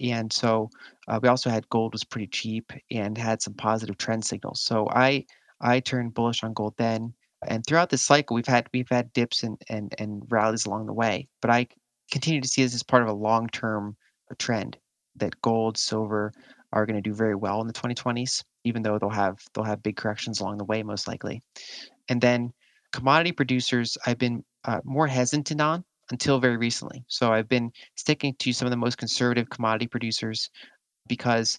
And 0.00 0.32
so 0.32 0.70
uh, 1.08 1.20
we 1.22 1.28
also 1.28 1.50
had 1.50 1.68
gold 1.68 1.92
was 1.92 2.04
pretty 2.04 2.28
cheap 2.28 2.72
and 2.90 3.16
had 3.16 3.42
some 3.42 3.54
positive 3.54 3.98
trend 3.98 4.24
signals. 4.24 4.60
So 4.62 4.88
I 4.90 5.26
I 5.60 5.80
turned 5.80 6.14
bullish 6.14 6.42
on 6.42 6.54
gold 6.54 6.74
then. 6.78 7.14
And 7.46 7.64
throughout 7.66 7.90
this 7.90 8.02
cycle, 8.02 8.34
we've 8.34 8.46
had 8.46 8.68
we've 8.72 8.88
had 8.88 9.12
dips 9.12 9.42
and 9.42 9.60
and 9.68 9.94
and 9.98 10.22
rallies 10.30 10.66
along 10.66 10.86
the 10.86 10.92
way. 10.92 11.28
But 11.40 11.50
I 11.50 11.66
continue 12.10 12.40
to 12.40 12.48
see 12.48 12.62
this 12.62 12.74
as 12.74 12.82
part 12.82 13.02
of 13.02 13.08
a 13.08 13.12
long-term 13.12 13.96
uh, 14.30 14.34
trend 14.38 14.78
that 15.16 15.40
gold, 15.42 15.76
silver 15.76 16.32
are 16.72 16.86
going 16.86 17.00
to 17.00 17.08
do 17.08 17.14
very 17.14 17.34
well 17.34 17.60
in 17.60 17.66
the 17.66 17.72
2020s, 17.72 18.42
even 18.64 18.82
though 18.82 18.98
they'll 18.98 19.10
have 19.10 19.38
they'll 19.54 19.64
have 19.64 19.82
big 19.82 19.96
corrections 19.96 20.40
along 20.40 20.58
the 20.58 20.64
way, 20.64 20.82
most 20.82 21.08
likely. 21.08 21.42
And 22.08 22.20
then 22.20 22.52
commodity 22.92 23.32
producers, 23.32 23.96
I've 24.06 24.18
been 24.18 24.44
uh, 24.64 24.80
more 24.84 25.06
hesitant 25.06 25.60
on 25.60 25.84
until 26.10 26.38
very 26.38 26.56
recently. 26.56 27.04
So 27.08 27.32
I've 27.32 27.48
been 27.48 27.72
sticking 27.96 28.34
to 28.40 28.52
some 28.52 28.66
of 28.66 28.70
the 28.70 28.76
most 28.76 28.98
conservative 28.98 29.48
commodity 29.50 29.86
producers 29.86 30.50
because 31.06 31.58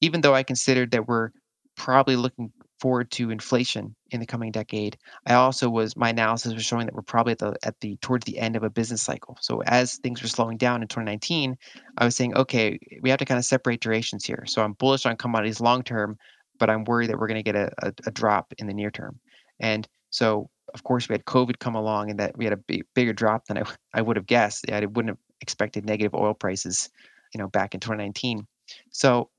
even 0.00 0.20
though 0.20 0.34
I 0.34 0.42
considered 0.42 0.90
that 0.92 1.08
we're 1.08 1.30
probably 1.76 2.16
looking 2.16 2.52
forward 2.80 3.10
to 3.10 3.30
inflation 3.30 3.94
in 4.10 4.20
the 4.20 4.26
coming 4.26 4.52
decade, 4.52 4.98
I 5.26 5.34
also 5.34 5.70
was 5.70 5.96
my 5.96 6.10
analysis 6.10 6.52
was 6.52 6.64
showing 6.64 6.86
that 6.86 6.94
we're 6.94 7.02
probably 7.02 7.32
at 7.32 7.38
the 7.38 7.56
at 7.62 7.80
the 7.80 7.96
towards 7.96 8.26
the 8.26 8.38
end 8.38 8.56
of 8.56 8.62
a 8.62 8.70
business 8.70 9.02
cycle. 9.02 9.38
So 9.40 9.62
as 9.62 9.96
things 9.96 10.22
were 10.22 10.28
slowing 10.28 10.58
down 10.58 10.82
in 10.82 10.88
2019, 10.88 11.56
I 11.96 12.04
was 12.04 12.14
saying, 12.14 12.36
okay, 12.36 12.78
we 13.00 13.10
have 13.10 13.18
to 13.18 13.24
kind 13.24 13.38
of 13.38 13.44
separate 13.44 13.80
durations 13.80 14.24
here. 14.24 14.44
So 14.46 14.62
I'm 14.62 14.74
bullish 14.74 15.06
on 15.06 15.16
commodities 15.16 15.60
long 15.60 15.82
term, 15.82 16.18
but 16.58 16.70
I'm 16.70 16.84
worried 16.84 17.10
that 17.10 17.18
we're 17.18 17.28
going 17.28 17.42
to 17.42 17.52
get 17.52 17.56
a, 17.56 17.70
a, 17.82 17.92
a, 18.06 18.10
drop 18.10 18.52
in 18.58 18.66
the 18.66 18.74
near 18.74 18.90
term. 18.90 19.18
And 19.60 19.86
so 20.10 20.50
of 20.74 20.82
course 20.84 21.08
we 21.08 21.14
had 21.14 21.24
COVID 21.24 21.58
come 21.58 21.74
along 21.74 22.10
and 22.10 22.18
that 22.18 22.36
we 22.36 22.44
had 22.44 22.52
a 22.52 22.58
big, 22.58 22.84
bigger 22.94 23.12
drop 23.12 23.46
than 23.46 23.58
I, 23.58 23.62
I 23.94 24.02
would 24.02 24.16
have 24.16 24.26
guessed. 24.26 24.70
I 24.70 24.84
wouldn't 24.86 25.10
have 25.10 25.18
expected 25.40 25.84
negative 25.84 26.14
oil 26.14 26.34
prices, 26.34 26.90
you 27.34 27.38
know, 27.38 27.48
back 27.48 27.74
in 27.74 27.80
2019. 27.80 28.46
So 28.90 29.30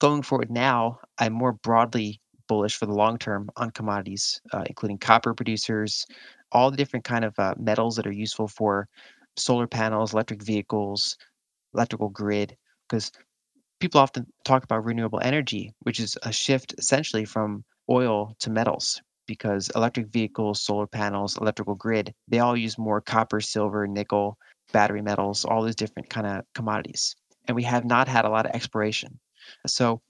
going 0.00 0.22
forward 0.22 0.50
now, 0.50 1.00
I'm 1.18 1.32
more 1.32 1.52
broadly 1.52 2.20
bullish 2.48 2.76
for 2.76 2.86
the 2.86 2.94
long 2.94 3.18
term 3.18 3.50
on 3.56 3.70
commodities, 3.70 4.40
uh, 4.52 4.64
including 4.66 4.98
copper 4.98 5.34
producers, 5.34 6.06
all 6.50 6.70
the 6.70 6.76
different 6.76 7.04
kind 7.04 7.24
of 7.24 7.38
uh, 7.38 7.54
metals 7.58 7.96
that 7.96 8.06
are 8.06 8.12
useful 8.12 8.48
for 8.48 8.88
solar 9.36 9.66
panels, 9.66 10.12
electric 10.12 10.42
vehicles, 10.42 11.16
electrical 11.74 12.10
grid, 12.10 12.56
because 12.88 13.10
people 13.82 14.00
often 14.00 14.24
talk 14.44 14.62
about 14.62 14.84
renewable 14.84 15.18
energy, 15.24 15.74
which 15.80 15.98
is 15.98 16.16
a 16.22 16.32
shift 16.32 16.72
essentially 16.78 17.24
from 17.24 17.64
oil 17.90 18.32
to 18.38 18.48
metals 18.48 19.02
because 19.26 19.70
electric 19.74 20.06
vehicles, 20.06 20.62
solar 20.62 20.86
panels, 20.86 21.36
electrical 21.36 21.74
grid, 21.74 22.14
they 22.28 22.38
all 22.38 22.56
use 22.56 22.78
more 22.78 23.00
copper, 23.00 23.40
silver, 23.40 23.88
nickel, 23.88 24.38
battery 24.72 25.02
metals, 25.02 25.44
all 25.44 25.64
these 25.64 25.74
different 25.74 26.08
kind 26.08 26.28
of 26.28 26.44
commodities. 26.54 27.16
And 27.48 27.56
we 27.56 27.64
have 27.64 27.84
not 27.84 28.06
had 28.06 28.24
a 28.24 28.28
lot 28.28 28.46
of 28.46 28.52
exploration. 28.52 29.18
So 29.66 30.00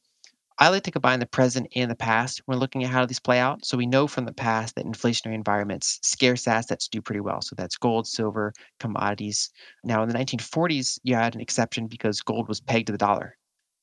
I 0.58 0.68
like 0.68 0.82
to 0.84 0.90
combine 0.90 1.20
the 1.20 1.26
present 1.26 1.68
and 1.74 1.90
the 1.90 1.96
past 1.96 2.42
when 2.44 2.58
looking 2.58 2.84
at 2.84 2.90
how 2.90 3.06
these 3.06 3.20
play 3.20 3.38
out. 3.38 3.64
So 3.64 3.78
we 3.78 3.86
know 3.86 4.06
from 4.06 4.26
the 4.26 4.34
past 4.34 4.74
that 4.74 4.84
inflationary 4.84 5.34
environments, 5.34 5.98
scarce 6.02 6.46
assets 6.46 6.88
do 6.88 7.00
pretty 7.00 7.20
well. 7.20 7.40
So 7.40 7.56
that's 7.56 7.78
gold, 7.78 8.06
silver, 8.06 8.52
commodities. 8.80 9.50
Now 9.82 10.02
in 10.02 10.10
the 10.10 10.14
1940s, 10.14 10.98
you 11.04 11.14
had 11.14 11.34
an 11.34 11.40
exception 11.40 11.86
because 11.86 12.20
gold 12.20 12.48
was 12.48 12.60
pegged 12.60 12.88
to 12.88 12.92
the 12.92 12.98
dollar. 12.98 13.38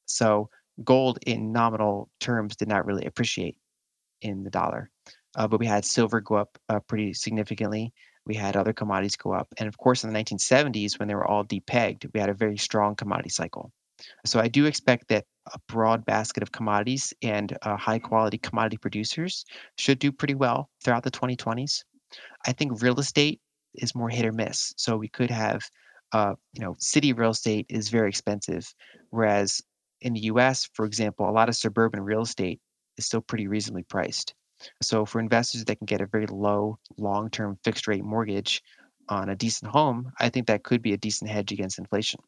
So 0.09 0.49
gold 0.83 1.19
in 1.25 1.51
nominal 1.51 2.09
terms 2.19 2.55
did 2.55 2.67
not 2.67 2.85
really 2.85 3.05
appreciate 3.05 3.57
in 4.21 4.43
the 4.43 4.49
dollar. 4.49 4.89
Uh, 5.35 5.47
but 5.47 5.59
we 5.59 5.65
had 5.65 5.85
silver 5.85 6.19
go 6.21 6.35
up 6.35 6.57
uh, 6.69 6.79
pretty 6.79 7.13
significantly. 7.13 7.93
We 8.25 8.35
had 8.35 8.55
other 8.55 8.73
commodities 8.73 9.15
go 9.15 9.31
up. 9.33 9.47
And 9.57 9.67
of 9.67 9.77
course, 9.77 10.03
in 10.03 10.11
the 10.11 10.19
1970s, 10.19 10.99
when 10.99 11.07
they 11.07 11.15
were 11.15 11.27
all 11.27 11.45
depegged, 11.45 12.09
we 12.13 12.19
had 12.19 12.29
a 12.29 12.33
very 12.33 12.57
strong 12.57 12.95
commodity 12.95 13.29
cycle. 13.29 13.71
So 14.25 14.39
I 14.39 14.47
do 14.47 14.65
expect 14.65 15.09
that 15.09 15.25
a 15.53 15.59
broad 15.67 16.05
basket 16.05 16.43
of 16.43 16.51
commodities 16.51 17.13
and 17.21 17.57
uh, 17.61 17.75
high 17.75 17.99
quality 17.99 18.37
commodity 18.37 18.77
producers 18.77 19.45
should 19.77 19.99
do 19.99 20.11
pretty 20.11 20.35
well 20.35 20.69
throughout 20.83 21.03
the 21.03 21.11
2020s. 21.11 21.83
I 22.45 22.53
think 22.53 22.81
real 22.81 22.99
estate 22.99 23.41
is 23.75 23.95
more 23.95 24.09
hit 24.09 24.25
or 24.25 24.31
miss. 24.31 24.73
So 24.77 24.97
we 24.97 25.09
could 25.09 25.31
have, 25.31 25.61
uh, 26.11 26.35
you 26.53 26.61
know, 26.61 26.75
city 26.79 27.13
real 27.13 27.31
estate 27.31 27.65
is 27.69 27.89
very 27.89 28.09
expensive, 28.09 28.73
whereas 29.09 29.61
in 30.01 30.13
the 30.13 30.21
U.S., 30.21 30.69
for 30.73 30.85
example, 30.85 31.29
a 31.29 31.31
lot 31.31 31.49
of 31.49 31.55
suburban 31.55 32.01
real 32.01 32.21
estate 32.21 32.59
is 32.97 33.05
still 33.05 33.21
pretty 33.21 33.47
reasonably 33.47 33.83
priced. 33.83 34.33
So 34.81 35.05
for 35.05 35.19
investors 35.19 35.65
that 35.65 35.77
can 35.77 35.85
get 35.85 36.01
a 36.01 36.05
very 36.05 36.27
low 36.27 36.79
long-term 36.97 37.59
fixed 37.63 37.87
rate 37.87 38.03
mortgage 38.03 38.61
on 39.07 39.29
a 39.29 39.35
decent 39.35 39.71
home, 39.71 40.11
I 40.19 40.29
think 40.29 40.47
that 40.47 40.63
could 40.63 40.81
be 40.81 40.93
a 40.93 40.97
decent 40.97 41.29
hedge 41.31 41.51
against 41.51 41.79
inflation. 41.79 42.19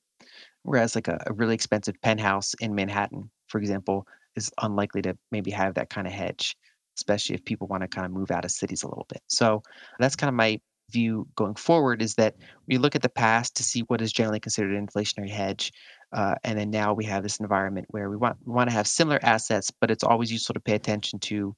Whereas 0.63 0.95
like 0.95 1.07
a, 1.07 1.21
a 1.27 1.33
really 1.33 1.55
expensive 1.55 1.95
penthouse 2.01 2.53
in 2.55 2.75
Manhattan, 2.75 3.29
for 3.47 3.59
example, 3.59 4.07
is 4.35 4.51
unlikely 4.61 5.01
to 5.03 5.17
maybe 5.31 5.51
have 5.51 5.75
that 5.75 5.89
kind 5.89 6.07
of 6.07 6.13
hedge, 6.13 6.55
especially 6.97 7.35
if 7.35 7.43
people 7.43 7.67
want 7.67 7.81
to 7.81 7.87
kind 7.87 8.05
of 8.05 8.11
move 8.11 8.31
out 8.31 8.45
of 8.45 8.51
cities 8.51 8.83
a 8.83 8.87
little 8.87 9.05
bit. 9.09 9.21
So 9.27 9.63
that's 9.99 10.15
kind 10.15 10.29
of 10.29 10.35
my 10.35 10.61
view 10.91 11.27
going 11.35 11.55
forward 11.55 12.01
is 12.01 12.15
that 12.15 12.35
we 12.67 12.77
look 12.77 12.95
at 12.95 13.01
the 13.01 13.09
past 13.09 13.55
to 13.55 13.63
see 13.63 13.81
what 13.81 14.01
is 14.01 14.11
generally 14.11 14.39
considered 14.39 14.75
an 14.75 14.85
inflationary 14.85 15.29
hedge. 15.29 15.71
Uh, 16.13 16.35
and 16.43 16.57
then 16.59 16.69
now 16.69 16.93
we 16.93 17.05
have 17.05 17.23
this 17.23 17.39
environment 17.39 17.87
where 17.89 18.09
we 18.09 18.17
want, 18.17 18.37
we 18.45 18.53
want 18.53 18.69
to 18.69 18.75
have 18.75 18.87
similar 18.87 19.19
assets, 19.23 19.71
but 19.79 19.89
it's 19.89 20.03
always 20.03 20.31
useful 20.31 20.53
to 20.53 20.59
pay 20.59 20.75
attention 20.75 21.19
to 21.19 21.55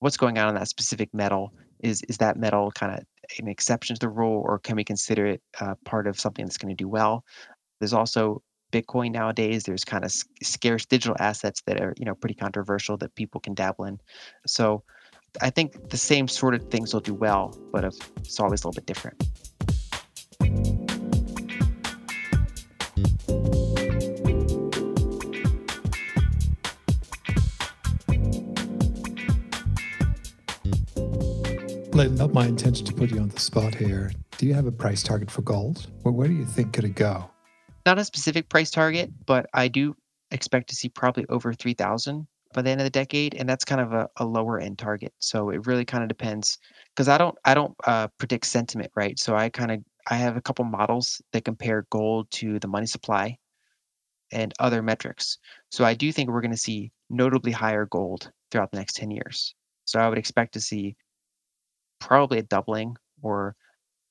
what's 0.00 0.16
going 0.16 0.38
on 0.38 0.48
in 0.48 0.54
that 0.54 0.68
specific 0.68 1.12
metal. 1.14 1.52
Is, 1.80 2.02
is 2.08 2.18
that 2.18 2.36
metal 2.36 2.70
kind 2.72 2.98
of 2.98 3.04
an 3.38 3.48
exception 3.48 3.96
to 3.96 4.00
the 4.00 4.08
rule, 4.08 4.42
or 4.44 4.58
can 4.58 4.76
we 4.76 4.84
consider 4.84 5.26
it 5.26 5.42
uh, 5.60 5.74
part 5.84 6.06
of 6.06 6.18
something 6.18 6.44
that's 6.44 6.58
going 6.58 6.74
to 6.74 6.82
do 6.82 6.88
well? 6.88 7.24
There's 7.80 7.92
also 7.92 8.42
Bitcoin 8.72 9.12
nowadays. 9.12 9.64
There's 9.64 9.84
kind 9.84 10.04
of 10.04 10.12
scarce 10.42 10.86
digital 10.86 11.16
assets 11.18 11.62
that 11.66 11.80
are, 11.80 11.94
you 11.98 12.04
know, 12.04 12.14
pretty 12.14 12.34
controversial 12.34 12.96
that 12.98 13.14
people 13.14 13.40
can 13.40 13.54
dabble 13.54 13.84
in. 13.84 14.00
So 14.46 14.82
I 15.40 15.50
think 15.50 15.90
the 15.90 15.96
same 15.96 16.28
sort 16.28 16.54
of 16.54 16.70
things 16.70 16.94
will 16.94 17.00
do 17.00 17.14
well, 17.14 17.56
but 17.72 17.84
it's 17.84 18.40
always 18.40 18.64
a 18.64 18.68
little 18.68 18.80
bit 18.80 18.86
different. 18.86 19.22
Not 31.96 32.34
my 32.34 32.46
intention 32.46 32.84
to 32.86 32.92
put 32.92 33.10
you 33.10 33.20
on 33.20 33.28
the 33.30 33.40
spot 33.40 33.74
here. 33.74 34.12
Do 34.36 34.46
you 34.46 34.52
have 34.52 34.66
a 34.66 34.72
price 34.72 35.02
target 35.02 35.30
for 35.30 35.40
gold? 35.40 35.86
Where 36.02 36.28
do 36.28 36.34
you 36.34 36.44
think 36.44 36.74
could 36.74 36.84
it 36.84 36.94
go? 36.94 37.30
not 37.86 37.98
a 37.98 38.04
specific 38.04 38.48
price 38.48 38.70
target, 38.70 39.10
but 39.24 39.46
I 39.54 39.68
do 39.68 39.96
expect 40.32 40.68
to 40.68 40.76
see 40.76 40.88
probably 40.88 41.24
over 41.28 41.54
3000 41.54 42.26
by 42.52 42.62
the 42.62 42.70
end 42.70 42.80
of 42.80 42.84
the 42.84 42.90
decade 42.90 43.34
and 43.34 43.48
that's 43.48 43.64
kind 43.64 43.80
of 43.80 43.92
a, 43.92 44.08
a 44.16 44.24
lower 44.24 44.58
end 44.58 44.78
target 44.78 45.12
so 45.20 45.50
it 45.50 45.66
really 45.66 45.84
kind 45.84 46.02
of 46.02 46.08
depends 46.08 46.58
because 46.94 47.06
i 47.06 47.18
don't 47.18 47.36
i 47.44 47.54
don't 47.54 47.74
uh, 47.86 48.08
predict 48.18 48.46
sentiment 48.46 48.90
right 48.96 49.18
so 49.18 49.36
i 49.36 49.48
kind 49.48 49.70
of 49.70 49.80
i 50.08 50.16
have 50.16 50.36
a 50.36 50.40
couple 50.40 50.64
models 50.64 51.20
that 51.32 51.44
compare 51.44 51.86
gold 51.90 52.28
to 52.30 52.58
the 52.58 52.66
money 52.66 52.86
supply 52.86 53.36
and 54.32 54.52
other 54.58 54.82
metrics 54.82 55.38
so 55.70 55.84
i 55.84 55.94
do 55.94 56.10
think 56.10 56.28
we're 56.28 56.40
going 56.40 56.50
to 56.50 56.56
see 56.56 56.90
notably 57.10 57.52
higher 57.52 57.86
gold 57.86 58.30
throughout 58.50 58.70
the 58.72 58.78
next 58.78 58.96
10 58.96 59.10
years 59.10 59.54
so 59.84 60.00
i 60.00 60.08
would 60.08 60.18
expect 60.18 60.54
to 60.54 60.60
see 60.60 60.96
probably 61.98 62.38
a 62.38 62.42
doubling 62.42 62.96
or 63.22 63.54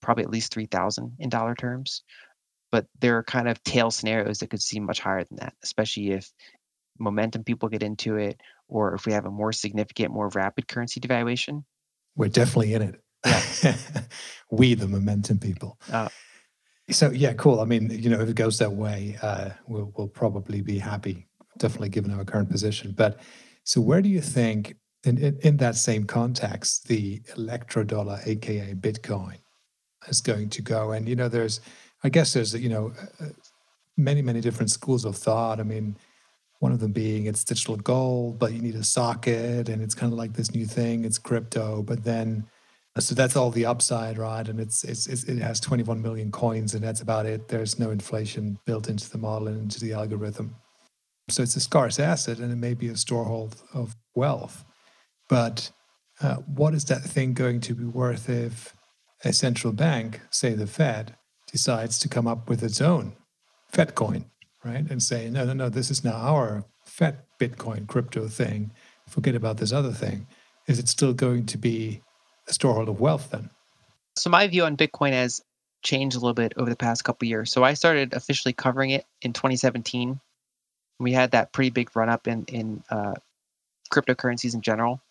probably 0.02 0.24
at 0.24 0.30
least 0.30 0.54
3000 0.54 1.16
in 1.20 1.30
dollar 1.30 1.56
terms 1.56 2.04
but 2.76 2.88
there 3.00 3.18
are 3.18 3.24
kind 3.24 3.48
of 3.48 3.64
tail 3.64 3.90
scenarios 3.90 4.40
that 4.40 4.50
could 4.50 4.62
seem 4.62 4.84
much 4.84 5.00
higher 5.00 5.24
than 5.24 5.38
that, 5.38 5.54
especially 5.64 6.12
if 6.12 6.30
momentum 7.00 7.42
people 7.42 7.70
get 7.70 7.82
into 7.82 8.18
it 8.18 8.42
or 8.68 8.94
if 8.94 9.06
we 9.06 9.14
have 9.14 9.26
a 9.26 9.32
more 9.32 9.54
significant, 9.54 10.12
more 10.12 10.30
rapid 10.36 10.68
currency 10.68 11.00
devaluation. 11.00 11.64
We're 12.18 12.28
definitely 12.28 12.74
in 12.74 12.82
it. 12.82 13.02
Yeah. 13.26 13.78
we, 14.52 14.74
the 14.74 14.90
momentum 14.90 15.40
people. 15.40 15.80
Uh, 15.90 16.10
so 16.90 17.12
yeah, 17.12 17.32
cool. 17.32 17.62
I 17.62 17.66
mean, 17.66 17.90
you 17.90 18.10
know, 18.10 18.20
if 18.20 18.28
it 18.28 18.36
goes 18.36 18.60
that 18.60 18.74
way, 18.74 19.18
uh, 19.22 19.52
we'll 19.68 19.94
we'll 19.98 20.10
probably 20.10 20.62
be 20.62 20.78
happy. 20.78 21.28
Definitely, 21.58 21.90
given 21.90 22.12
our 22.12 22.26
current 22.26 22.50
position. 22.50 22.92
But 22.92 23.22
so, 23.64 23.80
where 23.80 24.02
do 24.02 24.10
you 24.10 24.20
think, 24.20 24.76
in 25.06 25.18
in, 25.18 25.38
in 25.42 25.58
that 25.58 25.76
same 25.76 26.06
context, 26.06 26.88
the 26.88 27.20
electrodollar, 27.36 28.26
aka 28.28 28.74
Bitcoin, 28.74 29.38
is 30.08 30.22
going 30.22 30.50
to 30.50 30.62
go? 30.62 30.92
And 30.92 31.08
you 31.08 31.16
know, 31.16 31.30
there's 31.30 31.62
I 32.04 32.10
guess 32.10 32.34
there's 32.34 32.54
you 32.54 32.70
know 32.70 32.94
uh, 33.00 33.26
uh, 33.26 33.30
many 33.98 34.22
many 34.22 34.42
different 34.42 34.72
schools 34.72 35.06
of 35.06 35.16
thought. 35.16 35.60
I 35.60 35.64
mean, 35.64 35.98
one 36.60 36.72
of 36.72 36.80
them 36.80 36.92
being 36.92 37.26
it's 37.26 37.44
digital 37.44 37.78
gold, 37.78 38.40
but 38.40 38.54
you 38.54 38.62
need 38.62 38.76
a 38.76 38.84
socket, 38.84 39.70
and 39.70 39.82
it's 39.82 39.96
kind 39.96 40.12
of 40.12 40.18
like 40.18 40.34
this 40.34 40.54
new 40.54 40.66
thing. 40.66 41.06
It's 41.06 41.18
crypto, 41.18 41.82
but 41.84 42.04
then 42.04 42.48
so 43.00 43.14
that's 43.14 43.36
all 43.36 43.52
the 43.52 43.66
upside, 43.66 44.18
right? 44.18 44.48
And 44.48 44.60
it's, 44.60 44.86
it's, 44.86 45.08
it's 45.08 45.26
it 45.26 45.40
has 45.40 45.60
21 45.60 46.02
million 46.02 46.32
coins, 46.32 46.76
and 46.76 46.84
that's 46.84 47.02
about 47.02 47.26
it. 47.26 47.50
There's 47.50 47.78
no 47.78 47.92
inflation 47.92 48.58
built 48.66 48.88
into 48.88 49.10
the 49.10 49.18
model 49.18 49.50
and 49.50 49.64
into 49.64 49.82
the 49.82 49.94
algorithm. 49.94 50.56
So 51.30 51.44
it's 51.44 51.58
a 51.58 51.60
scarce 51.60 52.00
asset, 52.00 52.40
and 52.40 52.52
it 52.52 52.56
may 52.56 52.74
be 52.74 52.88
a 52.88 52.94
storehold 52.94 53.62
of 53.74 53.96
wealth. 54.16 54.64
But 55.28 55.72
uh, 56.22 56.36
what 56.36 56.74
is 56.74 56.86
that 56.86 57.02
thing 57.02 57.34
going 57.34 57.62
to 57.62 57.74
be 57.74 57.86
worth 57.86 58.30
if 58.30 58.76
a 59.24 59.34
central 59.34 59.74
bank, 59.74 60.22
say 60.30 60.54
the 60.54 60.68
Fed, 60.68 61.16
decides 61.52 62.00
to 62.00 62.10
come 62.10 62.28
up 62.28 62.50
with 62.50 62.64
its 62.64 62.82
own 62.82 63.16
Fed 63.70 63.96
coin, 63.96 64.26
right? 64.64 64.90
And 64.90 65.02
say, 65.02 65.30
no, 65.30 65.46
no, 65.46 65.54
no, 65.54 65.70
this 65.70 65.90
is 65.90 66.04
now 66.04 66.14
our 66.14 66.66
Fed 66.86 67.20
Bitcoin 67.40 67.88
crypto 67.88 68.28
thing. 68.28 68.72
Forget 69.08 69.36
about 69.36 69.58
this 69.58 69.72
other 69.72 69.92
thing. 69.92 70.28
Is 70.68 70.80
it 70.80 70.88
still 70.88 71.14
going 71.14 71.46
to 71.48 71.58
be 71.58 72.02
a 72.48 72.52
storehold 72.52 72.88
of 72.88 73.00
wealth 73.00 73.32
then? 73.32 73.50
So 74.18 74.30
my 74.30 74.48
view 74.48 74.64
on 74.64 74.78
Bitcoin 74.78 75.12
has 75.12 75.42
changed 75.84 76.16
a 76.16 76.20
little 76.20 76.34
bit 76.34 76.54
over 76.58 76.70
the 76.70 76.76
past 76.76 77.04
couple 77.04 77.28
years. 77.28 77.52
So 77.52 77.64
I 77.64 77.74
started 77.74 78.14
officially 78.14 78.54
covering 78.54 78.92
it 78.92 79.06
in 79.22 79.34
2017. 79.34 80.20
We 81.00 81.12
had 81.12 81.32
that 81.32 81.52
pretty 81.52 81.70
big 81.70 81.96
run 81.96 82.10
up 82.10 82.28
in 82.28 82.46
in 82.46 82.84
uh, 82.90 83.16
cryptocurrencies 83.92 84.56
in 84.56 84.62
general 84.62 85.02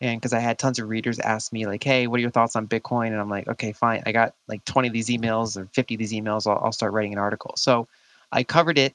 and 0.00 0.20
because 0.20 0.32
I 0.32 0.40
had 0.40 0.58
tons 0.58 0.78
of 0.78 0.88
readers 0.88 1.18
ask 1.18 1.52
me 1.52 1.66
like, 1.66 1.82
"Hey, 1.82 2.06
what 2.06 2.18
are 2.18 2.22
your 2.22 2.30
thoughts 2.30 2.56
on 2.56 2.68
Bitcoin?" 2.68 3.08
and 3.08 3.20
I'm 3.20 3.28
like, 3.28 3.48
"Okay, 3.48 3.72
fine. 3.72 4.02
I 4.06 4.12
got 4.12 4.34
like 4.48 4.64
20 4.64 4.88
of 4.88 4.94
these 4.94 5.08
emails 5.08 5.56
or 5.56 5.66
50 5.72 5.94
of 5.94 5.98
these 5.98 6.12
emails. 6.12 6.46
I'll, 6.46 6.62
I'll 6.64 6.72
start 6.72 6.92
writing 6.92 7.12
an 7.12 7.18
article." 7.18 7.54
So 7.56 7.88
I 8.32 8.44
covered 8.44 8.78
it 8.78 8.94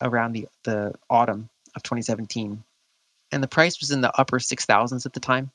around 0.00 0.32
the 0.32 0.48
the 0.64 0.94
autumn 1.08 1.48
of 1.74 1.82
2017, 1.82 2.62
and 3.32 3.42
the 3.42 3.48
price 3.48 3.80
was 3.80 3.90
in 3.90 4.00
the 4.00 4.18
upper 4.18 4.38
six 4.40 4.66
thousands 4.66 5.06
at 5.06 5.12
the 5.12 5.20
time, 5.20 5.50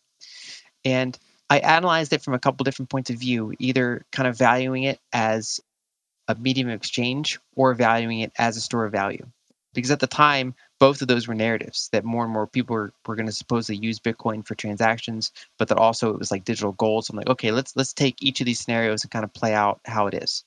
and 0.86 1.18
I 1.50 1.60
analyzed 1.60 2.14
it 2.14 2.22
from 2.22 2.34
a 2.34 2.40
couple 2.40 2.64
different 2.64 2.90
points 2.90 3.10
of 3.10 3.18
view, 3.18 3.54
either 3.60 4.06
kind 4.12 4.28
of 4.28 4.38
valuing 4.38 4.84
it 4.84 5.00
as 5.14 5.60
a 6.28 6.36
medium 6.36 6.70
of 6.70 6.76
exchange 6.76 7.40
or 7.56 7.74
valuing 7.74 8.20
it 8.20 8.32
as 8.38 8.56
a 8.56 8.62
store 8.62 8.86
of 8.86 8.92
value 8.92 9.26
because 9.74 9.92
at 9.92 10.00
the 10.00 10.08
time 10.08 10.54
both 10.80 11.02
of 11.02 11.08
those 11.08 11.28
were 11.28 11.36
narratives 11.36 11.90
that 11.92 12.06
more 12.06 12.24
and 12.24 12.34
more 12.34 12.48
people 12.48 12.74
were, 12.76 12.94
were 13.08 13.16
going 13.16 13.26
to 13.26 13.32
supposedly 13.32 13.78
use 13.86 14.00
bitcoin 14.00 14.46
for 14.46 14.56
transactions 14.56 15.32
but 15.58 15.68
that 15.68 15.78
also 15.78 16.12
it 16.12 16.20
was 16.20 16.32
like 16.32 16.46
digital 16.46 16.74
gold 16.74 17.06
so 17.06 17.12
i'm 17.14 17.18
like 17.18 17.30
okay 17.30 17.52
let's 17.52 17.76
let's 17.76 17.94
take 17.94 18.22
each 18.22 18.40
of 18.42 18.46
these 18.46 18.60
scenarios 18.60 19.04
and 19.04 19.12
kind 19.12 19.26
of 19.26 19.34
play 19.34 19.54
out 19.54 19.80
how 19.86 20.08
it 20.08 20.14
is 20.16 20.44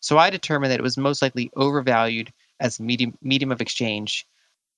So 0.00 0.18
I 0.18 0.30
determined 0.30 0.72
that 0.72 0.80
it 0.80 0.84
was 0.84 0.96
most 0.98 1.22
likely 1.22 1.50
overvalued 1.56 2.32
as 2.60 2.78
a 2.78 2.82
medium, 2.82 3.16
medium 3.22 3.52
of 3.52 3.60
exchange, 3.60 4.26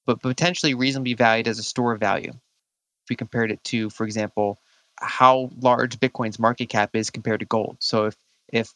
but 0.07 0.21
potentially 0.23 0.75
reasonably 0.75 1.15
valued 1.15 1.49
as 1.49 1.59
a 1.59 1.65
store 1.65 1.93
of 1.93 2.01
value. 2.01 2.31
If 2.33 3.11
we 3.11 3.17
compared 3.17 3.51
it 3.53 3.63
to, 3.67 3.91
for 3.91 4.05
example, 4.05 4.59
how 5.01 5.51
large 5.61 5.99
Bitcoin's 6.01 6.39
market 6.39 6.69
cap 6.69 6.91
is 6.95 7.11
compared 7.11 7.41
to 7.41 7.47
gold. 7.47 7.79
So 7.81 8.07
if 8.07 8.17
if 8.53 8.73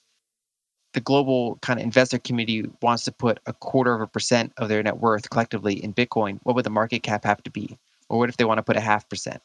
the 0.93 1.01
global 1.01 1.57
kind 1.63 1.79
of 1.79 1.85
investor 1.85 2.19
community 2.19 2.69
wants 2.81 3.05
to 3.05 3.13
put 3.13 3.41
a 3.47 3.53
quarter 3.53 3.95
of 3.95 4.01
a 4.01 4.07
percent 4.07 4.53
of 4.59 4.69
their 4.69 4.83
net 4.83 4.99
worth 4.99 5.31
collectively 5.31 5.83
in 5.83 5.95
Bitcoin, 5.95 6.39
what 6.43 6.55
would 6.55 6.65
the 6.65 6.71
market 6.71 7.03
cap 7.03 7.25
have 7.25 7.43
to 7.45 7.51
be? 7.51 7.79
Or 8.09 8.19
what 8.19 8.29
if 8.29 8.37
they 8.37 8.45
want 8.45 8.59
to 8.59 8.63
put 8.63 8.77
a 8.77 8.81
half 8.81 9.09
percent? 9.09 9.43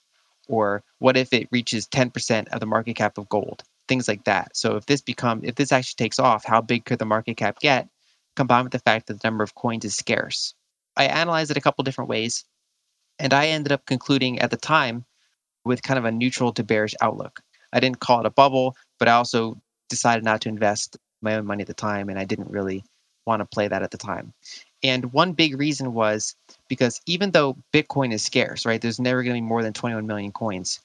Or 0.48 0.84
what 1.00 1.18
if 1.18 1.34
it 1.34 1.48
reaches 1.52 1.88
10% 1.88 2.50
of 2.50 2.60
the 2.60 2.66
market 2.66 2.96
cap 2.96 3.18
of 3.18 3.30
gold? 3.30 3.64
Things 3.88 4.08
like 4.08 4.26
that. 4.26 4.56
So 4.56 4.76
if 4.76 4.86
this 4.86 5.02
become 5.02 5.42
if 5.44 5.56
this 5.56 5.72
actually 5.72 6.04
takes 6.04 6.20
off, 6.20 6.44
how 6.44 6.62
big 6.62 6.86
could 6.86 7.00
the 7.00 7.06
market 7.06 7.38
cap 7.38 7.60
get? 7.60 7.88
Combined 8.36 8.66
with 8.66 8.74
the 8.74 8.80
fact 8.80 9.08
that 9.08 9.22
the 9.22 9.28
number 9.28 9.44
of 9.44 9.56
coins 9.56 9.86
is 9.86 9.96
scarce. 9.96 10.54
I 10.98 11.06
analyzed 11.06 11.52
it 11.52 11.58
a 11.58 11.62
couple 11.62 11.84
different 11.84 12.10
ways, 12.10 12.44
and 13.20 13.34
I 13.34 13.48
ended 13.48 13.72
up 13.72 13.86
concluding 13.86 14.40
at 14.40 14.52
the 14.52 14.58
time 14.58 15.06
with 15.64 15.84
kind 15.84 15.98
of 15.98 16.06
a 16.06 16.12
neutral 16.12 16.52
to 16.54 16.64
bearish 16.64 16.96
outlook. 17.02 17.40
I 17.72 17.80
didn't 17.80 18.00
call 18.00 18.20
it 18.22 18.26
a 18.26 18.32
bubble, 18.32 18.76
but 19.00 19.08
I 19.08 19.14
also 19.14 19.62
decided 19.90 20.24
not 20.24 20.42
to 20.42 20.50
invest 20.50 20.98
my 21.22 21.36
own 21.36 21.46
money 21.46 21.62
at 21.62 21.68
the 21.68 21.74
time, 21.74 22.10
and 22.10 22.20
I 22.20 22.26
didn't 22.26 22.50
really 22.50 22.84
want 23.26 23.42
to 23.42 23.46
play 23.46 23.68
that 23.68 23.84
at 23.84 23.92
the 23.92 23.98
time. 23.98 24.34
And 24.84 25.12
one 25.12 25.34
big 25.34 25.60
reason 25.60 25.94
was 25.94 26.36
because 26.70 27.02
even 27.06 27.32
though 27.32 27.58
Bitcoin 27.74 28.14
is 28.14 28.24
scarce, 28.24 28.66
right, 28.66 28.82
there's 28.82 29.00
never 29.00 29.24
going 29.24 29.36
to 29.36 29.42
be 29.42 29.48
more 29.48 29.64
than 29.64 29.74
21 29.74 30.08
million 30.08 30.32
coins. 30.32 30.80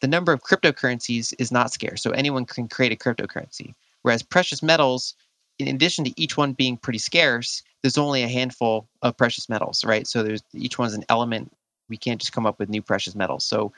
The 0.00 0.06
number 0.06 0.32
of 0.32 0.42
cryptocurrencies 0.42 1.34
is 1.38 1.50
not 1.50 1.72
scarce, 1.72 2.02
so 2.02 2.10
anyone 2.10 2.44
can 2.44 2.68
create 2.68 2.92
a 2.92 2.96
cryptocurrency. 2.96 3.74
Whereas 4.02 4.22
precious 4.22 4.62
metals, 4.62 5.14
in 5.58 5.68
addition 5.68 6.04
to 6.04 6.20
each 6.20 6.36
one 6.36 6.52
being 6.52 6.76
pretty 6.76 6.98
scarce, 6.98 7.62
there's 7.82 7.98
only 7.98 8.22
a 8.22 8.28
handful 8.28 8.88
of 9.02 9.16
precious 9.16 9.48
metals, 9.48 9.84
right? 9.84 10.06
So 10.06 10.22
there's 10.22 10.42
each 10.52 10.78
one's 10.78 10.94
an 10.94 11.04
element. 11.08 11.52
We 11.88 11.96
can't 11.96 12.20
just 12.20 12.32
come 12.32 12.46
up 12.46 12.58
with 12.58 12.68
new 12.68 12.82
precious 12.82 13.14
metals. 13.14 13.44
So 13.44 13.72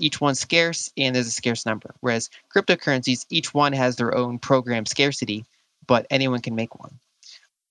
each 0.00 0.20
one's 0.20 0.40
scarce 0.40 0.90
and 0.96 1.14
there's 1.14 1.26
a 1.26 1.32
scarce 1.32 1.66
number. 1.66 1.94
Whereas 2.00 2.30
cryptocurrencies, 2.54 3.26
each 3.30 3.54
one 3.54 3.72
has 3.72 3.96
their 3.96 4.14
own 4.14 4.38
program 4.38 4.86
scarcity, 4.86 5.44
but 5.86 6.06
anyone 6.10 6.40
can 6.40 6.54
make 6.54 6.78
one. 6.80 6.98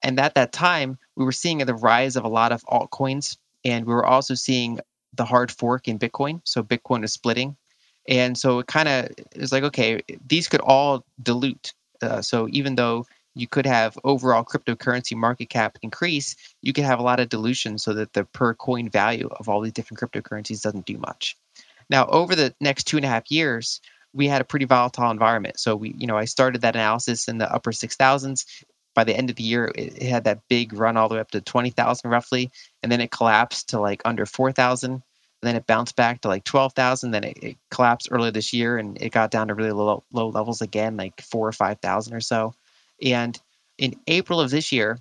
And 0.01 0.19
at 0.19 0.36
that 0.36 0.53
time, 0.53 0.97
we 1.15 1.25
were 1.25 1.32
seeing 1.32 1.57
the 1.59 1.73
rise 1.73 2.15
of 2.15 2.23
a 2.23 2.30
lot 2.30 2.51
of 2.51 2.63
altcoins, 2.65 3.38
and 3.65 3.86
we 3.86 3.93
were 3.93 4.05
also 4.05 4.34
seeing 4.34 4.80
the 5.13 5.25
hard 5.25 5.51
fork 5.51 5.88
in 5.88 5.99
Bitcoin. 5.99 6.41
So 6.45 6.63
Bitcoin 6.63 7.03
is 7.03 7.13
splitting. 7.13 7.57
And 8.07 8.38
so 8.38 8.59
it 8.59 8.67
kind 8.67 8.88
of 8.88 9.09
is 9.34 9.51
like, 9.51 9.63
okay, 9.63 10.01
these 10.27 10.47
could 10.47 10.61
all 10.61 11.03
dilute. 11.21 11.73
Uh, 12.01 12.21
so 12.21 12.47
even 12.51 12.75
though 12.75 13.05
you 13.36 13.47
could 13.47 13.65
have 13.65 13.97
overall 14.03 14.43
cryptocurrency 14.43 15.15
market 15.15 15.49
cap 15.49 15.77
increase, 15.82 16.36
you 16.61 16.73
could 16.73 16.84
have 16.84 16.99
a 16.99 17.03
lot 17.03 17.19
of 17.19 17.30
dilution 17.30 17.77
so 17.77 17.93
that 17.93 18.13
the 18.13 18.23
per 18.25 18.53
coin 18.53 18.89
value 18.89 19.30
of 19.39 19.47
all 19.47 19.61
these 19.61 19.73
different 19.73 19.99
cryptocurrencies 19.99 20.61
doesn't 20.61 20.86
do 20.86 20.97
much. 20.97 21.38
Now, 21.89 22.05
over 22.07 22.35
the 22.35 22.53
next 22.59 22.85
two 22.85 22.97
and 22.97 23.05
a 23.05 23.09
half 23.09 23.31
years, 23.31 23.81
we 24.13 24.27
had 24.27 24.41
a 24.41 24.45
pretty 24.45 24.65
volatile 24.65 25.11
environment. 25.11 25.59
So 25.59 25.75
we, 25.75 25.93
you 25.97 26.07
know, 26.07 26.17
I 26.17 26.25
started 26.25 26.61
that 26.61 26.75
analysis 26.75 27.27
in 27.27 27.37
the 27.37 27.51
upper 27.51 27.71
six 27.71 27.95
thousands. 27.95 28.45
By 28.95 29.03
the 29.03 29.15
end 29.15 29.29
of 29.29 29.35
the 29.35 29.43
year, 29.43 29.71
it, 29.75 30.01
had 30.01 30.23
that 30.25 30.41
big 30.49 30.73
run 30.73 30.97
all 30.97 31.07
the 31.07 31.15
way 31.15 31.21
up 31.21 31.31
to 31.31 31.41
twenty 31.41 31.69
thousand 31.69 32.09
roughly, 32.09 32.51
and 32.81 32.91
then 32.91 33.01
it 33.01 33.11
collapsed 33.11 33.69
to 33.69 33.79
like 33.79 34.01
under 34.05 34.25
four 34.25 34.51
thousand. 34.51 35.03
Then 35.41 35.55
it 35.55 35.67
bounced 35.67 35.95
back 35.95 36.21
to 36.21 36.27
like 36.27 36.43
twelve 36.43 36.73
thousand. 36.73 37.11
Then 37.11 37.23
it, 37.23 37.37
it, 37.41 37.57
collapsed 37.71 38.09
earlier 38.11 38.31
this 38.31 38.51
year, 38.51 38.77
and 38.77 39.01
it 39.01 39.11
got 39.11 39.31
down 39.31 39.47
to 39.47 39.53
really 39.53 39.71
low, 39.71 40.03
low 40.11 40.29
levels 40.29 40.61
again, 40.61 40.97
like 40.97 41.21
four 41.21 41.47
or 41.47 41.53
five 41.53 41.79
thousand 41.79 42.13
or 42.13 42.21
so. 42.21 42.53
And 43.01 43.39
in 43.77 43.95
April 44.07 44.41
of 44.41 44.49
this 44.49 44.71
year, 44.71 44.99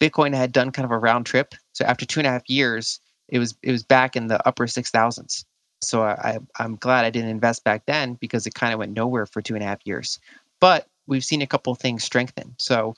Bitcoin 0.00 0.34
had 0.34 0.52
done 0.52 0.70
kind 0.70 0.84
of 0.84 0.92
a 0.92 0.98
round 0.98 1.26
trip. 1.26 1.54
So 1.72 1.84
after 1.84 2.04
two 2.06 2.20
and 2.20 2.26
a 2.26 2.30
half 2.30 2.48
years, 2.48 3.00
it 3.28 3.38
was 3.38 3.54
it 3.62 3.72
was 3.72 3.82
back 3.82 4.16
in 4.16 4.26
the 4.28 4.46
upper 4.46 4.66
six 4.66 4.90
thousands. 4.90 5.44
So 5.80 6.02
I, 6.02 6.38
I'm 6.58 6.76
glad 6.76 7.04
I 7.04 7.10
didn't 7.10 7.30
invest 7.30 7.62
back 7.64 7.84
then 7.86 8.14
because 8.14 8.46
it 8.46 8.54
kind 8.54 8.72
of 8.72 8.78
went 8.78 8.92
nowhere 8.92 9.26
for 9.26 9.42
two 9.42 9.54
and 9.54 9.62
a 9.62 9.66
half 9.66 9.80
years. 9.84 10.18
But 10.60 10.86
we've 11.06 11.24
seen 11.24 11.42
a 11.42 11.46
couple 11.46 11.74
things 11.74 12.04
strengthen. 12.04 12.54
So 12.58 12.94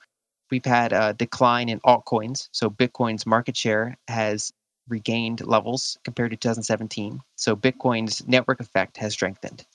we've 0.50 0.64
had 0.64 0.92
a 0.92 1.12
decline 1.12 1.68
in 1.68 1.80
altcoins. 1.80 2.48
So 2.52 2.70
Bitcoin's 2.70 3.26
market 3.26 3.56
share 3.56 3.96
has 4.08 4.52
regained 4.88 5.44
levels 5.44 5.98
compared 6.04 6.30
to 6.30 6.36
2017. 6.36 7.20
So 7.34 7.56
Bitcoin's 7.56 8.26
network 8.28 8.60
effect 8.60 8.96
has 8.98 9.12
strengthened. 9.12 9.66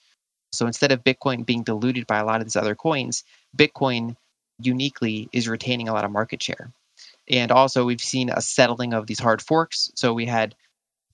So 0.53 0.67
instead 0.67 0.91
of 0.91 1.03
Bitcoin 1.03 1.45
being 1.45 1.63
diluted 1.63 2.07
by 2.07 2.19
a 2.19 2.25
lot 2.25 2.39
of 2.41 2.45
these 2.45 2.55
other 2.55 2.75
coins, 2.75 3.23
Bitcoin 3.57 4.15
uniquely 4.59 5.29
is 5.31 5.49
retaining 5.49 5.89
a 5.89 5.93
lot 5.93 6.05
of 6.05 6.11
market 6.11 6.41
share. 6.41 6.71
And 7.31 7.51
also, 7.51 7.85
we've 7.85 8.01
seen 8.01 8.29
a 8.29 8.41
settling 8.41 8.93
of 8.93 9.07
these 9.07 9.19
hard 9.19 9.41
forks. 9.41 9.89
So 9.95 10.13
we 10.13 10.25
had 10.25 10.53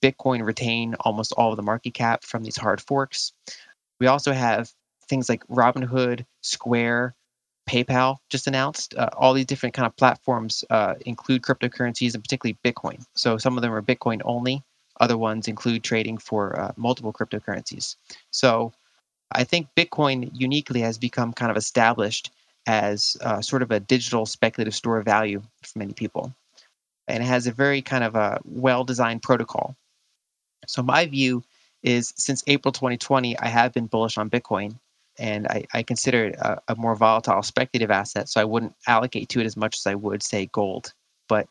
Bitcoin 0.01 0.43
retain 0.43 0.95
almost 1.01 1.32
all 1.34 1.51
of 1.51 1.57
the 1.57 1.63
market 1.63 1.93
cap 1.93 2.24
from 2.24 2.43
these 2.43 2.57
hard 2.57 2.82
forks. 2.82 3.32
We 3.99 4.07
also 4.07 4.34
have 4.34 4.72
things 5.07 5.30
like 5.30 5.45
Robinhood, 5.47 6.26
Square, 6.41 7.15
PayPal 7.70 8.18
just 8.30 8.47
announced. 8.47 8.95
Uh, 8.95 9.09
all 9.15 9.34
these 9.34 9.45
different 9.45 9.76
kind 9.76 9.86
of 9.86 9.95
platforms 9.95 10.63
uh, 10.70 10.95
include 11.05 11.43
cryptocurrencies 11.43 12.13
and 12.13 12.24
particularly 12.24 12.57
Bitcoin. 12.63 13.03
So 13.15 13.38
some 13.38 13.57
of 13.57 13.61
them 13.61 13.74
are 13.74 13.82
Bitcoin 13.82 14.22
only. 14.26 14.63
Other 14.99 15.18
ones 15.18 15.47
include 15.47 15.84
trading 15.84 16.18
for 16.18 16.59
uh, 16.59 16.72
multiple 16.76 17.13
cryptocurrencies. 17.13 17.95
So 18.32 18.74
I 19.32 19.43
think 19.43 19.68
Bitcoin 19.76 20.32
uniquely 20.34 20.82
has 20.82 20.97
become 20.97 21.34
kind 21.34 21.51
of 21.51 21.57
established 21.57 22.32
as 22.68 23.15
uh, 23.22 23.41
sort 23.41 23.63
of 23.63 23.72
a 23.72 23.80
digital 23.80 24.26
speculative 24.26 24.76
store 24.76 24.99
of 24.99 25.05
value 25.05 25.41
for 25.63 25.80
many 25.80 25.93
people. 25.93 26.36
And 27.07 27.24
it 27.24 27.26
has 27.26 27.47
a 27.47 27.53
very 27.53 27.82
kind 27.82 28.03
of 28.03 28.15
a 28.15 28.39
well 28.43 28.84
designed 28.84 29.24
protocol. 29.24 29.76
So, 30.68 30.84
my 30.84 31.05
view 31.05 31.43
is 31.82 32.13
since 32.18 32.43
April 32.45 32.74
2020, 32.74 33.39
I 33.39 33.47
have 33.47 33.74
been 33.74 33.88
bullish 33.88 34.18
on 34.18 34.30
Bitcoin 34.30 34.78
and 35.18 35.47
I, 35.47 35.63
I 35.74 35.84
consider 35.84 36.26
it 36.26 36.36
a, 36.36 36.61
a 36.68 36.76
more 36.76 36.95
volatile 36.95 37.41
speculative 37.41 37.89
asset. 37.89 38.28
So, 38.28 38.41
I 38.41 38.45
wouldn't 38.45 38.76
allocate 38.86 39.30
to 39.30 39.39
it 39.39 39.45
as 39.45 39.55
much 39.55 39.78
as 39.78 39.88
I 39.88 39.95
would, 39.95 40.22
say, 40.22 40.47
gold. 40.51 40.93
But 41.30 41.47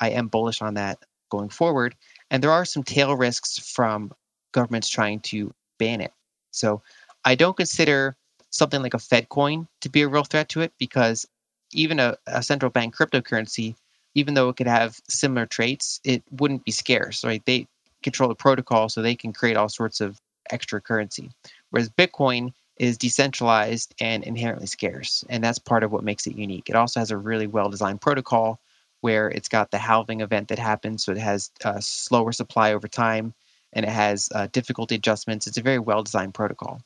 I 0.00 0.10
am 0.10 0.28
bullish 0.28 0.62
on 0.62 0.74
that 0.74 0.98
going 1.30 1.50
forward. 1.50 1.94
And 2.30 2.42
there 2.42 2.50
are 2.50 2.64
some 2.64 2.82
tail 2.82 3.14
risks 3.14 3.58
from 3.58 4.12
governments 4.52 4.88
trying 4.88 5.20
to 5.20 5.52
ban 5.78 6.00
it. 6.00 6.12
So, 6.52 6.80
I 7.26 7.34
don't 7.34 7.56
consider 7.56 8.16
something 8.56 8.82
like 8.82 8.94
a 8.94 8.98
Fed 8.98 9.28
coin 9.28 9.68
to 9.80 9.88
be 9.88 10.02
a 10.02 10.08
real 10.08 10.24
threat 10.24 10.48
to 10.50 10.60
it 10.60 10.72
because 10.78 11.26
even 11.72 12.00
a, 12.00 12.16
a 12.26 12.42
central 12.42 12.70
bank 12.70 12.96
cryptocurrency, 12.96 13.74
even 14.14 14.34
though 14.34 14.48
it 14.48 14.56
could 14.56 14.66
have 14.66 14.98
similar 15.08 15.46
traits, 15.46 16.00
it 16.04 16.22
wouldn't 16.30 16.64
be 16.64 16.72
scarce, 16.72 17.24
right? 17.24 17.44
They 17.44 17.66
control 18.02 18.28
the 18.28 18.34
protocol 18.34 18.88
so 18.88 19.02
they 19.02 19.14
can 19.14 19.32
create 19.32 19.56
all 19.56 19.68
sorts 19.68 20.00
of 20.00 20.20
extra 20.50 20.80
currency. 20.80 21.30
Whereas 21.70 21.90
Bitcoin 21.90 22.52
is 22.78 22.98
decentralized 22.98 23.94
and 24.00 24.22
inherently 24.24 24.66
scarce. 24.66 25.24
And 25.28 25.42
that's 25.42 25.58
part 25.58 25.82
of 25.82 25.92
what 25.92 26.04
makes 26.04 26.26
it 26.26 26.36
unique. 26.36 26.68
It 26.68 26.76
also 26.76 27.00
has 27.00 27.10
a 27.10 27.16
really 27.16 27.46
well 27.46 27.68
designed 27.70 28.00
protocol 28.00 28.60
where 29.00 29.28
it's 29.28 29.48
got 29.48 29.70
the 29.70 29.78
halving 29.78 30.20
event 30.20 30.48
that 30.48 30.58
happens. 30.58 31.04
So 31.04 31.12
it 31.12 31.18
has 31.18 31.50
a 31.64 31.80
slower 31.80 32.32
supply 32.32 32.72
over 32.72 32.88
time 32.88 33.34
and 33.72 33.84
it 33.84 33.90
has 33.90 34.28
uh, 34.34 34.48
difficulty 34.52 34.94
adjustments. 34.94 35.46
It's 35.46 35.58
a 35.58 35.62
very 35.62 35.78
well 35.78 36.02
designed 36.02 36.34
protocol. 36.34 36.80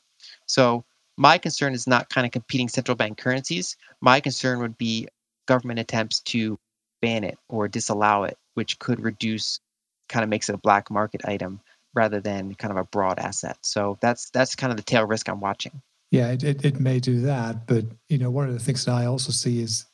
So 0.45 0.83
my 1.21 1.37
concern 1.37 1.75
is 1.75 1.85
not 1.85 2.09
kind 2.09 2.25
of 2.25 2.31
competing 2.31 2.67
central 2.67 2.95
bank 2.95 3.15
currencies. 3.19 3.77
My 4.01 4.21
concern 4.21 4.57
would 4.61 4.75
be 4.75 5.07
government 5.45 5.79
attempts 5.79 6.19
to 6.21 6.57
ban 6.99 7.23
it 7.23 7.37
or 7.47 7.67
disallow 7.67 8.23
it, 8.23 8.39
which 8.55 8.79
could 8.79 8.99
reduce, 8.99 9.59
kind 10.09 10.23
of 10.23 10.29
makes 10.29 10.49
it 10.49 10.55
a 10.55 10.57
black 10.57 10.89
market 10.89 11.21
item 11.23 11.61
rather 11.93 12.21
than 12.21 12.55
kind 12.55 12.71
of 12.71 12.77
a 12.77 12.85
broad 12.85 13.19
asset. 13.19 13.55
So 13.61 13.99
that's 14.01 14.31
that's 14.31 14.55
kind 14.55 14.71
of 14.71 14.77
the 14.77 14.83
tail 14.83 15.05
risk 15.05 15.29
I'm 15.29 15.39
watching. 15.39 15.83
Yeah, 16.09 16.31
it, 16.31 16.43
it, 16.43 16.65
it 16.65 16.79
may 16.79 16.99
do 16.99 17.21
that, 17.21 17.67
but 17.67 17.85
you 18.09 18.17
know 18.17 18.31
one 18.31 18.47
of 18.47 18.53
the 18.53 18.59
things 18.59 18.85
that 18.85 18.93
I 18.93 19.05
also 19.05 19.31
see 19.31 19.61
is 19.61 19.85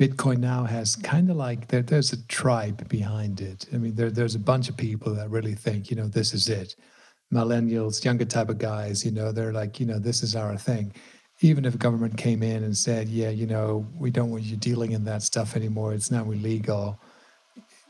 Bitcoin 0.00 0.38
now 0.38 0.64
has 0.64 0.96
kind 0.96 1.30
of 1.30 1.36
like 1.36 1.68
there, 1.68 1.82
there's 1.82 2.12
a 2.12 2.26
tribe 2.26 2.88
behind 2.88 3.40
it. 3.40 3.66
I 3.72 3.76
mean, 3.76 3.94
there, 3.94 4.10
there's 4.10 4.34
a 4.34 4.40
bunch 4.40 4.68
of 4.68 4.76
people 4.76 5.14
that 5.14 5.30
really 5.30 5.54
think 5.54 5.90
you 5.90 5.96
know 5.96 6.08
this 6.08 6.34
is 6.34 6.48
it 6.48 6.74
millennials, 7.32 8.04
younger 8.04 8.24
type 8.24 8.48
of 8.48 8.58
guys, 8.58 9.04
you 9.04 9.10
know, 9.10 9.32
they're 9.32 9.52
like, 9.52 9.80
you 9.80 9.86
know, 9.86 9.98
this 9.98 10.22
is 10.22 10.36
our 10.36 10.56
thing. 10.56 10.92
Even 11.40 11.64
if 11.64 11.78
government 11.78 12.16
came 12.16 12.42
in 12.42 12.62
and 12.62 12.76
said, 12.76 13.08
yeah, 13.08 13.30
you 13.30 13.46
know, 13.46 13.86
we 13.96 14.10
don't 14.10 14.30
want 14.30 14.44
you 14.44 14.56
dealing 14.56 14.92
in 14.92 15.04
that 15.04 15.22
stuff 15.22 15.56
anymore, 15.56 15.92
it's 15.92 16.10
now 16.10 16.30
illegal, 16.30 17.00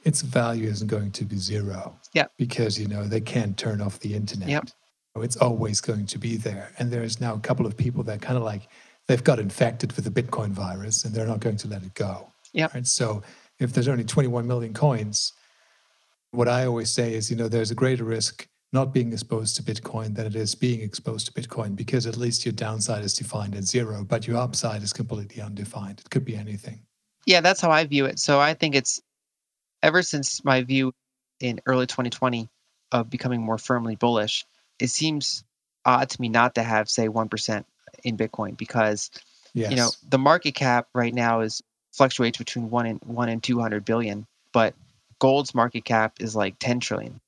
its 0.05 0.23
value 0.23 0.69
isn't 0.69 0.89
going 0.89 1.11
to 1.11 1.25
be 1.25 1.37
zero. 1.37 1.95
Yeah. 2.15 2.27
Because, 2.39 2.79
you 2.79 2.89
know, 2.89 3.05
they 3.05 3.21
can't 3.21 3.57
turn 3.57 3.81
off 3.81 3.99
the 4.01 4.15
internet. 4.15 4.49
Yep. 4.49 4.69
It's 5.17 5.37
always 5.37 5.81
going 5.81 6.07
to 6.07 6.19
be 6.19 6.37
there. 6.37 6.73
And 6.79 6.91
there's 6.91 7.21
now 7.21 7.35
a 7.35 7.41
couple 7.41 7.67
of 7.67 7.77
people 7.77 8.03
that 8.05 8.23
kind 8.23 8.39
of 8.39 8.43
like, 8.43 8.69
they've 9.09 9.23
got 9.23 9.39
infected 9.39 9.93
with 9.93 10.05
the 10.05 10.23
Bitcoin 10.23 10.51
virus 10.51 11.05
and 11.05 11.15
they're 11.15 11.27
not 11.27 11.41
going 11.41 11.57
to 11.59 11.69
let 11.69 11.83
it 11.83 11.93
go. 11.95 12.33
Yeah. 12.55 12.69
Right. 12.73 12.87
So 12.87 13.23
if 13.59 13.73
there's 13.73 13.89
only 13.89 14.05
21 14.05 14.47
million 14.47 14.73
coins, 14.73 15.33
what 16.31 16.49
I 16.49 16.65
always 16.65 16.91
say 16.91 17.13
is, 17.13 17.31
you 17.31 17.37
know, 17.37 17.49
there's 17.49 17.71
a 17.71 17.75
greater 17.75 18.05
risk 18.05 18.49
not 18.73 18.93
being 18.93 19.13
exposed 19.13 19.57
to 19.57 19.63
Bitcoin 19.63 20.15
than 20.15 20.27
it 20.27 20.35
is 20.35 20.55
being 20.55 20.81
exposed 20.81 21.27
to 21.27 21.33
Bitcoin 21.33 21.77
because 21.77 22.07
at 22.07 22.17
least 22.17 22.47
your 22.47 22.53
downside 22.53 23.05
is 23.05 23.15
defined 23.15 23.55
at 23.55 23.65
zero, 23.65 24.05
but 24.05 24.27
your 24.27 24.39
upside 24.39 24.83
is 24.83 24.93
completely 24.93 25.43
undefined. 25.43 26.01
It 26.01 26.11
could 26.11 26.25
be 26.25 26.37
anything. 26.37 26.81
Yeah, 27.27 27.41
that's 27.41 27.61
how 27.61 27.71
I 27.71 27.85
view 27.85 28.07
it. 28.07 28.19
So 28.19 28.41
I 28.41 28.55
think 28.55 28.75
it's 28.75 29.01
ever 29.83 30.03
since 30.03 30.43
my 30.45 30.63
view 30.63 30.93
in 31.41 31.61
early 31.67 31.87
2020 31.87 32.49
of 32.93 33.11
becoming 33.11 33.43
more 33.43 33.59
firmly 33.59 33.97
bullish, 33.97 34.47
it 34.79 34.89
seems 34.89 35.45
odd 35.85 36.09
to 36.11 36.21
me 36.21 36.29
not 36.29 36.55
to 36.55 36.63
have, 36.63 36.89
say, 36.89 37.09
1% 37.09 37.65
in 38.05 38.17
Bitcoin 38.17 38.57
because, 38.57 39.11
yes. 39.55 39.71
you 39.71 39.77
know, 39.77 39.91
the 40.09 40.19
market 40.19 40.55
cap 40.55 40.89
right 40.95 41.15
now 41.15 41.41
is 41.41 41.63
fluctuates 41.93 42.39
between 42.39 42.71
one 42.71 42.87
and 42.87 43.01
one 43.05 43.29
and 43.29 43.43
200 43.43 43.85
billion, 43.85 44.27
but 44.53 44.75
gold's 45.19 45.55
market 45.55 45.85
cap 45.85 46.15
is 46.21 46.35
like 46.35 46.59
10 46.59 46.81
trillion. 46.81 47.21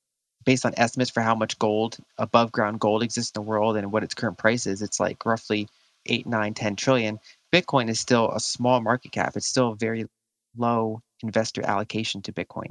Based 0.45 0.65
on 0.65 0.73
estimates 0.77 1.09
for 1.09 1.21
how 1.21 1.35
much 1.35 1.57
gold, 1.57 1.97
above 2.17 2.51
ground 2.51 2.79
gold 2.79 3.01
exists 3.01 3.31
in 3.35 3.41
the 3.41 3.47
world 3.47 3.77
and 3.77 3.91
what 3.91 4.03
its 4.03 4.13
current 4.13 4.37
price 4.37 4.67
is, 4.67 4.81
it's 4.81 4.99
like 4.99 5.25
roughly 5.25 5.67
8, 6.05 6.27
9, 6.27 6.53
10 6.53 6.75
trillion. 6.75 7.19
Bitcoin 7.51 7.89
is 7.89 7.99
still 7.99 8.31
a 8.31 8.39
small 8.39 8.81
market 8.81 9.11
cap. 9.11 9.35
It's 9.35 9.47
still 9.47 9.71
a 9.71 9.75
very 9.75 10.05
low 10.55 11.01
investor 11.23 11.63
allocation 11.65 12.21
to 12.23 12.31
Bitcoin. 12.31 12.69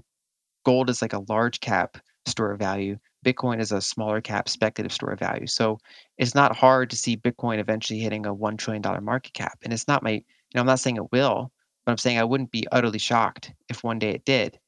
Gold 0.64 0.88
is 0.88 1.02
like 1.02 1.12
a 1.12 1.24
large 1.28 1.60
cap 1.60 1.98
store 2.26 2.52
of 2.52 2.58
value. 2.58 2.96
Bitcoin 3.24 3.60
is 3.60 3.72
a 3.72 3.80
smaller 3.80 4.20
cap 4.20 4.48
speculative 4.48 4.92
store 4.92 5.10
of 5.10 5.18
value. 5.18 5.46
So 5.46 5.78
it's 6.18 6.34
not 6.34 6.56
hard 6.56 6.90
to 6.90 6.96
see 6.96 7.16
Bitcoin 7.16 7.58
eventually 7.58 7.98
hitting 7.98 8.26
a 8.26 8.34
$1 8.34 8.58
trillion 8.58 9.04
market 9.04 9.32
cap. 9.32 9.58
And 9.62 9.72
it's 9.72 9.88
not 9.88 10.02
my, 10.02 10.12
you 10.12 10.22
know, 10.54 10.60
I'm 10.60 10.66
not 10.66 10.80
saying 10.80 10.96
it 10.96 11.12
will, 11.12 11.50
but 11.84 11.92
I'm 11.92 11.98
saying 11.98 12.18
I 12.18 12.24
wouldn't 12.24 12.50
be 12.50 12.66
utterly 12.70 12.98
shocked 12.98 13.52
if 13.68 13.82
one 13.82 13.98
day 13.98 14.10
it 14.10 14.24
did. 14.24 14.58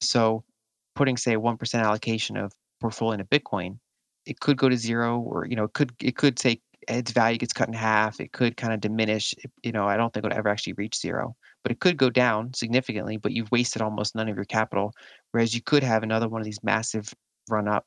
So 0.00 0.44
putting, 0.94 1.16
say, 1.16 1.34
a 1.34 1.40
1% 1.40 1.82
allocation 1.82 2.36
of 2.36 2.52
portfolio 2.80 3.12
into 3.12 3.24
Bitcoin, 3.24 3.78
it 4.26 4.40
could 4.40 4.56
go 4.56 4.68
to 4.68 4.76
zero 4.76 5.20
or, 5.20 5.46
you 5.46 5.56
know, 5.56 5.64
it 5.64 5.74
could, 5.74 5.92
it 6.00 6.16
could 6.16 6.38
say 6.38 6.60
its 6.88 7.12
value 7.12 7.38
gets 7.38 7.52
cut 7.52 7.68
in 7.68 7.74
half. 7.74 8.20
It 8.20 8.32
could 8.32 8.56
kind 8.56 8.72
of 8.72 8.80
diminish. 8.80 9.34
You 9.62 9.72
know, 9.72 9.86
I 9.86 9.96
don't 9.96 10.12
think 10.12 10.24
it 10.24 10.28
would 10.28 10.36
ever 10.36 10.48
actually 10.48 10.74
reach 10.74 10.98
zero, 10.98 11.36
but 11.62 11.72
it 11.72 11.80
could 11.80 11.96
go 11.96 12.10
down 12.10 12.52
significantly. 12.54 13.16
But 13.16 13.32
you've 13.32 13.50
wasted 13.50 13.82
almost 13.82 14.14
none 14.14 14.28
of 14.28 14.36
your 14.36 14.44
capital. 14.44 14.92
Whereas 15.32 15.54
you 15.54 15.62
could 15.62 15.82
have 15.82 16.02
another 16.02 16.28
one 16.28 16.40
of 16.40 16.44
these 16.44 16.62
massive 16.62 17.12
run 17.50 17.68
up, 17.68 17.86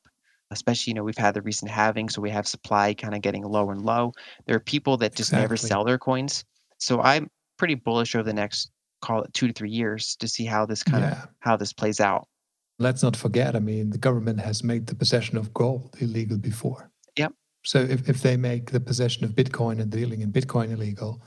especially 0.51 0.91
you 0.91 0.95
know 0.95 1.03
we've 1.03 1.17
had 1.17 1.33
the 1.33 1.41
recent 1.41 1.71
halving, 1.71 2.09
so 2.09 2.21
we 2.21 2.29
have 2.29 2.47
supply 2.47 2.93
kind 2.93 3.15
of 3.15 3.21
getting 3.21 3.43
low 3.43 3.69
and 3.69 3.81
low. 3.81 4.13
There 4.45 4.55
are 4.55 4.61
people 4.61 4.97
that 4.97 5.15
just 5.15 5.29
exactly. 5.29 5.43
never 5.43 5.57
sell 5.57 5.83
their 5.83 5.97
coins. 5.97 6.43
So 6.79 7.01
I'm 7.01 7.29
pretty 7.57 7.75
bullish 7.75 8.15
over 8.15 8.23
the 8.23 8.33
next 8.33 8.71
call 9.01 9.21
it 9.21 9.33
two 9.33 9.47
to 9.47 9.53
three 9.53 9.69
years 9.69 10.15
to 10.15 10.27
see 10.27 10.45
how 10.45 10.65
this 10.65 10.83
kind 10.83 11.03
yeah. 11.03 11.23
of 11.23 11.29
how 11.39 11.57
this 11.57 11.73
plays 11.73 11.99
out. 11.99 12.27
Let's 12.79 13.01
not 13.01 13.15
forget. 13.15 13.55
I 13.55 13.59
mean, 13.59 13.89
the 13.89 13.97
government 13.97 14.39
has 14.39 14.63
made 14.63 14.87
the 14.87 14.95
possession 14.95 15.37
of 15.37 15.53
gold 15.53 15.95
illegal 15.99 16.37
before. 16.37 16.91
Yep. 17.17 17.33
So 17.63 17.79
if, 17.79 18.07
if 18.07 18.21
they 18.21 18.37
make 18.37 18.71
the 18.71 18.79
possession 18.79 19.23
of 19.25 19.31
Bitcoin 19.31 19.81
and 19.81 19.91
dealing 19.91 20.21
in 20.21 20.31
Bitcoin 20.31 20.71
illegal, 20.71 21.21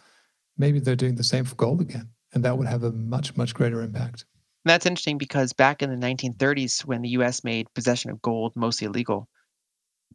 maybe 0.57 0.79
they're 0.79 0.97
doing 0.97 1.17
the 1.17 1.25
same 1.25 1.45
for 1.45 1.57
gold 1.57 1.81
again. 1.81 2.09
And 2.33 2.45
that 2.45 2.57
would 2.57 2.69
have 2.69 2.85
a 2.85 2.93
much, 2.93 3.37
much 3.37 3.55
greater 3.55 3.83
impact. 3.83 4.25
that's 4.65 4.87
interesting 4.87 5.19
because 5.19 5.53
back 5.53 5.83
in 5.83 5.91
the 5.91 6.07
1930s, 6.07 6.85
when 6.85 7.03
the 7.03 7.09
US 7.11 7.43
made 7.43 7.67
possession 7.75 8.11
of 8.11 8.23
gold 8.23 8.53
mostly 8.55 8.87
illegal, 8.87 9.29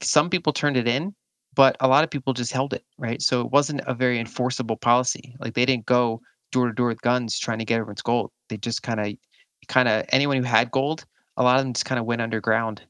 some 0.01 0.29
people 0.29 0.53
turned 0.53 0.77
it 0.77 0.87
in, 0.87 1.13
but 1.53 1.75
a 1.79 1.87
lot 1.87 2.03
of 2.03 2.09
people 2.09 2.33
just 2.33 2.51
held 2.51 2.73
it, 2.73 2.83
right? 2.97 3.21
So 3.21 3.41
it 3.41 3.51
wasn't 3.51 3.81
a 3.85 3.93
very 3.93 4.19
enforceable 4.19 4.77
policy. 4.77 5.35
Like 5.39 5.53
they 5.53 5.65
didn't 5.65 5.85
go 5.85 6.21
door 6.51 6.67
to 6.67 6.73
door 6.73 6.87
with 6.87 7.01
guns 7.01 7.39
trying 7.39 7.59
to 7.59 7.65
get 7.65 7.75
everyone's 7.75 8.01
gold. 8.01 8.31
They 8.49 8.57
just 8.57 8.83
kind 8.83 8.99
of, 8.99 9.13
kind 9.67 9.87
of, 9.87 10.05
anyone 10.09 10.37
who 10.37 10.43
had 10.43 10.71
gold, 10.71 11.05
a 11.37 11.43
lot 11.43 11.57
of 11.57 11.65
them 11.65 11.73
just 11.73 11.85
kind 11.85 11.99
of 11.99 12.05
went 12.05 12.21
underground 12.21 12.81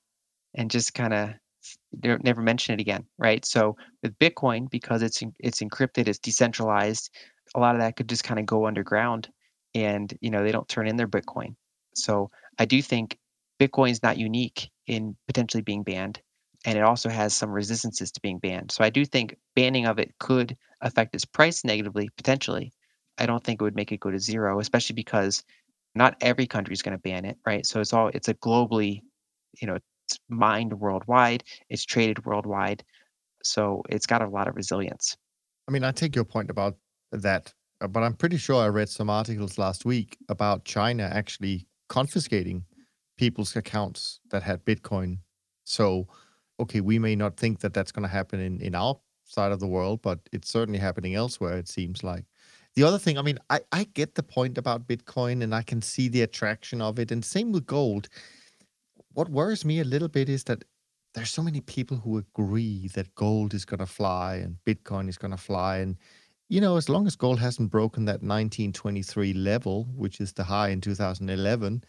and 0.53 0.71
just 0.71 0.93
kind 0.93 1.13
of 1.13 1.29
never 2.03 2.41
mention 2.41 2.73
it 2.73 2.81
again, 2.81 3.05
right? 3.17 3.43
So 3.45 3.75
with 4.03 4.17
Bitcoin, 4.19 4.69
because 4.69 5.01
it's 5.01 5.21
it's 5.39 5.61
encrypted, 5.61 6.07
it's 6.07 6.19
decentralized, 6.19 7.09
a 7.55 7.59
lot 7.59 7.75
of 7.75 7.81
that 7.81 7.95
could 7.95 8.09
just 8.09 8.23
kind 8.23 8.39
of 8.39 8.45
go 8.45 8.67
underground, 8.67 9.29
and 9.73 10.13
you 10.21 10.29
know 10.29 10.43
they 10.43 10.51
don't 10.51 10.67
turn 10.67 10.87
in 10.87 10.95
their 10.95 11.07
Bitcoin. 11.07 11.55
So 11.95 12.29
I 12.59 12.65
do 12.65 12.81
think 12.81 13.17
Bitcoin 13.59 13.91
is 13.91 14.03
not 14.03 14.17
unique 14.17 14.69
in 14.87 15.15
potentially 15.27 15.63
being 15.63 15.83
banned, 15.83 16.21
and 16.65 16.77
it 16.77 16.83
also 16.83 17.09
has 17.09 17.33
some 17.33 17.51
resistances 17.51 18.11
to 18.11 18.21
being 18.21 18.39
banned. 18.39 18.71
So 18.71 18.83
I 18.83 18.89
do 18.89 19.05
think 19.05 19.35
banning 19.55 19.85
of 19.85 19.99
it 19.99 20.13
could 20.19 20.57
affect 20.81 21.15
its 21.15 21.25
price 21.25 21.63
negatively, 21.63 22.09
potentially. 22.17 22.71
I 23.17 23.25
don't 23.25 23.43
think 23.43 23.61
it 23.61 23.63
would 23.63 23.75
make 23.75 23.91
it 23.91 24.01
go 24.01 24.11
to 24.11 24.19
zero, 24.19 24.59
especially 24.59 24.95
because 24.95 25.43
not 25.95 26.15
every 26.21 26.45
country 26.45 26.73
is 26.73 26.81
going 26.81 26.97
to 26.97 27.01
ban 27.01 27.25
it, 27.25 27.37
right? 27.45 27.65
So 27.65 27.79
it's 27.79 27.93
all 27.93 28.09
it's 28.09 28.27
a 28.27 28.33
globally, 28.33 29.01
you 29.59 29.67
know, 29.67 29.77
it's 30.07 30.19
mined 30.29 30.73
worldwide, 30.73 31.43
it's 31.69 31.85
traded 31.85 32.25
worldwide. 32.25 32.83
So 33.43 33.83
it's 33.89 34.05
got 34.05 34.21
a 34.21 34.27
lot 34.27 34.47
of 34.47 34.55
resilience. 34.55 35.15
I 35.67 35.71
mean, 35.71 35.83
I 35.83 35.91
take 35.91 36.15
your 36.15 36.25
point 36.25 36.49
about 36.49 36.77
that, 37.11 37.53
uh, 37.81 37.87
but 37.87 38.03
I'm 38.03 38.13
pretty 38.13 38.37
sure 38.37 38.61
I 38.61 38.67
read 38.67 38.89
some 38.89 39.09
articles 39.09 39.57
last 39.57 39.85
week 39.85 40.17
about 40.29 40.65
China 40.65 41.09
actually 41.11 41.67
confiscating 41.89 42.65
people's 43.17 43.55
accounts 43.55 44.19
that 44.31 44.43
had 44.43 44.65
Bitcoin. 44.65 45.19
So, 45.63 46.07
okay, 46.59 46.81
we 46.81 46.99
may 46.99 47.15
not 47.15 47.37
think 47.37 47.59
that 47.61 47.73
that's 47.73 47.91
going 47.91 48.03
to 48.03 48.09
happen 48.09 48.39
in, 48.39 48.59
in 48.61 48.75
our 48.75 48.99
side 49.23 49.51
of 49.51 49.59
the 49.59 49.67
world, 49.67 50.01
but 50.01 50.19
it's 50.31 50.49
certainly 50.49 50.79
happening 50.79 51.15
elsewhere, 51.15 51.57
it 51.57 51.67
seems 51.67 52.03
like. 52.03 52.25
The 52.75 52.83
other 52.83 52.99
thing, 52.99 53.17
I 53.17 53.21
mean, 53.21 53.39
I, 53.49 53.61
I 53.71 53.85
get 53.93 54.15
the 54.15 54.23
point 54.23 54.57
about 54.57 54.87
Bitcoin 54.87 55.43
and 55.43 55.55
I 55.55 55.61
can 55.61 55.81
see 55.81 56.09
the 56.09 56.23
attraction 56.23 56.81
of 56.81 56.99
it. 56.99 57.11
And 57.11 57.23
same 57.23 57.51
with 57.51 57.65
gold 57.65 58.09
what 59.15 59.29
worries 59.29 59.65
me 59.65 59.79
a 59.79 59.85
little 59.85 60.09
bit 60.09 60.29
is 60.29 60.43
that 60.43 60.63
there's 61.13 61.31
so 61.31 61.41
many 61.41 61.61
people 61.61 61.97
who 61.97 62.17
agree 62.17 62.89
that 62.93 63.15
gold 63.15 63.53
is 63.53 63.65
going 63.65 63.79
to 63.79 63.85
fly 63.85 64.35
and 64.35 64.57
Bitcoin 64.65 65.07
is 65.07 65.17
going 65.17 65.31
to 65.31 65.37
fly. 65.37 65.77
And, 65.77 65.95
you 66.49 66.59
know, 66.59 66.75
as 66.75 66.89
long 66.89 67.07
as 67.07 67.15
gold 67.15 67.39
hasn't 67.39 67.71
broken 67.71 68.03
that 68.05 68.21
1923 68.21 69.33
level, 69.33 69.85
which 69.95 70.19
is 70.19 70.33
the 70.33 70.43
high 70.43 70.69
in 70.69 70.81
2011, 70.81 71.83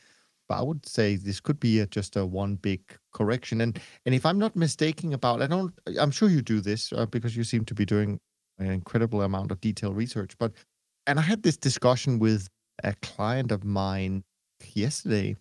but 0.49 0.59
I 0.59 0.62
would 0.62 0.87
say 0.87 1.16
this 1.16 1.41
could 1.41 1.59
be 1.59 1.80
a, 1.80 1.87
just 1.87 2.14
a 2.14 2.24
one 2.24 2.55
big 2.55 2.80
correction. 3.12 3.61
And 3.61 3.80
and 4.05 4.14
if 4.14 4.24
I'm 4.24 4.39
not 4.39 4.55
mistaken 4.55 5.12
about, 5.12 5.43
I 5.43 5.49
don't, 5.49 5.74
I'm 5.99 6.12
sure 6.12 6.28
you 6.28 6.41
do 6.41 6.61
this 6.61 6.93
uh, 6.93 7.07
because 7.07 7.37
you 7.37 7.43
seem 7.43 7.64
to 7.64 7.74
be 7.74 7.84
doing 7.84 8.20
an 8.61 8.70
incredible 8.70 9.22
amount 9.22 9.51
of 9.51 9.61
detailed 9.61 9.97
research. 9.97 10.39
But 10.39 10.53
and 11.07 11.18
I 11.18 11.22
had 11.22 11.42
this 11.42 11.57
discussion 11.57 12.18
with 12.18 12.48
a 12.82 12.94
client 13.02 13.52
of 13.52 13.64
mine 13.64 14.24
yesterday 14.74 15.36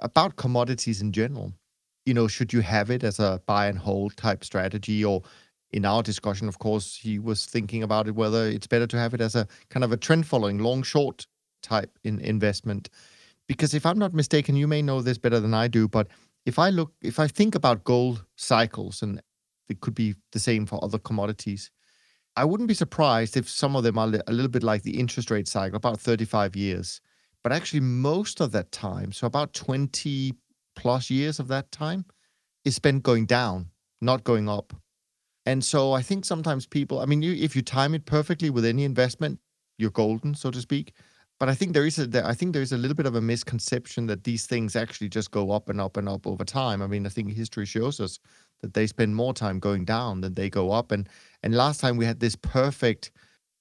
about 0.00 0.36
commodities 0.36 1.00
in 1.00 1.12
general. 1.12 1.52
You 2.06 2.14
know, 2.14 2.28
should 2.28 2.52
you 2.52 2.60
have 2.60 2.90
it 2.90 3.04
as 3.04 3.18
a 3.18 3.40
buy 3.46 3.66
and 3.66 3.78
hold 3.78 4.16
type 4.16 4.44
strategy? 4.44 5.04
Or 5.04 5.22
in 5.72 5.84
our 5.84 6.02
discussion, 6.02 6.48
of 6.48 6.58
course, 6.58 6.96
he 6.96 7.18
was 7.18 7.46
thinking 7.46 7.82
about 7.82 8.08
it 8.08 8.14
whether 8.14 8.46
it's 8.46 8.66
better 8.66 8.86
to 8.86 8.98
have 8.98 9.14
it 9.14 9.20
as 9.20 9.34
a 9.34 9.46
kind 9.70 9.84
of 9.84 9.92
a 9.92 9.96
trend 9.96 10.26
following, 10.26 10.58
long 10.58 10.82
short 10.82 11.26
type 11.62 11.98
in 12.04 12.18
investment. 12.20 12.88
Because 13.48 13.74
if 13.74 13.84
I'm 13.84 13.98
not 13.98 14.14
mistaken, 14.14 14.56
you 14.56 14.66
may 14.66 14.82
know 14.82 15.02
this 15.02 15.18
better 15.18 15.40
than 15.40 15.54
I 15.54 15.68
do, 15.68 15.88
but 15.88 16.08
if 16.46 16.58
I 16.58 16.70
look, 16.70 16.92
if 17.02 17.18
I 17.18 17.26
think 17.26 17.54
about 17.54 17.84
gold 17.84 18.24
cycles, 18.36 19.02
and 19.02 19.20
it 19.68 19.80
could 19.80 19.94
be 19.94 20.14
the 20.32 20.38
same 20.38 20.66
for 20.66 20.82
other 20.82 20.98
commodities, 20.98 21.70
I 22.36 22.44
wouldn't 22.44 22.68
be 22.68 22.74
surprised 22.74 23.36
if 23.36 23.48
some 23.48 23.76
of 23.76 23.84
them 23.84 23.96
are 23.96 24.12
a 24.26 24.32
little 24.32 24.50
bit 24.50 24.64
like 24.64 24.82
the 24.82 24.98
interest 24.98 25.30
rate 25.30 25.46
cycle, 25.46 25.76
about 25.76 26.00
35 26.00 26.56
years. 26.56 27.00
But 27.42 27.52
actually, 27.52 27.80
most 27.80 28.40
of 28.40 28.52
that 28.52 28.72
time, 28.72 29.12
so 29.12 29.26
about 29.26 29.52
20 29.52 30.34
plus 30.74 31.10
years 31.10 31.38
of 31.38 31.48
that 31.48 31.70
time, 31.70 32.04
is 32.64 32.74
spent 32.74 33.02
going 33.02 33.26
down, 33.26 33.70
not 34.00 34.24
going 34.24 34.48
up. 34.48 34.74
And 35.46 35.62
so 35.62 35.92
I 35.92 36.02
think 36.02 36.24
sometimes 36.24 36.66
people, 36.66 37.00
I 37.00 37.04
mean, 37.04 37.22
you, 37.22 37.34
if 37.34 37.54
you 37.54 37.62
time 37.62 37.94
it 37.94 38.06
perfectly 38.06 38.50
with 38.50 38.64
any 38.64 38.84
investment, 38.84 39.38
you're 39.76 39.90
golden, 39.90 40.34
so 40.34 40.50
to 40.50 40.60
speak. 40.60 40.94
But 41.40 41.48
I 41.48 41.54
think 41.54 41.72
there 41.72 41.84
is 41.84 41.98
a, 41.98 42.26
I 42.26 42.32
think 42.32 42.52
there 42.52 42.62
is 42.62 42.72
a 42.72 42.76
little 42.76 42.94
bit 42.94 43.06
of 43.06 43.16
a 43.16 43.20
misconception 43.20 44.06
that 44.06 44.24
these 44.24 44.46
things 44.46 44.76
actually 44.76 45.08
just 45.08 45.30
go 45.30 45.50
up 45.50 45.68
and 45.68 45.80
up 45.80 45.96
and 45.96 46.08
up 46.08 46.26
over 46.26 46.44
time. 46.44 46.80
I 46.80 46.86
mean, 46.86 47.06
I 47.06 47.08
think 47.08 47.32
history 47.32 47.66
shows 47.66 48.00
us 48.00 48.18
that 48.62 48.74
they 48.74 48.86
spend 48.86 49.16
more 49.16 49.34
time 49.34 49.58
going 49.58 49.84
down 49.84 50.20
than 50.20 50.34
they 50.34 50.48
go 50.48 50.70
up. 50.70 50.92
And 50.92 51.08
and 51.42 51.54
last 51.54 51.80
time 51.80 51.96
we 51.96 52.06
had 52.06 52.20
this 52.20 52.36
perfect 52.36 53.10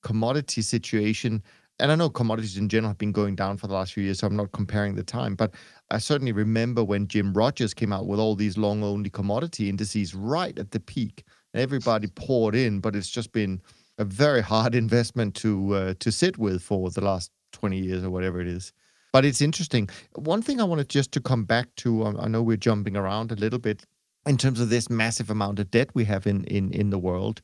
commodity 0.03 0.61
situation 0.61 1.41
and 1.79 1.91
I 1.91 1.95
know 1.95 2.09
commodities 2.09 2.57
in 2.57 2.69
general 2.69 2.91
have 2.91 2.97
been 2.97 3.11
going 3.11 3.35
down 3.35 3.57
for 3.57 3.67
the 3.67 3.73
last 3.73 3.93
few 3.93 4.03
years, 4.03 4.19
so 4.19 4.27
I'm 4.27 4.35
not 4.35 4.51
comparing 4.51 4.95
the 4.95 5.03
time, 5.03 5.35
but 5.35 5.55
I 5.89 5.97
certainly 5.97 6.31
remember 6.31 6.83
when 6.83 7.07
Jim 7.07 7.33
Rogers 7.33 7.73
came 7.73 7.91
out 7.91 8.05
with 8.05 8.19
all 8.19 8.35
these 8.35 8.57
long 8.57 8.83
only 8.83 9.09
commodity 9.09 9.69
indices 9.69 10.13
right 10.13 10.57
at 10.57 10.71
the 10.71 10.79
peak. 10.79 11.23
And 11.53 11.61
everybody 11.61 12.07
poured 12.07 12.55
in, 12.55 12.79
but 12.79 12.95
it's 12.95 13.09
just 13.09 13.31
been 13.31 13.61
a 13.97 14.05
very 14.05 14.41
hard 14.41 14.75
investment 14.83 15.35
to 15.35 15.73
uh, 15.73 15.93
to 15.99 16.11
sit 16.11 16.37
with 16.37 16.61
for 16.61 16.89
the 16.89 17.01
last 17.01 17.31
20 17.53 17.77
years 17.77 18.03
or 18.03 18.09
whatever 18.09 18.41
it 18.41 18.47
is. 18.47 18.73
But 19.13 19.25
it's 19.25 19.41
interesting. 19.41 19.89
One 20.15 20.41
thing 20.41 20.59
I 20.59 20.63
wanted 20.63 20.89
just 20.89 21.11
to 21.13 21.21
come 21.21 21.45
back 21.45 21.73
to, 21.77 22.03
um, 22.03 22.17
I 22.19 22.27
know 22.27 22.41
we're 22.41 22.57
jumping 22.57 22.97
around 22.97 23.31
a 23.31 23.35
little 23.35 23.59
bit 23.59 23.85
in 24.25 24.37
terms 24.37 24.59
of 24.59 24.69
this 24.69 24.89
massive 24.89 25.29
amount 25.29 25.59
of 25.59 25.71
debt 25.71 25.89
we 25.93 26.05
have 26.05 26.27
in 26.27 26.43
in 26.45 26.71
in 26.71 26.89
the 26.89 26.99
world. 26.99 27.41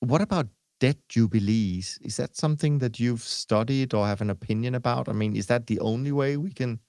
What 0.00 0.20
about 0.20 0.48
debt 0.80 0.98
jubilees. 1.08 1.98
Is 2.02 2.16
that 2.16 2.36
something 2.36 2.78
that 2.78 3.00
you've 3.00 3.22
studied 3.22 3.94
or 3.94 4.06
have 4.06 4.20
an 4.20 4.28
opinion 4.28 4.74
about? 4.74 5.08
I 5.08 5.12
mean, 5.12 5.36
is 5.36 5.46
that 5.46 5.66
the 5.66 5.80
only 5.80 6.12
way 6.12 6.36
we 6.36 6.52
can 6.52 6.80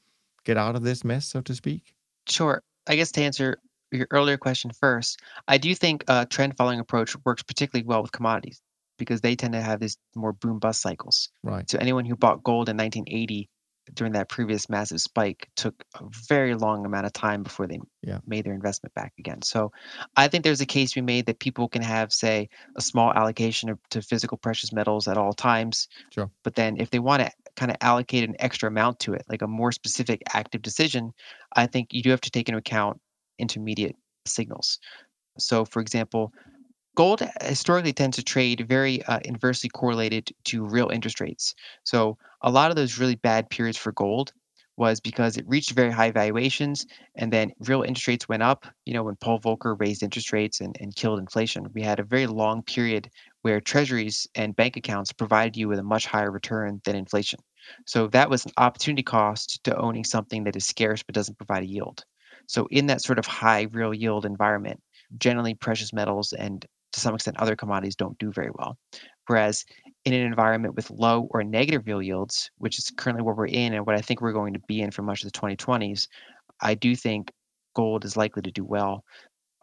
get 0.44 0.58
out 0.58 0.76
of 0.76 0.84
this 0.84 1.04
mess, 1.04 1.26
so 1.26 1.42
to 1.42 1.56
speak? 1.56 1.94
Sure. 2.28 2.62
I 2.88 2.96
guess 2.96 3.12
to 3.14 3.22
answer 3.22 3.58
your 3.92 4.08
earlier 4.12 4.38
question 4.38 4.72
first, 4.72 5.22
I 5.48 5.58
do 5.58 5.74
think 5.74 6.04
a 6.08 6.26
trend 6.26 6.58
following 6.58 6.80
approach 6.80 7.16
works 7.26 7.44
particularly 7.44 7.86
well 7.86 8.02
with 8.02 8.12
commodities 8.12 8.62
because 8.98 9.22
they 9.22 9.36
tend 9.36 9.54
to 9.54 9.62
have 9.62 9.80
these 9.80 9.98
more 10.16 10.34
boom 10.34 10.60
bust 10.60 10.82
cycles. 10.82 11.30
Right. 11.44 11.70
So 11.70 11.78
anyone 11.78 12.06
who 12.06 12.16
bought 12.16 12.44
gold 12.44 12.70
in 12.70 12.78
1980 12.78 13.50
during 13.94 14.14
that 14.14 14.30
previous 14.30 14.68
massive 14.68 15.00
spike 15.00 15.48
took 15.56 15.84
a 15.96 16.04
very 16.28 16.56
long 16.56 16.86
amount 16.86 17.06
of 17.06 17.14
time 17.14 17.44
before 17.44 17.68
they 17.68 17.80
Yeah. 18.02 18.20
made 18.26 18.46
their 18.46 18.54
investment 18.54 18.96
back 18.96 19.14
again. 19.20 19.42
So 19.44 19.72
I 20.16 20.28
think 20.28 20.44
there's 20.44 20.62
a 20.62 20.66
case 20.66 20.92
to 20.92 21.02
be 21.02 21.06
made 21.06 21.28
that 21.28 21.40
people 21.40 21.70
can 21.70 21.84
have, 21.84 22.12
say, 22.12 22.50
a 22.76 22.82
small 22.82 23.14
allocation 23.14 23.70
of, 23.70 23.80
to 23.92 24.02
physical 24.02 24.38
precious 24.38 24.74
metals 24.74 25.08
at 25.08 25.18
all 25.18 25.34
times. 25.34 25.88
Sure. 26.12 26.32
But 26.44 26.56
then 26.56 26.78
if 26.80 26.90
they 26.90 27.00
want 27.00 27.22
to 27.22 27.32
kind 27.56 27.72
of 27.72 27.78
allocate 27.82 28.28
an 28.28 28.36
extra 28.40 28.70
amount 28.70 29.00
to 29.02 29.14
it, 29.14 29.24
like 29.30 29.44
a 29.44 29.48
more 29.48 29.72
specific 29.72 30.24
active 30.34 30.64
decision, 30.64 31.14
I 31.56 31.68
think 31.68 31.94
you 31.94 32.02
do 32.02 32.10
have 32.10 32.22
to 32.22 32.32
take 32.32 32.50
into 32.50 32.58
account 32.58 33.00
intermediate 33.38 33.96
signals. 34.26 34.80
So, 35.38 35.66
for 35.66 35.82
example, 35.82 36.34
gold 36.96 37.22
historically 37.42 37.94
tends 37.94 38.18
to 38.18 38.24
trade 38.24 38.66
very 38.68 39.04
uh, 39.06 39.20
inversely 39.26 39.70
correlated 39.70 40.30
to 40.46 40.66
real 40.66 40.90
interest 40.90 41.20
rates. 41.22 41.54
So, 41.84 42.18
a 42.42 42.52
lot 42.52 42.70
of 42.72 42.76
those 42.78 42.98
really 43.00 43.16
bad 43.16 43.50
periods 43.50 43.78
for 43.78 43.92
gold 43.92 44.34
was 44.78 45.00
because 45.00 45.38
it 45.38 45.48
reached 45.48 45.72
very 45.72 45.92
high 45.92 46.12
valuations 46.12 46.86
and 47.16 47.32
then 47.32 47.52
real 47.62 47.82
interest 47.84 48.08
rates 48.08 48.28
went 48.30 48.44
up. 48.44 48.66
You 48.86 48.94
know, 48.94 49.04
when 49.04 49.16
Paul 49.18 49.40
Volcker 49.40 49.80
raised 49.80 50.04
interest 50.04 50.34
rates 50.34 50.60
and, 50.62 50.76
and 50.80 50.96
killed 50.96 51.20
inflation, 51.20 51.68
we 51.74 51.82
had 51.82 52.00
a 52.00 52.04
very 52.04 52.28
long 52.28 52.62
period 52.64 53.10
where 53.42 53.62
treasuries 53.62 54.28
and 54.36 54.56
bank 54.56 54.76
accounts 54.78 55.14
provided 55.14 55.56
you 55.58 55.68
with 55.68 55.80
a 55.80 55.84
much 55.84 56.06
higher 56.06 56.32
return 56.32 56.82
than 56.86 56.96
inflation. 56.96 57.40
So, 57.88 58.08
that 58.08 58.30
was 58.30 58.46
an 58.46 58.52
opportunity 58.58 59.04
cost 59.04 59.64
to 59.64 59.76
owning 59.78 60.04
something 60.04 60.44
that 60.46 60.56
is 60.56 60.66
scarce 60.66 61.04
but 61.04 61.16
doesn't 61.16 61.38
provide 61.38 61.64
a 61.64 61.68
yield. 61.68 62.04
So, 62.48 62.68
in 62.72 62.88
that 62.88 63.02
sort 63.02 63.20
of 63.20 63.26
high 63.26 63.68
real 63.72 63.94
yield 63.94 64.26
environment, 64.26 64.82
generally 65.18 65.54
precious 65.54 65.94
metals 65.94 66.34
and 66.34 66.66
to 66.96 67.02
some 67.02 67.14
extent 67.14 67.38
other 67.38 67.56
commodities 67.56 67.96
don't 67.96 68.18
do 68.18 68.32
very 68.32 68.50
well. 68.58 68.78
Whereas 69.28 69.66
in 70.06 70.14
an 70.14 70.22
environment 70.22 70.76
with 70.76 70.90
low 70.90 71.28
or 71.32 71.44
negative 71.44 71.84
real 71.86 72.02
yields, 72.02 72.50
which 72.58 72.80
is 72.80 72.92
currently 72.96 73.24
what 73.24 73.36
we're 73.36 73.48
in 73.48 73.74
and 73.74 73.86
what 73.86 73.96
I 73.96 74.02
think 74.02 74.22
we're 74.22 74.34
going 74.34 74.54
to 74.54 74.62
be 74.68 74.82
in 74.82 74.92
for 74.92 75.02
much 75.02 75.24
of 75.24 75.32
the 75.32 75.40
2020s, 75.40 76.08
I 76.62 76.74
do 76.76 76.96
think 76.96 77.32
gold 77.76 78.06
is 78.06 78.16
likely 78.16 78.44
to 78.44 78.52
do 78.52 78.64
well. 78.64 79.04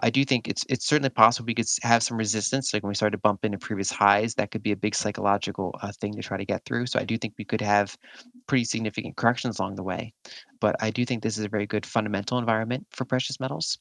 I 0.00 0.10
do 0.10 0.24
think 0.24 0.48
it's 0.48 0.64
it's 0.68 0.86
certainly 0.86 1.10
possible 1.10 1.46
we 1.46 1.54
could 1.54 1.68
have 1.82 2.02
some 2.02 2.16
resistance, 2.16 2.74
like 2.74 2.82
when 2.82 2.88
we 2.88 2.94
started 2.94 3.16
to 3.16 3.20
bump 3.20 3.44
into 3.44 3.58
previous 3.58 3.90
highs. 3.90 4.34
That 4.34 4.50
could 4.50 4.62
be 4.62 4.72
a 4.72 4.76
big 4.76 4.94
psychological 4.94 5.74
uh, 5.80 5.92
thing 6.00 6.14
to 6.14 6.22
try 6.22 6.36
to 6.36 6.44
get 6.44 6.64
through. 6.64 6.86
So 6.86 6.98
I 6.98 7.04
do 7.04 7.16
think 7.16 7.34
we 7.38 7.44
could 7.44 7.60
have 7.60 7.96
pretty 8.46 8.64
significant 8.64 9.16
corrections 9.16 9.58
along 9.58 9.76
the 9.76 9.84
way. 9.84 10.12
But 10.60 10.76
I 10.82 10.90
do 10.90 11.06
think 11.06 11.22
this 11.22 11.38
is 11.38 11.44
a 11.44 11.48
very 11.48 11.66
good 11.66 11.86
fundamental 11.86 12.38
environment 12.38 12.86
for 12.90 13.04
precious 13.04 13.38
metals. 13.38 13.78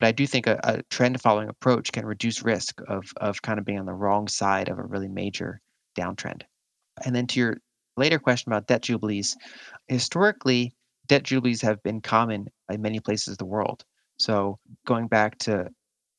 But 0.00 0.06
I 0.08 0.12
do 0.12 0.26
think 0.26 0.46
a, 0.46 0.60
a 0.64 0.82
trend 0.84 1.20
following 1.20 1.48
approach 1.48 1.92
can 1.92 2.06
reduce 2.06 2.42
risk 2.42 2.80
of 2.88 3.12
of 3.18 3.42
kind 3.42 3.58
of 3.58 3.64
being 3.64 3.78
on 3.78 3.86
the 3.86 3.94
wrong 3.94 4.28
side 4.28 4.68
of 4.68 4.78
a 4.78 4.82
really 4.84 5.08
major 5.08 5.60
downtrend. 5.96 6.42
And 7.04 7.14
then 7.14 7.26
to 7.28 7.40
your 7.40 7.56
later 7.96 8.18
question 8.18 8.52
about 8.52 8.66
debt 8.66 8.82
jubilees, 8.82 9.36
historically, 9.88 10.74
debt 11.06 11.24
jubilees 11.24 11.62
have 11.62 11.82
been 11.82 12.00
common 12.00 12.48
in 12.70 12.82
many 12.82 13.00
places 13.00 13.32
of 13.32 13.38
the 13.38 13.46
world. 13.46 13.84
So 14.18 14.58
going 14.86 15.08
back 15.08 15.38
to 15.40 15.70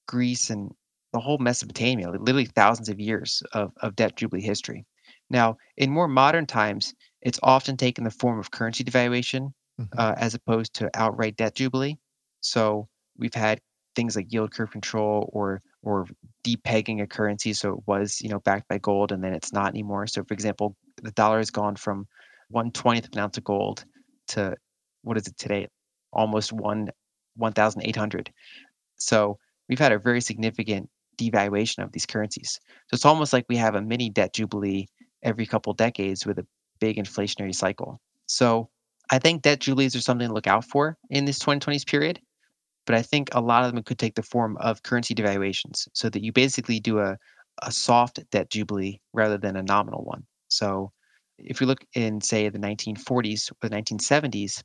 Greece 0.08 0.50
and 0.50 0.72
the 1.14 1.20
whole 1.20 1.38
Mesopotamia, 1.38 2.10
literally 2.12 2.46
thousands 2.46 2.90
of 2.90 3.00
years 3.00 3.42
of, 3.54 3.72
of 3.78 3.96
debt 3.96 4.16
jubilee 4.16 4.42
history. 4.42 4.86
Now, 5.30 5.58
in 5.78 5.92
more 5.92 6.08
modern 6.08 6.46
times, 6.46 6.94
it's 7.22 7.40
often 7.44 7.78
taken 7.78 8.04
the 8.04 8.12
form 8.12 8.40
of 8.40 8.52
currency 8.52 8.84
devaluation 8.84 9.54
Mhm. 9.80 9.88
uh, 9.98 10.16
as 10.18 10.34
opposed 10.36 10.74
to 10.76 10.90
outright 10.94 11.38
debt 11.38 11.56
jubilee. 11.56 11.98
So 12.42 12.90
we've 13.20 13.34
had 13.34 13.60
things 13.96 14.16
like 14.16 14.32
yield 14.32 14.52
curve 14.52 14.72
control 14.72 15.30
or 15.34 15.60
or 15.84 16.08
depegging 16.46 17.02
a 17.02 17.08
currency 17.08 17.54
so 17.54 17.74
it 17.74 17.80
was 17.86 18.22
you 18.22 18.30
know 18.30 18.40
backed 18.40 18.68
by 18.68 18.78
gold 18.78 19.12
and 19.12 19.24
then 19.24 19.34
it's 19.34 19.54
not 19.54 19.68
anymore. 19.70 20.08
So 20.08 20.24
for 20.24 20.34
example, 20.34 20.76
the 21.02 21.12
dollar 21.12 21.38
has 21.38 21.52
gone 21.52 21.76
from 21.76 22.08
one 22.50 22.72
twentieth 22.72 23.06
of 23.06 23.14
an 23.14 23.20
ounce 23.20 23.38
of 23.38 23.44
gold 23.44 23.86
to 24.30 24.56
what 25.04 25.18
is 25.18 25.28
it 25.28 25.38
today? 25.38 25.68
Almost 26.14 26.54
one 26.54 26.90
one 27.36 27.54
thousand 27.54 27.84
eight 27.84 27.96
hundred. 27.96 28.32
So 28.98 29.38
we've 29.68 29.80
had 29.80 29.92
a 29.92 30.00
very 30.00 30.22
significant 30.22 30.90
devaluation 31.18 31.84
of 31.84 31.92
these 31.92 32.06
currencies. 32.06 32.60
So 32.88 32.96
it's 32.96 33.06
almost 33.06 33.34
like 33.34 33.46
we 33.50 33.58
have 33.58 33.76
a 33.76 33.82
mini 33.82 34.10
debt 34.10 34.34
jubilee 34.34 34.88
every 35.24 35.46
couple 35.46 35.74
decades 35.74 36.26
with 36.26 36.40
a 36.40 36.48
big 36.80 36.98
inflationary 36.98 37.54
cycle. 37.54 38.00
So 38.26 38.70
I 39.10 39.20
think 39.20 39.42
debt 39.42 39.60
jubilees 39.60 39.96
are 39.96 40.02
something 40.02 40.28
to 40.28 40.34
look 40.34 40.48
out 40.48 40.66
for 40.66 40.98
in 41.10 41.26
this 41.26 41.40
2020s 41.40 41.86
period. 41.86 42.20
But 42.90 42.98
I 42.98 43.04
think 43.04 43.30
a 43.34 43.40
lot 43.40 43.64
of 43.66 43.72
them 43.72 43.84
could 43.84 44.00
take 44.00 44.16
the 44.16 44.24
form 44.24 44.58
of 44.58 44.82
currency 44.82 45.14
devaluations 45.14 45.88
so 45.94 46.10
that 46.10 46.24
you 46.24 46.32
basically 46.32 46.80
do 46.80 46.98
a, 46.98 47.20
a 47.62 47.72
soft 47.72 48.20
debt 48.32 48.50
jubilee 48.50 49.00
rather 49.14 49.38
than 49.38 49.56
a 49.56 49.62
nominal 49.62 50.04
one. 50.04 50.24
So 50.48 50.92
if 51.38 51.62
you 51.62 51.68
look 51.68 51.86
in, 51.94 52.20
say, 52.20 52.50
the 52.50 52.58
1940s 52.58 53.52
or 53.52 53.70
the 53.70 53.70
1970s, 53.70 54.64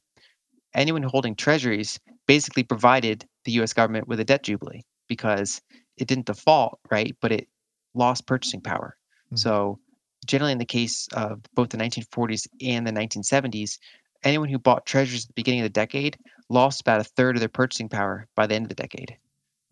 anyone 0.73 1.03
holding 1.03 1.37
treasuries 1.37 2.01
basically 2.27 2.63
provided 2.63 3.27
the 3.45 3.53
US 3.61 3.75
government 3.75 4.09
with 4.09 4.21
a 4.21 4.25
debt 4.25 4.43
jubilee 4.43 4.81
because 5.07 5.61
it 5.99 6.09
didn't 6.09 6.25
default, 6.25 6.81
right? 6.91 7.15
But 7.21 7.31
it 7.31 7.47
lost 7.93 8.27
purchasing 8.27 8.63
power. 8.63 8.97
Mhm. 9.35 9.39
So, 9.39 9.81
generally, 10.25 10.53
in 10.53 10.59
the 10.59 10.65
case 10.65 11.09
of 11.13 11.43
both 11.55 11.69
the 11.69 11.77
1940s 11.77 12.49
and 12.63 12.87
the 12.87 12.93
1970s, 12.93 13.79
anyone 14.25 14.49
who 14.49 14.59
bought 14.59 14.87
treasuries 14.87 15.25
at 15.25 15.29
the 15.29 15.35
beginning 15.35 15.61
of 15.61 15.65
the 15.65 15.71
decade 15.71 16.19
lost 16.49 16.81
about 16.81 17.01
a 17.01 17.05
third 17.05 17.37
of 17.37 17.41
their 17.41 17.49
purchasing 17.49 17.89
power 17.89 18.27
by 18.35 18.47
the 18.47 18.55
end 18.55 18.65
of 18.65 18.69
the 18.69 18.75
decade 18.75 19.17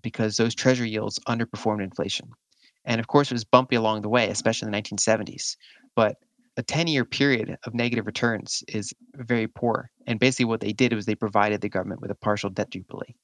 because 0.03 0.37
those 0.37 0.55
treasury 0.55 0.91
yields 0.91 1.19
underperformed 1.29 1.83
inflation. 1.83 2.31
And 2.85 3.01
of 3.01 3.07
course, 3.07 3.31
it 3.31 3.35
was 3.35 3.45
bumpy 3.45 3.77
along 3.77 4.03
the 4.03 4.09
way, 4.09 4.29
especially 4.29 4.67
in 4.67 4.73
the 4.73 4.83
1970s. 4.83 5.57
But 5.95 6.17
a 6.57 6.63
10 6.63 6.89
year 6.89 7.05
period 7.05 7.57
of 7.65 7.75
negative 7.75 8.07
returns 8.07 8.63
is 8.69 8.93
very 9.15 9.49
poor. 9.49 9.91
And 10.07 10.19
basically, 10.19 10.47
what 10.47 10.61
they 10.61 10.73
did 10.73 10.93
was 10.93 11.07
they 11.07 11.15
provided 11.15 11.61
the 11.61 11.69
government 11.69 12.01
with 12.01 12.11
a 12.11 12.17
partial 12.17 12.51
debt 12.51 12.71
jubilee. 12.71 13.15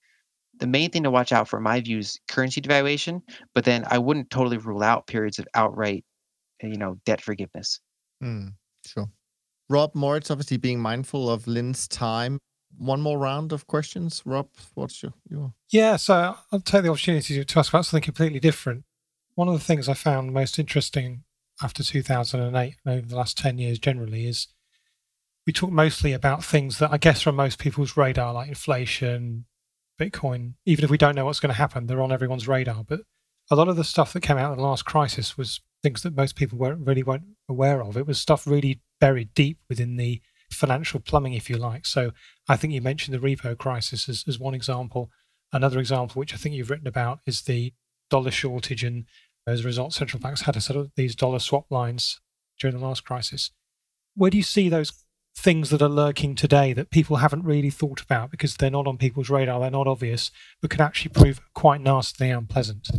The 0.58 0.66
main 0.66 0.90
thing 0.90 1.02
to 1.04 1.10
watch 1.10 1.32
out 1.32 1.48
for, 1.48 1.58
in 1.58 1.62
my 1.62 1.80
view, 1.80 1.98
is 1.98 2.18
currency 2.28 2.60
devaluation. 2.60 3.22
But 3.54 3.64
then 3.64 3.84
I 3.90 3.98
wouldn't 3.98 4.30
totally 4.30 4.56
rule 4.56 4.82
out 4.82 5.06
periods 5.06 5.38
of 5.38 5.46
outright, 5.54 6.04
you 6.62 6.78
know, 6.78 6.98
debt 7.04 7.20
forgiveness. 7.20 7.80
Mm, 8.22 8.54
sure. 8.86 9.08
Rob 9.68 9.94
Moritz, 9.94 10.30
obviously 10.30 10.56
being 10.56 10.80
mindful 10.80 11.30
of 11.30 11.46
Lyn's 11.46 11.86
time. 11.88 12.38
One 12.76 13.00
more 13.00 13.18
round 13.18 13.52
of 13.52 13.66
questions. 13.66 14.22
Rob, 14.24 14.48
what's 14.74 15.02
your, 15.02 15.12
your 15.28 15.54
Yeah, 15.70 15.96
so 15.96 16.36
I'll 16.52 16.60
take 16.60 16.82
the 16.82 16.90
opportunity 16.90 17.44
to 17.44 17.58
ask 17.58 17.72
about 17.72 17.86
something 17.86 18.04
completely 18.04 18.40
different. 18.40 18.84
One 19.34 19.48
of 19.48 19.54
the 19.54 19.64
things 19.64 19.88
I 19.88 19.94
found 19.94 20.32
most 20.32 20.58
interesting 20.58 21.24
after 21.62 21.82
2008 21.82 22.76
and 22.84 22.94
over 22.94 23.06
the 23.06 23.16
last 23.16 23.36
10 23.38 23.58
years 23.58 23.78
generally 23.78 24.26
is 24.26 24.48
we 25.46 25.52
talk 25.52 25.70
mostly 25.70 26.12
about 26.12 26.44
things 26.44 26.78
that 26.78 26.92
I 26.92 26.98
guess 26.98 27.26
are 27.26 27.30
on 27.30 27.36
most 27.36 27.58
people's 27.58 27.96
radar, 27.96 28.32
like 28.34 28.48
inflation, 28.48 29.46
Bitcoin. 29.98 30.54
Even 30.66 30.84
if 30.84 30.90
we 30.90 30.98
don't 30.98 31.14
know 31.14 31.24
what's 31.24 31.40
going 31.40 31.52
to 31.52 31.58
happen, 31.58 31.86
they're 31.86 32.02
on 32.02 32.12
everyone's 32.12 32.46
radar. 32.46 32.84
But 32.84 33.00
a 33.50 33.56
lot 33.56 33.68
of 33.68 33.76
the 33.76 33.84
stuff 33.84 34.12
that 34.12 34.20
came 34.20 34.38
out 34.38 34.52
of 34.52 34.58
the 34.58 34.62
last 34.62 34.84
crisis 34.84 35.36
was 35.36 35.60
things 35.82 36.02
that 36.02 36.16
most 36.16 36.36
people 36.36 36.58
weren't 36.58 36.86
really 36.86 37.02
weren't 37.02 37.24
aware 37.48 37.82
of. 37.82 37.96
It 37.96 38.06
was 38.06 38.20
stuff 38.20 38.46
really 38.46 38.80
buried 39.00 39.34
deep 39.34 39.58
within 39.68 39.96
the 39.96 40.20
financial 40.52 41.00
plumbing, 41.00 41.34
if 41.34 41.50
you 41.50 41.56
like. 41.56 41.86
So 41.86 42.12
I 42.48 42.56
think 42.56 42.72
you 42.72 42.80
mentioned 42.80 43.14
the 43.14 43.26
repo 43.26 43.56
crisis 43.56 44.08
as, 44.08 44.24
as 44.26 44.38
one 44.38 44.54
example. 44.54 45.10
Another 45.52 45.78
example, 45.78 46.18
which 46.18 46.34
I 46.34 46.36
think 46.36 46.54
you've 46.54 46.70
written 46.70 46.86
about, 46.86 47.20
is 47.26 47.42
the 47.42 47.72
dollar 48.10 48.30
shortage, 48.30 48.84
and 48.84 49.04
as 49.46 49.60
a 49.60 49.64
result, 49.64 49.94
central 49.94 50.20
banks 50.20 50.42
had 50.42 50.54
to 50.54 50.60
set 50.60 50.76
up 50.76 50.88
these 50.96 51.14
dollar 51.14 51.38
swap 51.38 51.66
lines 51.70 52.20
during 52.58 52.76
the 52.76 52.84
last 52.84 53.04
crisis. 53.04 53.50
Where 54.14 54.30
do 54.30 54.36
you 54.36 54.42
see 54.42 54.68
those 54.68 54.92
things 55.36 55.70
that 55.70 55.80
are 55.80 55.88
lurking 55.88 56.34
today 56.34 56.72
that 56.72 56.90
people 56.90 57.16
haven't 57.16 57.44
really 57.44 57.70
thought 57.70 58.02
about 58.02 58.30
because 58.30 58.56
they're 58.56 58.70
not 58.70 58.86
on 58.86 58.98
people's 58.98 59.30
radar, 59.30 59.60
they're 59.60 59.70
not 59.70 59.86
obvious, 59.86 60.30
but 60.60 60.70
can 60.70 60.80
actually 60.80 61.12
prove 61.12 61.40
quite 61.54 61.80
nasty 61.80 62.28
and 62.28 62.40
unpleasant? 62.40 62.90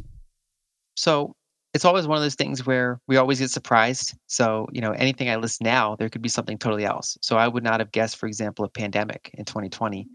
So 0.96 1.36
it's 1.74 1.86
always 1.86 2.08
one 2.08 2.18
of 2.18 2.24
those 2.24 2.36
things 2.36 2.66
where 2.66 3.00
we 3.08 3.18
always 3.18 3.40
get 3.40 3.52
surprised. 3.52 4.16
So, 4.28 4.68
you 4.72 4.82
know, 4.82 4.92
anything 4.92 5.30
I 5.30 5.36
list 5.36 5.62
now, 5.62 5.96
there 5.96 6.10
could 6.10 6.22
be 6.22 6.30
something 6.30 6.58
totally 6.58 6.86
else. 6.86 7.18
So 7.22 7.38
I 7.38 7.48
would 7.48 7.64
not 7.64 7.80
have 7.80 7.92
guessed, 7.92 8.18
for 8.18 8.26
example, 8.26 8.66
a 8.66 8.70
pandemic 8.70 9.30
in 9.34 9.46
2020. 9.46 10.08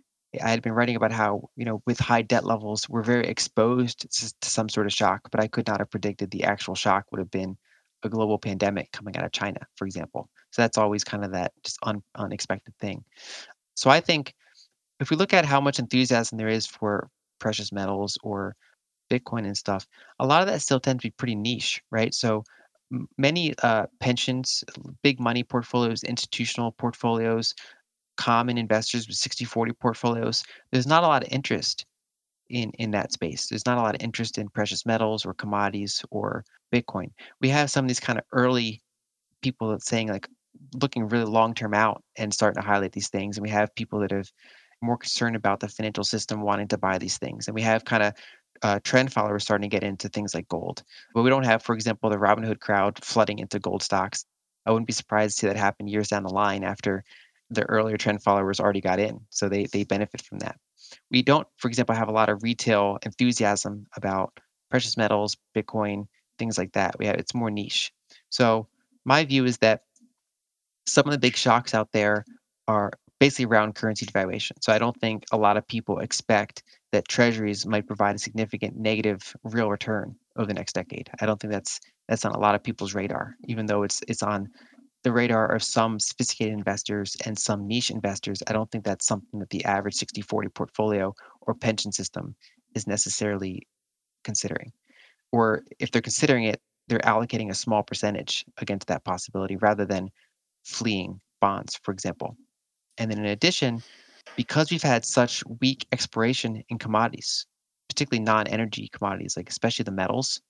I 0.43 0.51
had 0.51 0.63
been 0.63 0.73
writing 0.73 0.97
about 0.97 1.13
how, 1.13 1.49
you 1.55 1.65
know, 1.65 1.81
with 1.87 2.01
high 2.01 2.23
debt 2.23 2.45
levels, 2.45 2.89
we're 2.89 3.05
very 3.05 3.27
exposed 3.27 4.11
to, 4.11 4.35
some 4.43 4.69
sort 4.69 4.87
of 4.87 4.93
shock, 4.93 5.21
but 5.31 5.41
I 5.41 5.47
could 5.47 5.69
not 5.69 5.79
have 5.79 5.91
predicted 5.91 6.33
the 6.33 6.43
actual 6.43 6.75
shock 6.75 7.05
would 7.13 7.21
have 7.21 7.31
been 7.31 7.57
a 8.03 8.09
global 8.09 8.39
pandemic 8.39 8.91
coming 8.91 9.17
out 9.17 9.25
of 9.25 9.33
China, 9.33 9.61
for 9.77 9.87
example. 9.87 10.29
So 10.51 10.63
that's 10.63 10.77
always 10.77 11.05
kind 11.05 11.25
of 11.25 11.33
that 11.33 11.53
just 11.63 11.79
un, 11.85 12.03
unexpected 12.17 12.75
thing. 12.81 13.05
So 13.77 13.91
I 13.91 14.01
think 14.01 14.35
if 14.99 15.11
we 15.11 15.17
look 15.17 15.33
at 15.33 15.45
how 15.45 15.61
much 15.61 15.79
enthusiasm 15.79 16.37
there 16.37 16.49
is 16.49 16.67
for 16.67 17.09
precious 17.39 17.73
metals 17.73 18.19
or 18.23 18.57
Bitcoin 19.11 19.47
and 19.47 19.57
stuff, 19.57 19.87
a 20.19 20.27
lot 20.27 20.43
of 20.43 20.49
that 20.49 20.63
still 20.63 20.81
tends 20.81 21.03
to 21.03 21.09
be 21.09 21.13
pretty 21.13 21.35
niche, 21.35 21.83
right? 21.91 22.15
So 22.15 22.45
many 23.19 23.55
uh, 23.63 23.87
pensions, 24.01 24.65
big 25.03 25.21
money 25.21 25.43
portfolios, 25.43 26.03
institutional 26.03 26.73
portfolios, 26.73 27.55
common 28.17 28.59
investors 28.59 29.07
with 29.07 29.17
60 29.17 29.45
40 29.45 29.73
portfolios, 29.73 30.45
there's 30.71 30.87
not 30.87 31.05
a 31.05 31.07
lot 31.07 31.23
of 31.23 31.33
interest 31.33 31.87
in 32.49 32.71
in 32.73 32.93
that 32.93 33.13
space. 33.13 33.49
There's 33.49 33.67
not 33.67 33.79
a 33.79 33.83
lot 33.83 33.95
of 33.95 34.03
interest 34.03 34.39
in 34.39 34.49
precious 34.49 34.87
metals 34.87 35.25
or 35.25 35.35
commodities 35.35 36.05
or 36.11 36.45
Bitcoin. 36.73 37.11
We 37.41 37.49
have 37.49 37.71
some 37.71 37.85
of 37.85 37.89
these 37.89 38.01
kind 38.01 38.19
of 38.19 38.25
early 38.33 38.83
people 39.43 39.71
that 39.71 39.83
saying 39.83 40.09
like 40.09 40.29
looking 40.81 41.09
really 41.09 41.25
long 41.25 41.55
term 41.55 41.75
out 41.75 42.03
and 42.17 42.33
starting 42.33 42.61
to 42.61 42.67
highlight 42.67 42.93
these 42.93 43.09
things, 43.09 43.37
and 43.37 43.43
we 43.43 43.51
have 43.51 43.75
people 43.75 44.01
that 44.01 44.11
have 44.11 44.31
more 44.83 44.99
concerned 44.99 45.37
about 45.37 45.61
the 45.61 45.69
financial 45.69 46.05
system 46.05 46.43
wanting 46.43 46.69
to 46.69 46.79
buy 46.79 46.99
these 46.99 47.19
things, 47.19 47.49
and 47.49 47.55
we 47.55 47.63
have 47.63 47.85
kind 47.85 48.03
of 48.03 48.15
uh, 48.65 48.81
trend 48.83 49.13
followers 49.13 49.43
starting 49.43 49.69
to 49.69 49.75
get 49.75 49.85
into 49.85 50.09
things 50.09 50.35
like 50.35 50.49
gold. 50.49 50.83
But 51.13 51.23
we 51.23 51.29
don't 51.29 51.45
have, 51.45 51.63
for 51.63 51.75
example, 51.75 52.09
the 52.09 52.17
Robinhood 52.17 52.61
crowd 52.61 52.99
flooding 53.05 53.39
into 53.39 53.61
gold 53.61 53.83
stocks. 53.83 54.25
I 54.65 54.71
wouldn't 54.71 54.87
be 54.87 54.95
surprised 54.95 55.37
to 55.37 55.41
see 55.41 55.47
that 55.49 55.57
happen 55.59 55.87
years 55.87 56.09
down 56.09 56.23
the 56.23 56.31
line 56.31 56.65
after 56.65 57.05
the 57.51 57.65
earlier 57.65 57.99
trend 57.99 58.23
followers 58.23 58.61
already 58.61 58.81
got 58.81 58.99
in. 58.99 59.21
So 59.29 59.51
they 59.51 59.67
they 59.67 59.85
benefit 59.85 60.23
from 60.23 60.39
that. 60.39 60.57
We 61.11 61.21
don't, 61.21 61.47
for 61.59 61.69
example, 61.69 61.95
have 61.95 62.09
a 62.09 62.13
lot 62.13 62.31
of 62.31 62.43
retail 62.43 62.99
enthusiasm 63.03 63.87
about 63.97 64.33
precious 64.71 64.97
metals, 64.97 65.37
Bitcoin, 65.55 66.07
things 66.39 66.57
like 66.57 66.73
that. 66.73 66.99
We 66.99 67.05
have 67.05 67.17
it's 67.17 67.35
more 67.35 67.51
niche. 67.51 67.93
So 68.31 68.69
my 69.05 69.27
view 69.27 69.45
is 69.45 69.59
that 69.59 69.83
some 70.87 71.05
of 71.07 71.13
the 71.13 71.19
big 71.19 71.37
shocks 71.37 71.75
out 71.75 71.93
there 71.93 72.25
are 72.67 72.93
basically 73.21 73.47
around 73.47 73.75
currency 73.75 74.07
devaluation. 74.07 74.53
So 74.61 74.73
I 74.73 74.79
don't 74.79 74.99
think 75.01 75.25
a 75.33 75.37
lot 75.37 75.57
of 75.57 75.67
people 75.67 76.01
expect 76.01 76.63
that 76.93 77.09
treasuries 77.09 77.67
might 77.67 77.87
provide 77.87 78.15
a 78.15 78.19
significant 78.19 78.77
negative 78.77 79.35
real 79.45 79.71
return 79.71 80.17
over 80.37 80.47
the 80.47 80.55
next 80.55 80.75
decade. 80.75 81.11
I 81.21 81.27
don't 81.27 81.41
think 81.41 81.53
that's 81.53 81.81
that's 82.09 82.25
on 82.25 82.33
a 82.33 82.39
lot 82.39 82.55
of 82.55 82.63
people's 82.63 82.95
radar, 82.95 83.35
even 83.45 83.67
though 83.67 83.83
it's 83.83 84.03
it's 84.09 84.23
on 84.23 84.49
the 85.05 85.13
radar 85.13 85.53
of 85.55 85.63
some 85.63 86.01
sophisticated 86.01 86.55
investors 86.55 87.17
and 87.25 87.39
some 87.39 87.67
niche 87.69 87.91
investors. 87.91 88.43
I 88.47 88.53
don't 88.53 88.71
think 88.71 88.85
that's 88.85 89.07
something 89.07 89.39
that 89.41 89.51
the 89.51 89.65
average 89.67 89.95
60-40 89.97 90.55
portfolio 90.55 91.15
or 91.43 91.55
pension 91.55 91.93
system 91.93 92.35
is 92.75 92.87
necessarily 92.87 93.67
considering. 94.25 94.73
Or 95.31 95.63
if 95.79 95.91
they're 95.91 96.01
considering 96.01 96.45
it, 96.45 96.61
they're 96.89 97.01
allocating 97.01 97.51
a 97.51 97.55
small 97.55 97.83
percentage 97.83 98.45
against 98.59 98.89
that 98.89 99.05
possibility 99.05 99.57
rather 99.57 99.85
than 99.85 100.11
fleeing 100.65 101.21
bonds, 101.41 101.79
for 101.83 101.93
example. 101.93 102.37
And 102.99 103.11
then 103.11 103.19
in 103.19 103.27
addition, 103.27 103.83
because 104.37 104.71
we've 104.71 104.83
had 104.83 105.05
such 105.05 105.45
weak 105.61 105.87
exploration 105.93 106.63
in 106.69 106.79
commodities, 106.79 107.47
particularly 107.89 108.25
non-energy 108.25 108.89
commodities, 108.93 109.37
like 109.37 109.49
especially 109.49 109.85
the 109.85 109.91
metals, 109.91 110.41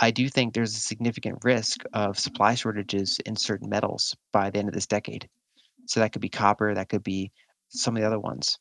I 0.00 0.10
do 0.10 0.28
think 0.28 0.52
there's 0.52 0.76
a 0.76 0.80
significant 0.80 1.38
risk 1.42 1.82
of 1.92 2.18
supply 2.18 2.54
shortages 2.54 3.18
in 3.24 3.36
certain 3.36 3.68
metals 3.68 4.14
by 4.32 4.50
the 4.50 4.58
end 4.58 4.68
of 4.68 4.74
this 4.74 4.86
decade. 4.86 5.28
So 5.86 6.00
that 6.00 6.12
could 6.12 6.22
be 6.22 6.28
copper, 6.28 6.74
that 6.74 6.88
could 6.88 7.02
be 7.02 7.32
some 7.68 7.96
of 7.96 8.02
the 8.02 8.06
other 8.06 8.20
ones. 8.20 8.58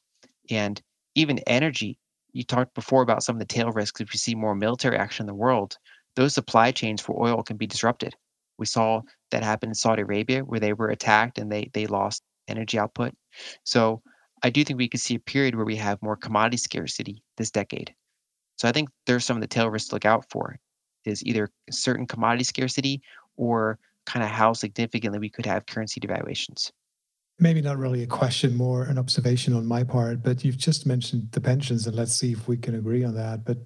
And 0.50 0.82
even 1.16 1.40
energy, 1.40 1.98
you 2.34 2.44
talked 2.44 2.74
before 2.74 3.02
about 3.02 3.24
some 3.24 3.36
of 3.36 3.40
the 3.40 3.46
tail 3.46 3.72
risks. 3.72 4.02
If 4.02 4.14
you 4.14 4.18
see 4.18 4.36
more 4.36 4.56
military 4.56 4.98
action 4.98 5.24
in 5.24 5.28
the 5.28 5.34
world, 5.34 5.78
those 6.16 6.34
supply 6.34 6.72
chains 6.72 7.02
for 7.02 7.22
oil 7.22 7.44
can 7.44 7.58
be 7.58 7.68
disrupted. 7.68 8.16
We 8.58 8.66
saw 8.66 9.02
that 9.32 9.44
happen 9.44 9.70
in 9.70 9.76
Saudi 9.76 10.02
Arabia 10.04 10.42
where 10.42 10.60
they 10.60 10.74
were 10.74 10.90
attacked 10.90 11.38
and 11.38 11.52
they 11.52 11.70
they 11.74 11.88
lost 11.88 12.24
energy 12.48 12.78
output. 12.80 13.14
So 13.64 14.02
I 14.44 14.50
do 14.50 14.64
think 14.64 14.78
we 14.78 14.90
could 14.90 15.00
see 15.00 15.16
a 15.16 15.20
period 15.20 15.56
where 15.56 15.66
we 15.66 15.76
have 15.78 16.02
more 16.02 16.16
commodity 16.16 16.58
scarcity 16.58 17.24
this 17.38 17.52
decade. 17.52 17.94
So 18.58 18.68
I 18.68 18.72
think 18.72 18.90
there's 19.06 19.26
some 19.26 19.38
of 19.38 19.42
the 19.42 19.48
tail 19.48 19.70
risks 19.70 19.90
to 19.90 19.96
look 19.96 20.06
out 20.06 20.30
for 20.30 20.58
is 21.06 21.24
either 21.24 21.50
certain 21.70 22.08
commodity 22.08 22.44
scarcity 22.44 23.02
or 23.38 23.80
kind 24.06 24.24
of 24.24 24.30
how 24.30 24.54
significantly 24.54 25.20
we 25.20 25.30
could 25.30 25.46
have 25.46 25.66
currency 25.66 26.00
devaluations. 26.00 26.72
Maybe 27.38 27.62
not 27.62 27.78
really 27.78 28.02
a 28.02 28.08
question, 28.08 28.56
more 28.56 28.84
an 28.84 28.98
observation 28.98 29.54
on 29.54 29.66
my 29.66 29.84
part, 29.84 30.24
but 30.24 30.44
you've 30.46 30.58
just 30.58 30.86
mentioned 30.86 31.30
the 31.32 31.42
pensions, 31.42 31.86
and 31.86 31.96
let's 31.96 32.14
see 32.14 32.32
if 32.32 32.48
we 32.48 32.56
can 32.56 32.76
agree 32.76 33.04
on 33.04 33.14
that. 33.16 33.44
But 33.44 33.58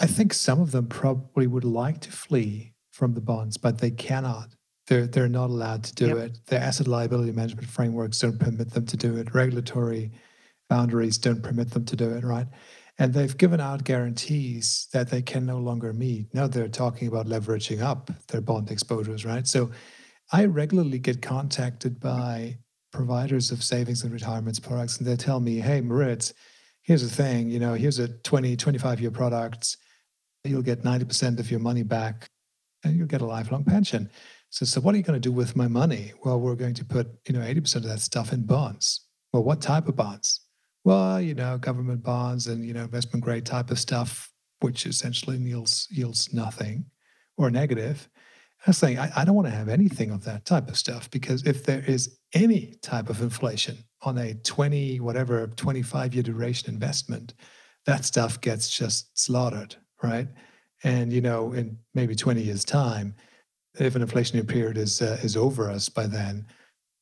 I 0.00 0.06
think 0.06 0.34
some 0.34 0.60
of 0.60 0.72
them 0.72 0.88
probably 0.88 1.46
would 1.46 1.64
like 1.64 2.00
to 2.00 2.10
flee 2.10 2.74
from 2.90 3.14
the 3.14 3.20
bonds, 3.20 3.56
but 3.56 3.78
they 3.78 3.92
cannot. 3.92 4.54
They're, 4.86 5.06
they're 5.06 5.28
not 5.28 5.50
allowed 5.50 5.84
to 5.84 5.94
do 5.94 6.08
yep. 6.08 6.16
it. 6.16 6.38
The 6.46 6.58
asset 6.58 6.86
liability 6.86 7.32
management 7.32 7.68
frameworks 7.68 8.18
don't 8.18 8.38
permit 8.38 8.70
them 8.70 8.86
to 8.86 8.96
do 8.96 9.16
it. 9.16 9.34
Regulatory 9.34 10.12
boundaries 10.68 11.18
don't 11.18 11.42
permit 11.42 11.70
them 11.70 11.84
to 11.86 11.96
do 11.96 12.10
it, 12.10 12.24
right? 12.24 12.46
And 12.98 13.12
they've 13.12 13.36
given 13.36 13.60
out 13.60 13.84
guarantees 13.84 14.88
that 14.92 15.10
they 15.10 15.22
can 15.22 15.44
no 15.46 15.58
longer 15.58 15.92
meet. 15.92 16.32
Now 16.32 16.46
they're 16.46 16.68
talking 16.68 17.08
about 17.08 17.26
leveraging 17.26 17.80
up 17.82 18.10
their 18.28 18.40
bond 18.40 18.70
exposures, 18.70 19.24
right? 19.24 19.46
So 19.46 19.70
I 20.32 20.44
regularly 20.44 20.98
get 20.98 21.20
contacted 21.20 21.98
by 21.98 22.58
providers 22.92 23.50
of 23.50 23.64
savings 23.64 24.04
and 24.04 24.12
retirements 24.12 24.60
products, 24.60 24.98
and 24.98 25.06
they 25.06 25.16
tell 25.16 25.40
me, 25.40 25.58
hey, 25.58 25.80
Moritz, 25.80 26.32
here's 26.82 27.02
the 27.02 27.14
thing, 27.14 27.50
you 27.50 27.58
know, 27.58 27.74
here's 27.74 27.98
a 27.98 28.08
20, 28.08 28.56
25 28.56 29.00
year 29.00 29.10
product. 29.10 29.76
You'll 30.44 30.62
get 30.62 30.82
90% 30.82 31.40
of 31.40 31.50
your 31.50 31.60
money 31.60 31.82
back 31.82 32.28
and 32.84 32.96
you'll 32.96 33.08
get 33.08 33.22
a 33.22 33.26
lifelong 33.26 33.64
pension. 33.64 34.10
So, 34.54 34.64
so 34.64 34.80
what 34.80 34.94
are 34.94 34.98
you 34.98 35.02
going 35.02 35.20
to 35.20 35.28
do 35.28 35.32
with 35.32 35.56
my 35.56 35.66
money? 35.66 36.12
Well, 36.24 36.38
we're 36.38 36.54
going 36.54 36.74
to 36.74 36.84
put, 36.84 37.08
you 37.26 37.34
know, 37.34 37.40
80% 37.40 37.74
of 37.74 37.82
that 37.88 37.98
stuff 37.98 38.32
in 38.32 38.46
bonds. 38.46 39.00
Well, 39.32 39.42
what 39.42 39.60
type 39.60 39.88
of 39.88 39.96
bonds? 39.96 40.42
Well, 40.84 41.20
you 41.20 41.34
know, 41.34 41.58
government 41.58 42.04
bonds 42.04 42.46
and, 42.46 42.64
you 42.64 42.72
know, 42.72 42.84
investment 42.84 43.24
grade 43.24 43.44
type 43.44 43.72
of 43.72 43.80
stuff, 43.80 44.30
which 44.60 44.86
essentially 44.86 45.38
yields, 45.38 45.88
yields 45.90 46.32
nothing 46.32 46.84
or 47.36 47.50
negative. 47.50 48.08
I 48.64 48.70
was 48.70 48.78
saying, 48.78 48.96
I, 48.96 49.10
I 49.16 49.24
don't 49.24 49.34
want 49.34 49.48
to 49.48 49.52
have 49.52 49.68
anything 49.68 50.12
of 50.12 50.22
that 50.22 50.44
type 50.44 50.68
of 50.68 50.78
stuff 50.78 51.10
because 51.10 51.44
if 51.44 51.64
there 51.64 51.82
is 51.84 52.20
any 52.32 52.76
type 52.80 53.10
of 53.10 53.22
inflation 53.22 53.78
on 54.02 54.18
a 54.18 54.34
20, 54.34 55.00
whatever, 55.00 55.48
25 55.48 56.14
year 56.14 56.22
duration 56.22 56.72
investment, 56.72 57.34
that 57.86 58.04
stuff 58.04 58.40
gets 58.40 58.70
just 58.70 59.18
slaughtered, 59.18 59.74
right? 60.00 60.28
And, 60.84 61.12
you 61.12 61.22
know, 61.22 61.54
in 61.54 61.76
maybe 61.92 62.14
20 62.14 62.40
years' 62.40 62.64
time, 62.64 63.16
if 63.78 63.96
an 63.96 64.06
inflationary 64.06 64.48
period 64.48 64.76
is, 64.76 65.02
uh, 65.02 65.18
is 65.22 65.36
over 65.36 65.70
us 65.70 65.88
by 65.88 66.06
then, 66.06 66.46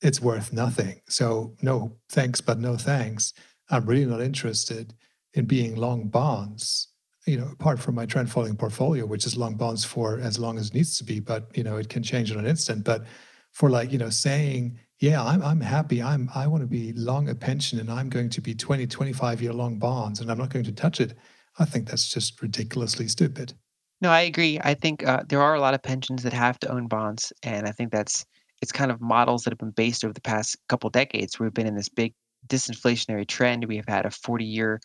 it's 0.00 0.20
worth 0.20 0.52
nothing. 0.52 1.00
So, 1.08 1.54
no 1.62 1.96
thanks, 2.10 2.40
but 2.40 2.58
no 2.58 2.76
thanks. 2.76 3.32
I'm 3.70 3.86
really 3.86 4.06
not 4.06 4.20
interested 4.20 4.94
in 5.34 5.46
being 5.46 5.76
long 5.76 6.08
bonds, 6.08 6.88
you 7.26 7.38
know, 7.38 7.48
apart 7.52 7.78
from 7.78 7.94
my 7.94 8.04
trend 8.06 8.30
following 8.30 8.56
portfolio, 8.56 9.06
which 9.06 9.26
is 9.26 9.36
long 9.36 9.54
bonds 9.54 9.84
for 9.84 10.18
as 10.18 10.38
long 10.38 10.58
as 10.58 10.68
it 10.68 10.74
needs 10.74 10.98
to 10.98 11.04
be, 11.04 11.20
but 11.20 11.56
you 11.56 11.62
know, 11.62 11.76
it 11.76 11.88
can 11.88 12.02
change 12.02 12.30
in 12.30 12.38
an 12.38 12.46
instant. 12.46 12.84
But 12.84 13.04
for 13.52 13.70
like, 13.70 13.92
you 13.92 13.98
know, 13.98 14.10
saying, 14.10 14.78
yeah, 14.98 15.22
I'm 15.22 15.42
I'm 15.42 15.60
happy. 15.60 16.02
I'm 16.02 16.30
I 16.34 16.46
want 16.46 16.62
to 16.62 16.66
be 16.66 16.92
long 16.92 17.28
a 17.28 17.34
pension 17.34 17.80
and 17.80 17.90
I'm 17.90 18.08
going 18.08 18.30
to 18.30 18.40
be 18.40 18.54
20, 18.54 18.86
25 18.86 19.42
year 19.42 19.52
long 19.52 19.78
bonds 19.78 20.20
and 20.20 20.30
I'm 20.30 20.38
not 20.38 20.50
going 20.50 20.64
to 20.64 20.72
touch 20.72 21.00
it. 21.00 21.14
I 21.58 21.64
think 21.64 21.88
that's 21.88 22.10
just 22.10 22.40
ridiculously 22.40 23.08
stupid. 23.08 23.54
No, 24.02 24.10
I 24.10 24.20
agree. 24.22 24.60
I 24.62 24.74
think 24.74 25.02
uh, 25.06 25.22
there 25.28 25.40
are 25.40 25.54
a 25.54 25.60
lot 25.60 25.72
of 25.74 25.82
pensions 25.82 26.22
that 26.24 26.32
have 26.34 26.58
to 26.60 26.70
own 26.70 26.88
bonds, 26.88 27.32
and 27.42 27.66
I 27.66 27.72
think 27.72 27.90
that's 27.90 28.26
it's 28.60 28.70
kind 28.72 28.90
of 28.90 29.00
models 29.00 29.44
that 29.44 29.50
have 29.52 29.58
been 29.58 29.70
based 29.70 30.04
over 30.04 30.12
the 30.12 30.20
past 30.20 30.56
couple 30.68 30.90
decades. 30.90 31.38
We've 31.40 31.54
been 31.54 31.66
in 31.66 31.74
this 31.74 31.88
big 31.88 32.14
disinflationary 32.48 33.26
trend. 33.26 33.64
We 33.66 33.76
have 33.76 33.88
had 33.88 34.04
a 34.06 34.10
40 34.10 34.44
year 34.44 34.80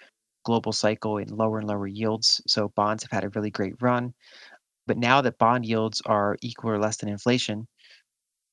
global 0.45 0.72
cycle 0.72 1.18
in 1.18 1.28
lower 1.30 1.59
and 1.59 1.68
lower 1.68 1.88
yields. 1.88 2.41
So 2.47 2.70
bonds 2.70 3.03
have 3.03 3.11
had 3.11 3.26
a 3.26 3.30
really 3.36 3.51
great 3.51 3.76
run. 3.82 4.13
But 4.88 4.97
now 4.97 5.22
that 5.22 5.39
bond 5.39 5.65
yields 5.65 6.01
are 6.05 6.38
equal 6.41 6.72
or 6.72 6.80
less 6.80 6.97
than 6.97 7.09
inflation 7.09 7.68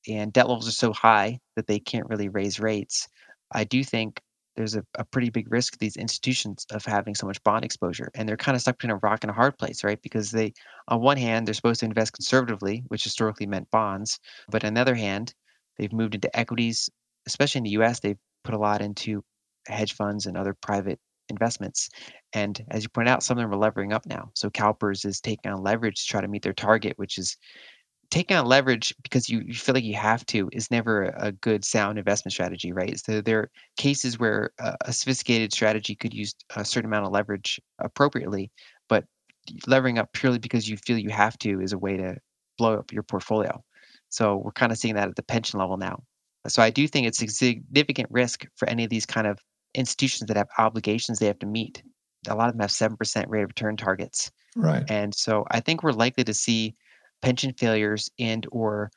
and 0.07 0.31
debt 0.33 0.47
levels 0.47 0.67
are 0.67 0.71
so 0.71 0.93
high 0.93 1.39
that 1.55 1.67
they 1.67 1.79
can't 1.79 2.07
really 2.09 2.29
raise 2.29 2.59
rates, 2.59 3.07
I 3.51 3.63
do 3.63 3.83
think 3.83 4.21
there's 4.55 4.75
a, 4.75 4.85
a 4.95 5.03
pretty 5.05 5.29
big 5.29 5.51
risk 5.51 5.77
these 5.77 5.97
institutions 5.97 6.65
of 6.71 6.85
having 6.85 7.15
so 7.15 7.27
much 7.27 7.43
bond 7.43 7.65
exposure. 7.65 8.09
And 8.15 8.27
they're 8.27 8.37
kind 8.37 8.55
of 8.55 8.61
stuck 8.61 8.77
between 8.77 8.91
a 8.91 8.97
rock 8.97 9.23
and 9.23 9.31
a 9.31 9.33
hard 9.33 9.57
place, 9.57 9.83
right? 9.83 10.01
Because 10.01 10.31
they, 10.31 10.53
on 10.87 11.01
one 11.01 11.17
hand, 11.17 11.45
they're 11.45 11.53
supposed 11.53 11.81
to 11.81 11.85
invest 11.85 12.13
conservatively, 12.13 12.83
which 12.87 13.03
historically 13.03 13.47
meant 13.47 13.69
bonds. 13.71 14.19
But 14.49 14.63
on 14.63 14.73
the 14.73 14.81
other 14.81 14.95
hand, 14.95 15.33
they've 15.77 15.93
moved 15.93 16.15
into 16.15 16.35
equities, 16.37 16.89
especially 17.27 17.59
in 17.59 17.63
the 17.65 17.81
US, 17.81 17.99
they've 17.99 18.17
put 18.43 18.55
a 18.55 18.59
lot 18.59 18.81
into 18.81 19.23
hedge 19.67 19.93
funds 19.93 20.25
and 20.25 20.37
other 20.37 20.53
private 20.53 20.99
investments. 21.29 21.89
And 22.33 22.63
as 22.69 22.83
you 22.83 22.89
point 22.89 23.09
out, 23.09 23.23
some 23.23 23.37
of 23.37 23.43
them 23.43 23.53
are 23.53 23.57
levering 23.57 23.93
up 23.93 24.05
now. 24.05 24.29
So 24.35 24.49
CalPERS 24.49 25.05
is 25.05 25.19
taking 25.19 25.51
on 25.51 25.63
leverage 25.63 26.01
to 26.01 26.07
try 26.07 26.21
to 26.21 26.27
meet 26.27 26.43
their 26.43 26.53
target, 26.53 26.93
which 26.97 27.17
is 27.17 27.37
taking 28.15 28.37
on 28.37 28.45
leverage 28.45 28.95
because 29.03 29.27
you, 29.27 29.41
you 29.45 29.53
feel 29.53 29.75
like 29.75 29.83
you 29.83 29.93
have 29.93 30.25
to 30.25 30.49
is 30.53 30.71
never 30.71 31.13
a 31.17 31.33
good 31.33 31.65
sound 31.65 31.99
investment 31.99 32.31
strategy, 32.31 32.71
right? 32.71 32.97
So 32.97 33.19
there 33.19 33.39
are 33.39 33.51
cases 33.75 34.17
where 34.17 34.51
a, 34.57 34.77
a 34.85 34.93
sophisticated 34.93 35.51
strategy 35.51 35.95
could 35.95 36.13
use 36.13 36.33
a 36.55 36.63
certain 36.63 36.89
amount 36.89 37.05
of 37.05 37.11
leverage 37.11 37.59
appropriately, 37.77 38.51
but 38.87 39.03
levering 39.67 39.99
up 39.99 40.13
purely 40.13 40.39
because 40.39 40.69
you 40.69 40.77
feel 40.77 40.97
you 40.97 41.09
have 41.09 41.37
to 41.39 41.59
is 41.59 41.73
a 41.73 41.77
way 41.77 41.97
to 41.97 42.15
blow 42.57 42.75
up 42.75 42.93
your 42.93 43.03
portfolio. 43.03 43.61
So 44.07 44.37
we're 44.37 44.53
kind 44.53 44.71
of 44.71 44.77
seeing 44.77 44.95
that 44.95 45.09
at 45.09 45.17
the 45.17 45.23
pension 45.23 45.59
level 45.59 45.75
now. 45.75 46.01
So 46.47 46.63
I 46.63 46.69
do 46.69 46.87
think 46.87 47.07
it's 47.07 47.21
a 47.21 47.27
significant 47.27 48.07
risk 48.11 48.47
for 48.55 48.69
any 48.69 48.85
of 48.85 48.89
these 48.89 49.05
kind 49.05 49.27
of 49.27 49.39
institutions 49.73 50.29
that 50.29 50.37
have 50.37 50.47
obligations 50.57 51.19
they 51.19 51.27
have 51.27 51.39
to 51.39 51.47
meet. 51.47 51.83
A 52.29 52.35
lot 52.35 52.47
of 52.47 52.53
them 52.53 52.61
have 52.61 52.69
7% 52.69 53.25
rate 53.27 53.41
of 53.41 53.49
return 53.49 53.75
targets. 53.75 54.31
Right. 54.55 54.89
And 54.89 55.13
so 55.13 55.45
I 55.51 55.59
think 55.59 55.83
we're 55.83 55.91
likely 55.91 56.23
to 56.23 56.33
see 56.33 56.75
pension 57.25 57.53
failures 57.57 58.09
and 58.19 58.45
or 58.51 58.89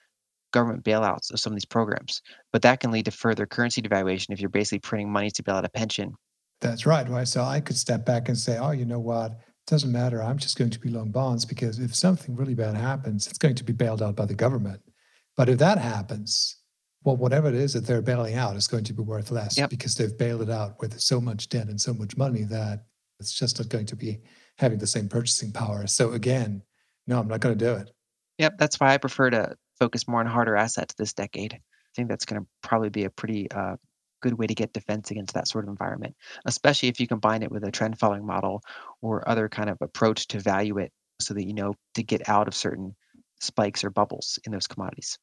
government 0.52 0.84
bailouts 0.84 1.32
of 1.32 1.40
some 1.40 1.52
of 1.52 1.56
these 1.56 1.64
programs. 1.64 2.22
But 2.52 2.62
that 2.62 2.80
can 2.80 2.90
lead 2.90 3.04
to 3.06 3.10
further 3.10 3.46
currency 3.46 3.82
devaluation 3.82 4.32
if 4.32 4.40
you're 4.40 4.48
basically 4.50 4.80
printing 4.80 5.10
money 5.10 5.30
to 5.30 5.42
bail 5.42 5.56
out 5.56 5.64
a 5.64 5.68
pension 5.68 6.14
That's 6.60 6.86
right. 6.86 7.08
Right. 7.08 7.28
So 7.28 7.42
I 7.42 7.60
could 7.60 7.76
step 7.76 8.04
back 8.04 8.28
and 8.28 8.36
say, 8.36 8.58
oh, 8.58 8.72
you 8.72 8.84
know 8.84 8.98
what? 9.00 9.32
It 9.32 9.70
doesn't 9.70 9.92
matter. 9.92 10.22
I'm 10.22 10.38
just 10.38 10.58
going 10.58 10.70
to 10.70 10.80
be 10.80 10.88
long 10.90 11.10
bonds 11.10 11.44
because 11.44 11.78
if 11.78 11.94
something 11.94 12.34
really 12.34 12.54
bad 12.54 12.74
happens, 12.76 13.26
it's 13.28 13.38
going 13.38 13.54
to 13.56 13.64
be 13.64 13.72
bailed 13.72 14.02
out 14.02 14.16
by 14.16 14.26
the 14.26 14.34
government. 14.34 14.80
But 15.36 15.48
if 15.48 15.58
that 15.58 15.78
happens, 15.78 16.56
well, 17.04 17.16
whatever 17.16 17.48
it 17.48 17.54
is 17.54 17.72
that 17.74 17.86
they're 17.86 18.02
bailing 18.02 18.34
out 18.34 18.56
is 18.56 18.66
going 18.66 18.84
to 18.84 18.92
be 18.92 19.02
worth 19.02 19.30
less 19.30 19.56
Yep. 19.56 19.70
because 19.70 19.94
they've 19.94 20.18
bailed 20.18 20.42
it 20.42 20.50
out 20.50 20.80
with 20.80 20.98
so 20.98 21.20
much 21.20 21.48
debt 21.48 21.68
and 21.68 21.80
so 21.80 21.94
much 21.94 22.16
money 22.16 22.44
that 22.44 22.86
it's 23.20 23.32
just 23.32 23.58
not 23.58 23.68
going 23.68 23.86
to 23.86 23.96
be 23.96 24.18
having 24.56 24.78
the 24.78 24.86
same 24.86 25.08
purchasing 25.08 25.52
power. 25.52 25.86
So 25.86 26.12
again, 26.12 26.62
no, 27.06 27.20
I'm 27.20 27.28
not 27.28 27.40
going 27.40 27.56
to 27.56 27.64
do 27.64 27.74
it. 27.74 27.90
Yep, 28.39 28.59
that's 28.59 28.80
why 28.80 28.95
I 28.95 28.99
prefer 28.99 29.30
to 29.30 29.57
focus 29.78 30.09
more 30.09 30.20
on 30.20 30.26
harder 30.26 30.57
assets 30.57 30.95
this 30.95 31.12
decade. 31.12 31.55
I 31.55 31.59
think 31.95 32.09
that's 32.09 32.24
going 32.24 32.43
to 32.43 32.49
probably 32.62 32.91
be 32.91 33.05
a 33.05 33.11
pretty 33.11 33.51
uh, 33.51 33.76
good 34.20 34.34
way 34.34 34.47
to 34.47 34.55
get 34.55 34.72
defense 34.72 35.11
against 35.11 35.34
that 35.34 35.49
sort 35.49 35.64
of 35.64 35.70
environment, 35.70 36.14
especially 36.45 36.89
if 36.89 37.01
you 37.01 37.07
combine 37.07 37.43
it 37.43 37.51
with 37.51 37.64
a 37.64 37.70
trend 37.70 37.99
following 37.99 38.26
model 38.26 38.62
or 39.03 39.28
other 39.28 39.49
kind 39.49 39.70
of 39.70 39.78
approach 39.80 40.26
to 40.28 40.41
value 40.41 40.78
it 40.78 40.93
so 41.20 41.34
that 41.34 41.47
you 41.47 41.55
know 41.55 41.74
to 41.95 42.03
get 42.03 42.28
out 42.28 42.49
of 42.49 42.55
certain 42.55 42.95
spikes 43.41 43.84
or 43.84 43.91
bubbles 43.91 44.39
in 44.45 44.53
those 44.53 44.66
commodities. 44.66 45.18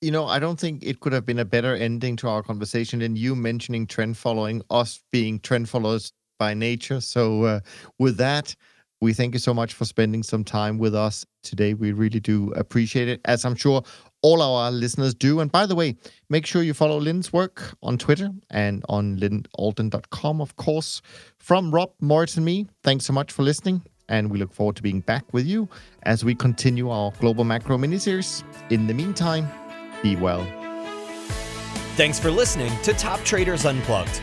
You 0.00 0.10
know, 0.12 0.26
I 0.26 0.38
don't 0.38 0.58
think 0.60 0.82
it 0.84 1.00
could 1.00 1.12
have 1.12 1.26
been 1.26 1.40
a 1.40 1.44
better 1.44 1.74
ending 1.74 2.16
to 2.16 2.28
our 2.28 2.42
conversation 2.42 3.00
than 3.00 3.16
you 3.16 3.34
mentioning 3.34 3.86
trend 3.86 4.16
following, 4.16 4.62
us 4.70 5.02
being 5.10 5.40
trend 5.40 5.68
followers 5.68 6.12
by 6.38 6.54
nature. 6.54 7.00
So, 7.00 7.42
uh, 7.42 7.60
with 7.98 8.16
that, 8.18 8.54
we 9.00 9.12
thank 9.12 9.34
you 9.34 9.38
so 9.38 9.54
much 9.54 9.74
for 9.74 9.84
spending 9.84 10.22
some 10.22 10.44
time 10.44 10.78
with 10.78 10.94
us 10.94 11.24
today. 11.42 11.74
We 11.74 11.92
really 11.92 12.20
do 12.20 12.52
appreciate 12.52 13.08
it, 13.08 13.20
as 13.24 13.44
I'm 13.44 13.54
sure 13.54 13.82
all 14.22 14.42
our 14.42 14.70
listeners 14.70 15.14
do. 15.14 15.40
And 15.40 15.52
by 15.52 15.66
the 15.66 15.74
way, 15.74 15.96
make 16.28 16.46
sure 16.46 16.62
you 16.62 16.74
follow 16.74 16.98
Lyn's 16.98 17.32
work 17.32 17.74
on 17.82 17.98
Twitter 17.98 18.30
and 18.50 18.84
on 18.88 19.16
lynalden.com, 19.18 20.40
of 20.40 20.56
course. 20.56 21.00
From 21.38 21.70
Rob, 21.70 21.92
Moritz, 22.00 22.36
and 22.36 22.44
me, 22.44 22.66
thanks 22.82 23.06
so 23.06 23.12
much 23.12 23.32
for 23.32 23.42
listening. 23.42 23.82
And 24.08 24.30
we 24.30 24.38
look 24.38 24.52
forward 24.52 24.76
to 24.76 24.82
being 24.82 25.00
back 25.00 25.32
with 25.32 25.46
you 25.46 25.68
as 26.04 26.24
we 26.24 26.34
continue 26.34 26.90
our 26.90 27.12
Global 27.20 27.44
Macro 27.44 27.76
miniseries. 27.76 28.42
In 28.70 28.86
the 28.86 28.94
meantime, 28.94 29.46
be 30.02 30.16
well. 30.16 30.46
Thanks 31.96 32.18
for 32.18 32.30
listening 32.30 32.72
to 32.82 32.94
Top 32.94 33.20
Traders 33.24 33.66
Unplugged. 33.66 34.22